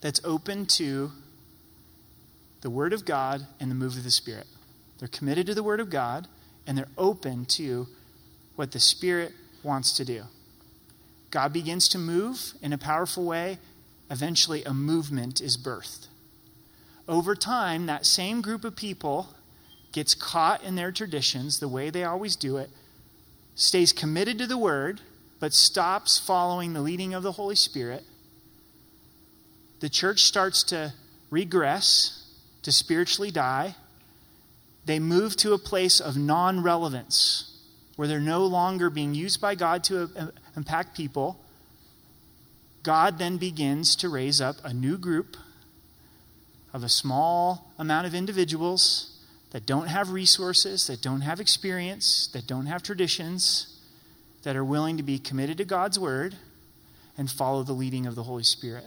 that's 0.00 0.20
open 0.24 0.66
to 0.66 1.10
the 2.60 2.70
Word 2.70 2.92
of 2.92 3.04
God 3.04 3.46
and 3.58 3.70
the 3.70 3.74
move 3.74 3.96
of 3.96 4.04
the 4.04 4.10
Spirit. 4.10 4.46
They're 4.98 5.08
committed 5.08 5.46
to 5.46 5.54
the 5.54 5.62
Word 5.62 5.80
of 5.80 5.90
God, 5.90 6.28
and 6.66 6.78
they're 6.78 6.88
open 6.96 7.44
to 7.46 7.88
what 8.56 8.72
the 8.72 8.80
Spirit 8.80 9.32
wants 9.62 9.92
to 9.96 10.04
do. 10.04 10.24
God 11.30 11.52
begins 11.52 11.88
to 11.88 11.98
move 11.98 12.54
in 12.62 12.72
a 12.72 12.78
powerful 12.78 13.24
way. 13.24 13.58
Eventually, 14.10 14.64
a 14.64 14.72
movement 14.72 15.40
is 15.40 15.56
birthed. 15.56 16.06
Over 17.06 17.34
time, 17.34 17.86
that 17.86 18.06
same 18.06 18.40
group 18.40 18.64
of 18.64 18.76
people 18.76 19.28
gets 19.98 20.14
caught 20.14 20.62
in 20.62 20.76
their 20.76 20.92
traditions, 20.92 21.58
the 21.58 21.68
way 21.68 21.90
they 21.90 22.04
always 22.04 22.36
do 22.36 22.56
it, 22.56 22.70
stays 23.54 23.92
committed 23.92 24.38
to 24.38 24.46
the 24.46 24.56
Word, 24.56 25.00
but 25.40 25.52
stops 25.52 26.18
following 26.18 26.72
the 26.72 26.80
leading 26.80 27.14
of 27.14 27.24
the 27.24 27.32
Holy 27.32 27.56
Spirit. 27.56 28.04
The 29.80 29.88
church 29.88 30.22
starts 30.22 30.62
to 30.64 30.92
regress, 31.30 32.24
to 32.62 32.70
spiritually 32.70 33.30
die 33.30 33.74
they 34.88 34.98
move 34.98 35.36
to 35.36 35.52
a 35.52 35.58
place 35.58 36.00
of 36.00 36.16
non 36.16 36.62
relevance 36.62 37.54
where 37.96 38.08
they're 38.08 38.20
no 38.20 38.46
longer 38.46 38.88
being 38.88 39.14
used 39.14 39.38
by 39.38 39.54
God 39.54 39.84
to 39.84 40.10
uh, 40.16 40.28
impact 40.56 40.96
people. 40.96 41.38
God 42.82 43.18
then 43.18 43.36
begins 43.36 43.94
to 43.96 44.08
raise 44.08 44.40
up 44.40 44.56
a 44.64 44.72
new 44.72 44.96
group 44.96 45.36
of 46.72 46.82
a 46.82 46.88
small 46.88 47.70
amount 47.78 48.06
of 48.06 48.14
individuals 48.14 49.17
that 49.50 49.66
don't 49.66 49.86
have 49.86 50.10
resources, 50.10 50.86
that 50.86 51.00
don't 51.00 51.22
have 51.22 51.40
experience, 51.40 52.28
that 52.32 52.46
don't 52.46 52.66
have 52.66 52.82
traditions, 52.82 53.78
that 54.42 54.56
are 54.56 54.64
willing 54.64 54.96
to 54.96 55.02
be 55.02 55.18
committed 55.18 55.58
to 55.58 55.64
God's 55.64 55.98
word 55.98 56.36
and 57.16 57.30
follow 57.30 57.62
the 57.62 57.72
leading 57.72 58.06
of 58.06 58.14
the 58.14 58.22
Holy 58.22 58.44
Spirit. 58.44 58.84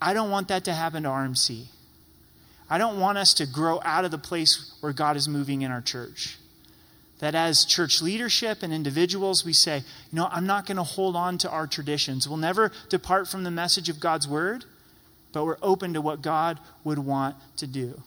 I 0.00 0.14
don't 0.14 0.30
want 0.30 0.48
that 0.48 0.64
to 0.64 0.72
happen 0.72 1.02
to 1.02 1.08
RMC. 1.08 1.66
I 2.70 2.78
don't 2.78 3.00
want 3.00 3.18
us 3.18 3.34
to 3.34 3.46
grow 3.46 3.80
out 3.82 4.04
of 4.04 4.10
the 4.10 4.18
place 4.18 4.74
where 4.80 4.92
God 4.92 5.16
is 5.16 5.28
moving 5.28 5.62
in 5.62 5.70
our 5.70 5.80
church. 5.80 6.36
That 7.20 7.34
as 7.34 7.64
church 7.64 8.00
leadership 8.00 8.62
and 8.62 8.72
individuals, 8.72 9.44
we 9.44 9.52
say, 9.52 9.78
you 9.78 10.16
know, 10.16 10.28
I'm 10.30 10.46
not 10.46 10.66
going 10.66 10.76
to 10.76 10.84
hold 10.84 11.16
on 11.16 11.38
to 11.38 11.50
our 11.50 11.66
traditions. 11.66 12.28
We'll 12.28 12.38
never 12.38 12.70
depart 12.88 13.26
from 13.26 13.42
the 13.42 13.50
message 13.50 13.88
of 13.88 13.98
God's 13.98 14.28
word, 14.28 14.64
but 15.32 15.44
we're 15.44 15.58
open 15.62 15.94
to 15.94 16.00
what 16.00 16.22
God 16.22 16.60
would 16.84 16.98
want 16.98 17.36
to 17.56 17.66
do. 17.66 18.02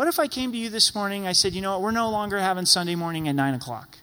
What 0.00 0.08
if 0.08 0.18
I 0.18 0.28
came 0.28 0.50
to 0.52 0.56
you 0.56 0.70
this 0.70 0.94
morning? 0.94 1.26
I 1.26 1.32
said, 1.32 1.52
you 1.52 1.60
know 1.60 1.72
what, 1.72 1.82
we're 1.82 1.90
no 1.90 2.08
longer 2.08 2.38
having 2.38 2.64
Sunday 2.64 2.94
morning 2.94 3.28
at 3.28 3.34
9 3.34 3.52
o'clock. 3.52 3.98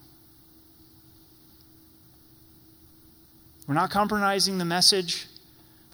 We're 3.67 3.73
not 3.73 3.89
compromising 3.89 4.59
the 4.59 4.63
message, 4.63 5.25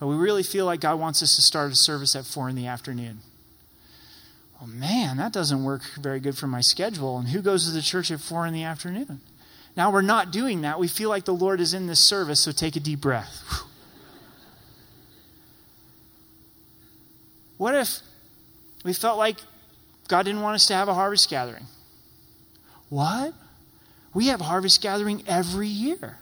but 0.02 0.08
we 0.08 0.16
really 0.16 0.44
feel 0.44 0.66
like 0.66 0.82
God 0.82 1.00
wants 1.00 1.24
us 1.24 1.38
to 1.38 1.42
start 1.42 1.72
a 1.72 1.76
service 1.76 2.18
at 2.18 2.26
4 2.26 2.50
in 2.50 2.58
the 2.58 2.68
afternoon. 2.68 3.20
well, 4.60 4.68
man, 4.68 5.16
that 5.16 5.32
doesn't 5.32 5.64
work 5.64 5.84
very 5.96 6.20
good 6.20 6.38
for 6.38 6.48
my 6.48 6.60
schedule. 6.60 7.18
And 7.18 7.30
who 7.30 7.42
goes 7.42 7.66
to 7.66 7.72
the 7.72 7.82
church 7.82 8.12
at 8.12 8.20
four 8.20 8.46
in 8.46 8.54
the 8.54 8.64
afternoon? 8.64 9.22
Now 9.78 9.90
we're 9.90 10.02
not 10.02 10.34
doing 10.34 10.64
that. 10.64 10.82
We 10.82 10.90
feel 10.90 11.08
like 11.08 11.24
the 11.24 11.34
Lord 11.34 11.62
is 11.62 11.74
in 11.74 11.88
this 11.88 12.02
service, 12.02 12.42
so 12.42 12.52
take 12.52 12.76
a 12.76 12.82
deep 12.82 13.00
breath. 13.00 13.42
What 17.58 17.76
if 17.76 18.00
we 18.84 18.92
felt 18.92 19.18
like 19.18 19.38
God 20.08 20.24
didn't 20.24 20.42
want 20.42 20.56
us 20.56 20.68
to 20.68 20.74
have 20.74 20.88
a 20.88 20.94
harvest 20.94 21.30
gathering? 21.30 21.66
What? 22.90 23.34
We 24.14 24.28
have 24.28 24.42
harvest 24.42 24.82
gathering 24.82 25.24
every 25.28 25.68
year. 25.68 26.18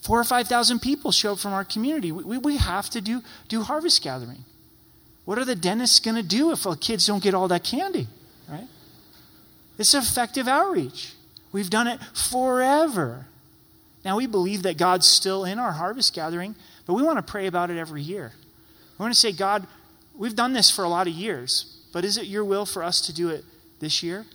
Four 0.00 0.20
or 0.20 0.24
5,000 0.24 0.80
people 0.80 1.12
show 1.12 1.32
up 1.32 1.38
from 1.38 1.52
our 1.52 1.64
community. 1.64 2.12
We, 2.12 2.36
we 2.36 2.56
have 2.58 2.90
to 2.90 3.00
do, 3.00 3.22
do 3.48 3.62
harvest 3.62 4.02
gathering. 4.02 4.44
What 5.24 5.38
are 5.38 5.44
the 5.44 5.54
dentists 5.54 6.00
going 6.00 6.16
to 6.16 6.22
do 6.22 6.52
if 6.52 6.66
our 6.66 6.76
kids 6.76 7.06
don't 7.06 7.22
get 7.22 7.34
all 7.34 7.48
that 7.48 7.64
candy? 7.64 8.06
Right? 8.48 8.68
It's 9.78 9.94
effective 9.94 10.46
outreach. 10.46 11.14
We've 11.52 11.70
done 11.70 11.86
it 11.86 12.00
forever. 12.30 13.26
Now, 14.04 14.18
we 14.18 14.26
believe 14.26 14.64
that 14.64 14.76
God's 14.76 15.06
still 15.06 15.44
in 15.44 15.58
our 15.58 15.72
harvest 15.72 16.12
gathering, 16.14 16.54
but 16.86 16.94
we 16.94 17.02
want 17.02 17.16
to 17.16 17.22
pray 17.22 17.46
about 17.46 17.70
it 17.70 17.78
every 17.78 18.02
year. 18.02 18.32
We 18.98 19.02
want 19.02 19.14
to 19.14 19.18
say, 19.18 19.32
God, 19.32 19.66
we've 20.14 20.36
done 20.36 20.52
this 20.52 20.70
for 20.70 20.84
a 20.84 20.88
lot 20.88 21.06
of 21.06 21.14
years, 21.14 21.73
but 21.94 22.04
is 22.04 22.18
it 22.18 22.26
your 22.26 22.44
will 22.44 22.66
for 22.66 22.82
us 22.82 23.00
to 23.02 23.14
do 23.14 23.28
it 23.28 23.44
this 23.78 24.02
year? 24.02 24.26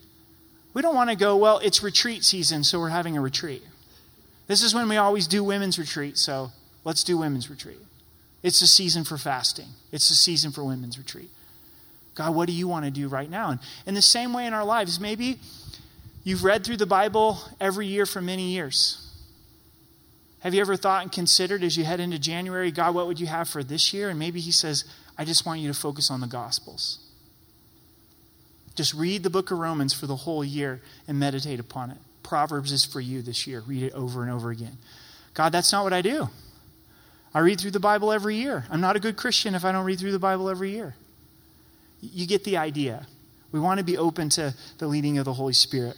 We 0.73 0.81
don't 0.81 0.95
want 0.95 1.09
to 1.09 1.15
go, 1.17 1.35
well, 1.35 1.59
it's 1.59 1.83
retreat 1.83 2.23
season, 2.23 2.63
so 2.63 2.79
we're 2.79 2.87
having 2.87 3.17
a 3.17 3.21
retreat. 3.21 3.61
This 4.47 4.63
is 4.63 4.73
when 4.73 4.87
we 4.87 4.95
always 4.95 5.27
do 5.27 5.43
women's 5.43 5.77
retreat, 5.77 6.17
so 6.17 6.51
let's 6.85 7.03
do 7.03 7.17
women's 7.17 7.49
retreat. 7.49 7.81
It's 8.43 8.61
a 8.61 8.67
season 8.67 9.03
for 9.03 9.17
fasting, 9.17 9.67
it's 9.91 10.09
a 10.09 10.15
season 10.15 10.51
for 10.51 10.63
women's 10.63 10.97
retreat. 10.97 11.29
God, 12.15 12.33
what 12.33 12.47
do 12.47 12.53
you 12.53 12.67
want 12.67 12.85
to 12.85 12.91
do 12.91 13.09
right 13.09 13.29
now? 13.29 13.51
And 13.51 13.59
in 13.85 13.93
the 13.93 14.01
same 14.01 14.31
way 14.31 14.45
in 14.45 14.53
our 14.53 14.63
lives, 14.63 14.97
maybe 14.97 15.37
you've 16.23 16.45
read 16.45 16.63
through 16.63 16.77
the 16.77 16.85
Bible 16.85 17.39
every 17.59 17.87
year 17.87 18.05
for 18.05 18.21
many 18.21 18.53
years. 18.53 19.05
Have 20.39 20.53
you 20.53 20.61
ever 20.61 20.77
thought 20.77 21.01
and 21.01 21.11
considered 21.11 21.61
as 21.61 21.75
you 21.75 21.83
head 21.83 21.99
into 21.99 22.19
January, 22.19 22.71
God, 22.71 22.95
what 22.95 23.07
would 23.07 23.19
you 23.19 23.27
have 23.27 23.49
for 23.49 23.63
this 23.65 23.93
year? 23.93 24.09
And 24.09 24.17
maybe 24.17 24.39
He 24.39 24.51
says, 24.51 24.85
I 25.17 25.25
just 25.25 25.45
want 25.45 25.59
you 25.59 25.67
to 25.67 25.77
focus 25.77 26.09
on 26.09 26.21
the 26.21 26.27
Gospels. 26.27 26.99
Just 28.79 28.93
read 28.93 29.23
the 29.23 29.29
book 29.29 29.51
of 29.51 29.59
Romans 29.59 29.93
for 29.93 30.07
the 30.07 30.15
whole 30.15 30.41
year 30.41 30.79
and 31.05 31.19
meditate 31.19 31.59
upon 31.59 31.91
it. 31.91 31.97
Proverbs 32.23 32.71
is 32.71 32.85
for 32.85 33.01
you 33.01 33.21
this 33.21 33.45
year. 33.45 33.59
Read 33.67 33.83
it 33.83 33.91
over 33.91 34.23
and 34.23 34.31
over 34.31 34.51
again. 34.51 34.77
God, 35.33 35.51
that's 35.51 35.73
not 35.73 35.83
what 35.83 35.91
I 35.91 36.01
do. 36.01 36.29
I 37.33 37.39
read 37.39 37.59
through 37.59 37.71
the 37.71 37.81
Bible 37.81 38.09
every 38.09 38.37
year. 38.37 38.63
I'm 38.69 38.79
not 38.79 38.95
a 38.95 39.01
good 39.01 39.17
Christian 39.17 39.53
if 39.53 39.65
I 39.65 39.73
don't 39.73 39.83
read 39.83 39.99
through 39.99 40.13
the 40.13 40.17
Bible 40.17 40.49
every 40.49 40.71
year. 40.71 40.95
You 41.99 42.25
get 42.25 42.45
the 42.45 42.55
idea. 42.55 43.05
We 43.51 43.59
want 43.59 43.79
to 43.79 43.83
be 43.83 43.97
open 43.97 44.29
to 44.29 44.55
the 44.77 44.87
leading 44.87 45.17
of 45.17 45.25
the 45.25 45.33
Holy 45.33 45.51
Spirit. 45.51 45.97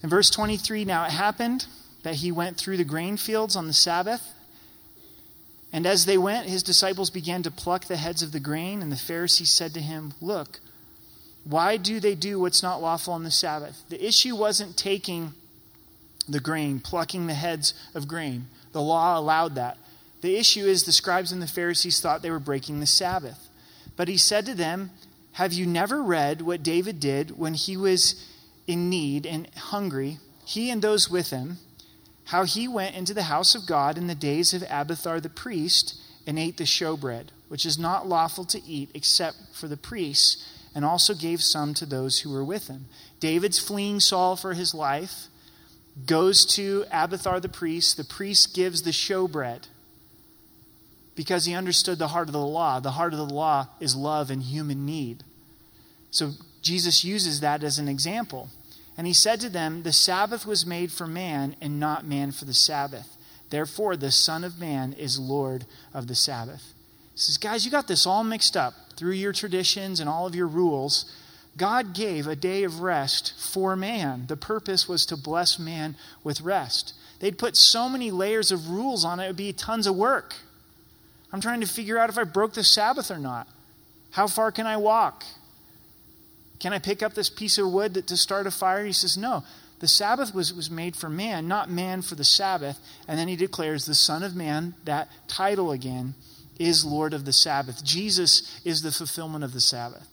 In 0.00 0.08
verse 0.08 0.30
23, 0.30 0.84
now 0.84 1.06
it 1.06 1.10
happened 1.10 1.66
that 2.04 2.14
he 2.14 2.30
went 2.30 2.56
through 2.56 2.76
the 2.76 2.84
grain 2.84 3.16
fields 3.16 3.56
on 3.56 3.66
the 3.66 3.72
Sabbath. 3.72 4.22
And 5.72 5.86
as 5.86 6.06
they 6.06 6.18
went, 6.18 6.46
his 6.46 6.62
disciples 6.62 7.10
began 7.10 7.42
to 7.42 7.50
pluck 7.50 7.86
the 7.86 7.96
heads 7.96 8.22
of 8.22 8.30
the 8.30 8.38
grain, 8.38 8.80
and 8.80 8.92
the 8.92 8.96
Pharisees 8.96 9.50
said 9.50 9.74
to 9.74 9.80
him, 9.80 10.14
Look, 10.20 10.60
why 11.48 11.78
do 11.78 11.98
they 11.98 12.14
do 12.14 12.38
what's 12.38 12.62
not 12.62 12.82
lawful 12.82 13.14
on 13.14 13.24
the 13.24 13.30
Sabbath? 13.30 13.82
The 13.88 14.06
issue 14.06 14.36
wasn't 14.36 14.76
taking 14.76 15.32
the 16.28 16.40
grain, 16.40 16.78
plucking 16.78 17.26
the 17.26 17.34
heads 17.34 17.72
of 17.94 18.06
grain. 18.06 18.48
The 18.72 18.82
law 18.82 19.18
allowed 19.18 19.54
that. 19.54 19.78
The 20.20 20.36
issue 20.36 20.66
is 20.66 20.84
the 20.84 20.92
scribes 20.92 21.32
and 21.32 21.40
the 21.40 21.46
Pharisees 21.46 22.00
thought 22.00 22.20
they 22.20 22.30
were 22.30 22.38
breaking 22.38 22.80
the 22.80 22.86
Sabbath. 22.86 23.48
But 23.96 24.08
he 24.08 24.18
said 24.18 24.44
to 24.44 24.54
them, 24.54 24.90
Have 25.32 25.54
you 25.54 25.64
never 25.64 26.02
read 26.02 26.42
what 26.42 26.62
David 26.62 27.00
did 27.00 27.38
when 27.38 27.54
he 27.54 27.78
was 27.78 28.26
in 28.66 28.90
need 28.90 29.24
and 29.24 29.48
hungry, 29.56 30.18
he 30.44 30.70
and 30.70 30.82
those 30.82 31.08
with 31.08 31.30
him, 31.30 31.56
how 32.26 32.44
he 32.44 32.68
went 32.68 32.94
into 32.94 33.14
the 33.14 33.22
house 33.22 33.54
of 33.54 33.66
God 33.66 33.96
in 33.96 34.06
the 34.06 34.14
days 34.14 34.52
of 34.52 34.62
Abiathar 34.68 35.18
the 35.18 35.30
priest 35.30 35.98
and 36.26 36.38
ate 36.38 36.58
the 36.58 36.64
showbread, 36.64 37.28
which 37.48 37.64
is 37.64 37.78
not 37.78 38.06
lawful 38.06 38.44
to 38.44 38.62
eat 38.64 38.90
except 38.92 39.38
for 39.54 39.66
the 39.66 39.78
priests, 39.78 40.44
and 40.74 40.84
also 40.84 41.14
gave 41.14 41.42
some 41.42 41.74
to 41.74 41.86
those 41.86 42.20
who 42.20 42.30
were 42.30 42.44
with 42.44 42.68
him. 42.68 42.86
David's 43.20 43.58
fleeing 43.58 44.00
Saul 44.00 44.36
for 44.36 44.54
his 44.54 44.74
life, 44.74 45.26
goes 46.06 46.46
to 46.46 46.84
Abiathar 46.92 47.40
the 47.40 47.48
priest. 47.48 47.96
The 47.96 48.04
priest 48.04 48.54
gives 48.54 48.82
the 48.82 48.90
showbread 48.90 49.66
because 51.16 51.44
he 51.44 51.54
understood 51.54 51.98
the 51.98 52.08
heart 52.08 52.28
of 52.28 52.32
the 52.32 52.38
law. 52.38 52.80
The 52.80 52.92
heart 52.92 53.12
of 53.12 53.18
the 53.18 53.34
law 53.34 53.68
is 53.80 53.96
love 53.96 54.30
and 54.30 54.42
human 54.42 54.86
need. 54.86 55.24
So 56.10 56.32
Jesus 56.62 57.04
uses 57.04 57.40
that 57.40 57.62
as 57.64 57.78
an 57.78 57.88
example. 57.88 58.50
And 58.96 59.06
he 59.06 59.12
said 59.12 59.40
to 59.40 59.48
them, 59.48 59.82
The 59.82 59.92
Sabbath 59.92 60.46
was 60.46 60.66
made 60.66 60.90
for 60.90 61.06
man, 61.06 61.56
and 61.60 61.78
not 61.78 62.06
man 62.06 62.32
for 62.32 62.44
the 62.44 62.54
Sabbath. 62.54 63.16
Therefore, 63.50 63.96
the 63.96 64.10
Son 64.10 64.44
of 64.44 64.58
Man 64.58 64.92
is 64.92 65.18
Lord 65.18 65.64
of 65.94 66.06
the 66.06 66.14
Sabbath. 66.14 66.74
He 67.18 67.22
says, 67.22 67.36
Guys, 67.36 67.64
you 67.64 67.72
got 67.72 67.88
this 67.88 68.06
all 68.06 68.22
mixed 68.22 68.56
up 68.56 68.74
through 68.94 69.14
your 69.14 69.32
traditions 69.32 69.98
and 69.98 70.08
all 70.08 70.24
of 70.24 70.36
your 70.36 70.46
rules. 70.46 71.12
God 71.56 71.92
gave 71.92 72.28
a 72.28 72.36
day 72.36 72.62
of 72.62 72.78
rest 72.78 73.34
for 73.36 73.74
man. 73.74 74.26
The 74.28 74.36
purpose 74.36 74.88
was 74.88 75.04
to 75.06 75.16
bless 75.16 75.58
man 75.58 75.96
with 76.22 76.42
rest. 76.42 76.94
They'd 77.18 77.36
put 77.36 77.56
so 77.56 77.88
many 77.88 78.12
layers 78.12 78.52
of 78.52 78.70
rules 78.70 79.04
on 79.04 79.18
it, 79.18 79.24
it 79.24 79.26
would 79.26 79.36
be 79.36 79.52
tons 79.52 79.88
of 79.88 79.96
work. 79.96 80.36
I'm 81.32 81.40
trying 81.40 81.60
to 81.60 81.66
figure 81.66 81.98
out 81.98 82.08
if 82.08 82.18
I 82.18 82.22
broke 82.22 82.52
the 82.52 82.62
Sabbath 82.62 83.10
or 83.10 83.18
not. 83.18 83.48
How 84.12 84.28
far 84.28 84.52
can 84.52 84.68
I 84.68 84.76
walk? 84.76 85.24
Can 86.60 86.72
I 86.72 86.78
pick 86.78 87.02
up 87.02 87.14
this 87.14 87.28
piece 87.28 87.58
of 87.58 87.72
wood 87.72 88.06
to 88.06 88.16
start 88.16 88.46
a 88.46 88.52
fire? 88.52 88.84
He 88.84 88.92
says, 88.92 89.18
No. 89.18 89.42
The 89.80 89.88
Sabbath 89.88 90.32
was, 90.32 90.54
was 90.54 90.70
made 90.70 90.94
for 90.94 91.08
man, 91.08 91.48
not 91.48 91.68
man 91.68 92.02
for 92.02 92.14
the 92.14 92.24
Sabbath. 92.24 92.78
And 93.08 93.18
then 93.18 93.26
he 93.26 93.34
declares 93.34 93.86
the 93.86 93.94
Son 93.94 94.22
of 94.22 94.36
Man, 94.36 94.74
that 94.84 95.08
title 95.26 95.72
again, 95.72 96.14
is 96.58 96.84
Lord 96.84 97.14
of 97.14 97.24
the 97.24 97.32
Sabbath. 97.32 97.84
Jesus 97.84 98.60
is 98.64 98.82
the 98.82 98.92
fulfillment 98.92 99.44
of 99.44 99.52
the 99.52 99.60
Sabbath. 99.60 100.08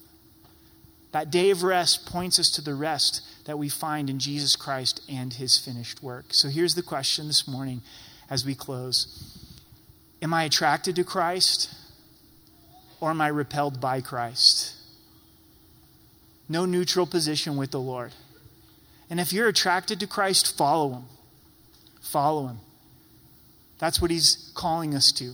That 1.12 1.32
day 1.32 1.50
of 1.50 1.64
rest 1.64 2.06
points 2.06 2.40
us 2.40 2.50
to 2.52 2.62
the 2.62 2.76
rest 2.76 3.22
that 3.46 3.58
we 3.58 3.70
find 3.70 4.10
in 4.10 4.20
Jesus 4.20 4.56
Christ 4.56 5.02
and 5.10 5.34
his 5.34 5.58
finished 5.58 6.04
work. 6.04 6.26
So 6.34 6.50
here's 6.50 6.76
the 6.76 6.84
question 6.84 7.28
this 7.28 7.48
morning 7.48 7.82
as 8.30 8.46
we 8.46 8.56
close 8.56 9.08
Am 10.22 10.34
I 10.34 10.44
attracted 10.44 10.96
to 10.98 11.04
Christ 11.04 11.74
or 13.00 13.12
am 13.12 13.22
I 13.22 13.28
repelled 13.28 13.80
by 13.80 14.02
Christ? 14.02 14.76
no 16.48 16.66
neutral 16.66 17.06
position 17.06 17.58
with 17.58 17.72
the 17.72 17.80
Lord. 17.80 18.14
And 19.10 19.20
if 19.20 19.34
you're 19.34 19.48
attracted 19.48 20.00
to 20.00 20.08
Christ, 20.08 20.56
follow 20.56 20.94
him. 20.94 21.04
Follow 22.02 22.48
him. 22.48 22.60
That's 23.80 24.02
what 24.02 24.12
he's 24.12 24.52
calling 24.56 24.96
us 24.96 25.12
to. 25.14 25.34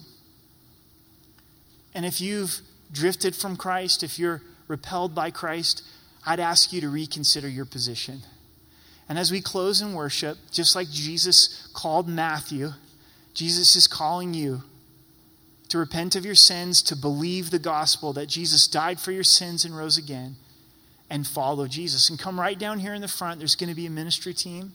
And 1.94 2.06
if 2.06 2.22
you've 2.22 2.62
drifted 2.92 3.36
from 3.36 3.56
Christ, 3.56 4.04
if 4.04 4.18
you're 4.18 4.42
repelled 4.68 5.14
by 5.14 5.32
Christ, 5.32 5.84
I'd 6.26 6.40
ask 6.40 6.72
you 6.72 6.82
to 6.82 6.90
reconsider 6.90 7.50
your 7.50 7.66
position. 7.66 8.22
And 9.10 9.20
as 9.20 9.32
we 9.32 9.42
close 9.42 9.82
in 9.82 9.94
worship, 9.94 10.38
just 10.52 10.76
like 10.76 10.90
Jesus 10.90 11.68
called 11.74 12.08
Matthew, 12.08 12.72
Jesus 13.34 13.76
is 13.76 13.88
calling 13.88 14.34
you 14.34 14.64
to 15.70 15.78
repent 15.78 16.16
of 16.16 16.26
your 16.26 16.36
sins, 16.36 16.82
to 16.84 16.96
believe 16.96 17.50
the 17.50 17.60
gospel 17.60 18.14
that 18.14 18.28
Jesus 18.28 18.68
died 18.68 19.00
for 19.00 19.12
your 19.12 19.24
sins 19.24 19.66
and 19.66 19.76
rose 19.76 19.98
again 19.98 20.36
and 21.10 21.28
follow 21.28 21.68
Jesus. 21.68 22.10
And 22.10 22.18
come 22.18 22.40
right 22.40 22.58
down 22.58 22.80
here 22.80 22.94
in 22.94 23.02
the 23.02 23.08
front. 23.08 23.40
There's 23.40 23.56
going 23.56 23.70
to 23.70 23.76
be 23.76 23.86
a 23.86 23.92
ministry 23.92 24.34
team 24.34 24.74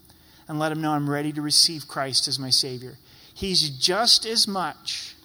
and 0.49 0.59
let 0.59 0.69
them 0.69 0.81
know 0.81 0.93
I'm 0.93 1.09
ready 1.09 1.33
to 1.33 1.43
receive 1.43 1.89
Christ 1.89 2.29
as 2.29 2.39
my 2.39 2.51
Savior. 2.51 2.99
He's 3.35 3.69
just 3.71 4.25
as 4.25 4.47
much 4.47 5.16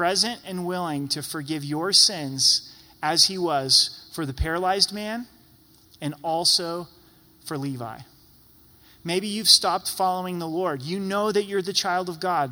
present 0.00 0.40
and 0.46 0.64
willing 0.64 1.06
to 1.06 1.20
forgive 1.20 1.62
your 1.62 1.92
sins 1.92 2.74
as 3.02 3.26
he 3.26 3.36
was 3.36 4.08
for 4.14 4.24
the 4.24 4.32
paralyzed 4.32 4.94
man 4.94 5.26
and 6.00 6.14
also 6.22 6.88
for 7.44 7.58
Levi. 7.58 7.98
Maybe 9.04 9.26
you've 9.26 9.50
stopped 9.50 9.90
following 9.90 10.38
the 10.38 10.48
Lord. 10.48 10.80
You 10.80 10.98
know 10.98 11.30
that 11.30 11.44
you're 11.44 11.60
the 11.60 11.74
child 11.74 12.08
of 12.08 12.18
God, 12.18 12.50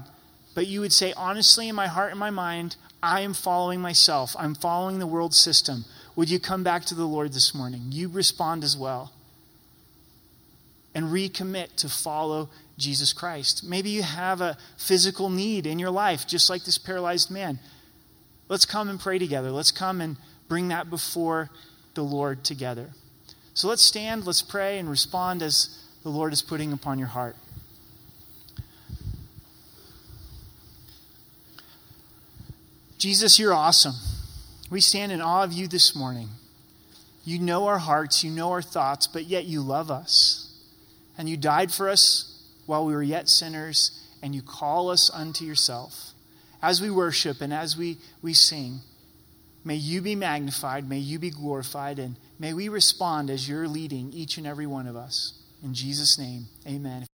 but 0.54 0.66
you 0.66 0.80
would 0.80 0.92
say, 0.92 1.14
honestly, 1.14 1.70
in 1.70 1.74
my 1.74 1.86
heart 1.86 2.10
and 2.10 2.20
my 2.20 2.28
mind, 2.28 2.76
I 3.02 3.22
am 3.22 3.32
following 3.32 3.80
myself. 3.80 4.36
I'm 4.38 4.54
following 4.54 4.98
the 4.98 5.06
world 5.06 5.32
system. 5.32 5.86
Would 6.16 6.28
you 6.28 6.38
come 6.38 6.62
back 6.62 6.84
to 6.84 6.94
the 6.94 7.06
Lord 7.06 7.32
this 7.32 7.54
morning? 7.54 7.84
You 7.88 8.10
respond 8.10 8.62
as 8.62 8.76
well. 8.76 9.10
And 10.94 11.06
recommit 11.06 11.76
to 11.76 11.88
follow 11.88 12.50
Jesus 12.78 13.12
Christ. 13.12 13.64
Maybe 13.64 13.90
you 13.90 14.02
have 14.02 14.40
a 14.40 14.56
physical 14.76 15.28
need 15.28 15.66
in 15.66 15.78
your 15.78 15.90
life, 15.90 16.26
just 16.26 16.48
like 16.48 16.64
this 16.64 16.78
paralyzed 16.78 17.30
man. 17.30 17.58
Let's 18.48 18.64
come 18.64 18.88
and 18.88 18.98
pray 18.98 19.18
together. 19.18 19.50
Let's 19.50 19.72
come 19.72 20.00
and 20.00 20.16
bring 20.48 20.68
that 20.68 20.88
before 20.88 21.50
the 21.94 22.02
Lord 22.02 22.44
together. 22.44 22.90
So 23.52 23.68
let's 23.68 23.82
stand, 23.82 24.24
let's 24.24 24.40
pray, 24.40 24.78
and 24.78 24.88
respond 24.88 25.42
as 25.42 25.84
the 26.04 26.08
Lord 26.08 26.32
is 26.32 26.40
putting 26.40 26.72
upon 26.72 26.98
your 26.98 27.08
heart. 27.08 27.36
Jesus, 32.96 33.38
you're 33.38 33.54
awesome. 33.54 33.94
We 34.70 34.80
stand 34.80 35.12
in 35.12 35.20
awe 35.20 35.42
of 35.42 35.52
you 35.52 35.68
this 35.68 35.94
morning. 35.94 36.28
You 37.24 37.38
know 37.38 37.66
our 37.66 37.78
hearts, 37.78 38.24
you 38.24 38.30
know 38.30 38.50
our 38.52 38.62
thoughts, 38.62 39.06
but 39.06 39.24
yet 39.24 39.44
you 39.44 39.60
love 39.60 39.90
us. 39.90 40.44
And 41.16 41.28
you 41.28 41.36
died 41.36 41.72
for 41.72 41.88
us 41.88 42.27
while 42.68 42.84
we 42.84 42.92
were 42.92 43.02
yet 43.02 43.30
sinners, 43.30 43.98
and 44.22 44.34
you 44.34 44.42
call 44.42 44.90
us 44.90 45.10
unto 45.10 45.42
yourself. 45.42 46.10
As 46.60 46.82
we 46.82 46.90
worship 46.90 47.40
and 47.40 47.52
as 47.52 47.78
we, 47.78 47.96
we 48.20 48.34
sing, 48.34 48.80
may 49.64 49.76
you 49.76 50.02
be 50.02 50.14
magnified, 50.14 50.86
may 50.86 50.98
you 50.98 51.18
be 51.18 51.30
glorified, 51.30 51.98
and 51.98 52.16
may 52.38 52.52
we 52.52 52.68
respond 52.68 53.30
as 53.30 53.48
you're 53.48 53.66
leading 53.66 54.12
each 54.12 54.36
and 54.36 54.46
every 54.46 54.66
one 54.66 54.86
of 54.86 54.96
us. 54.96 55.32
In 55.64 55.72
Jesus' 55.72 56.18
name, 56.18 56.44
amen. 56.66 57.06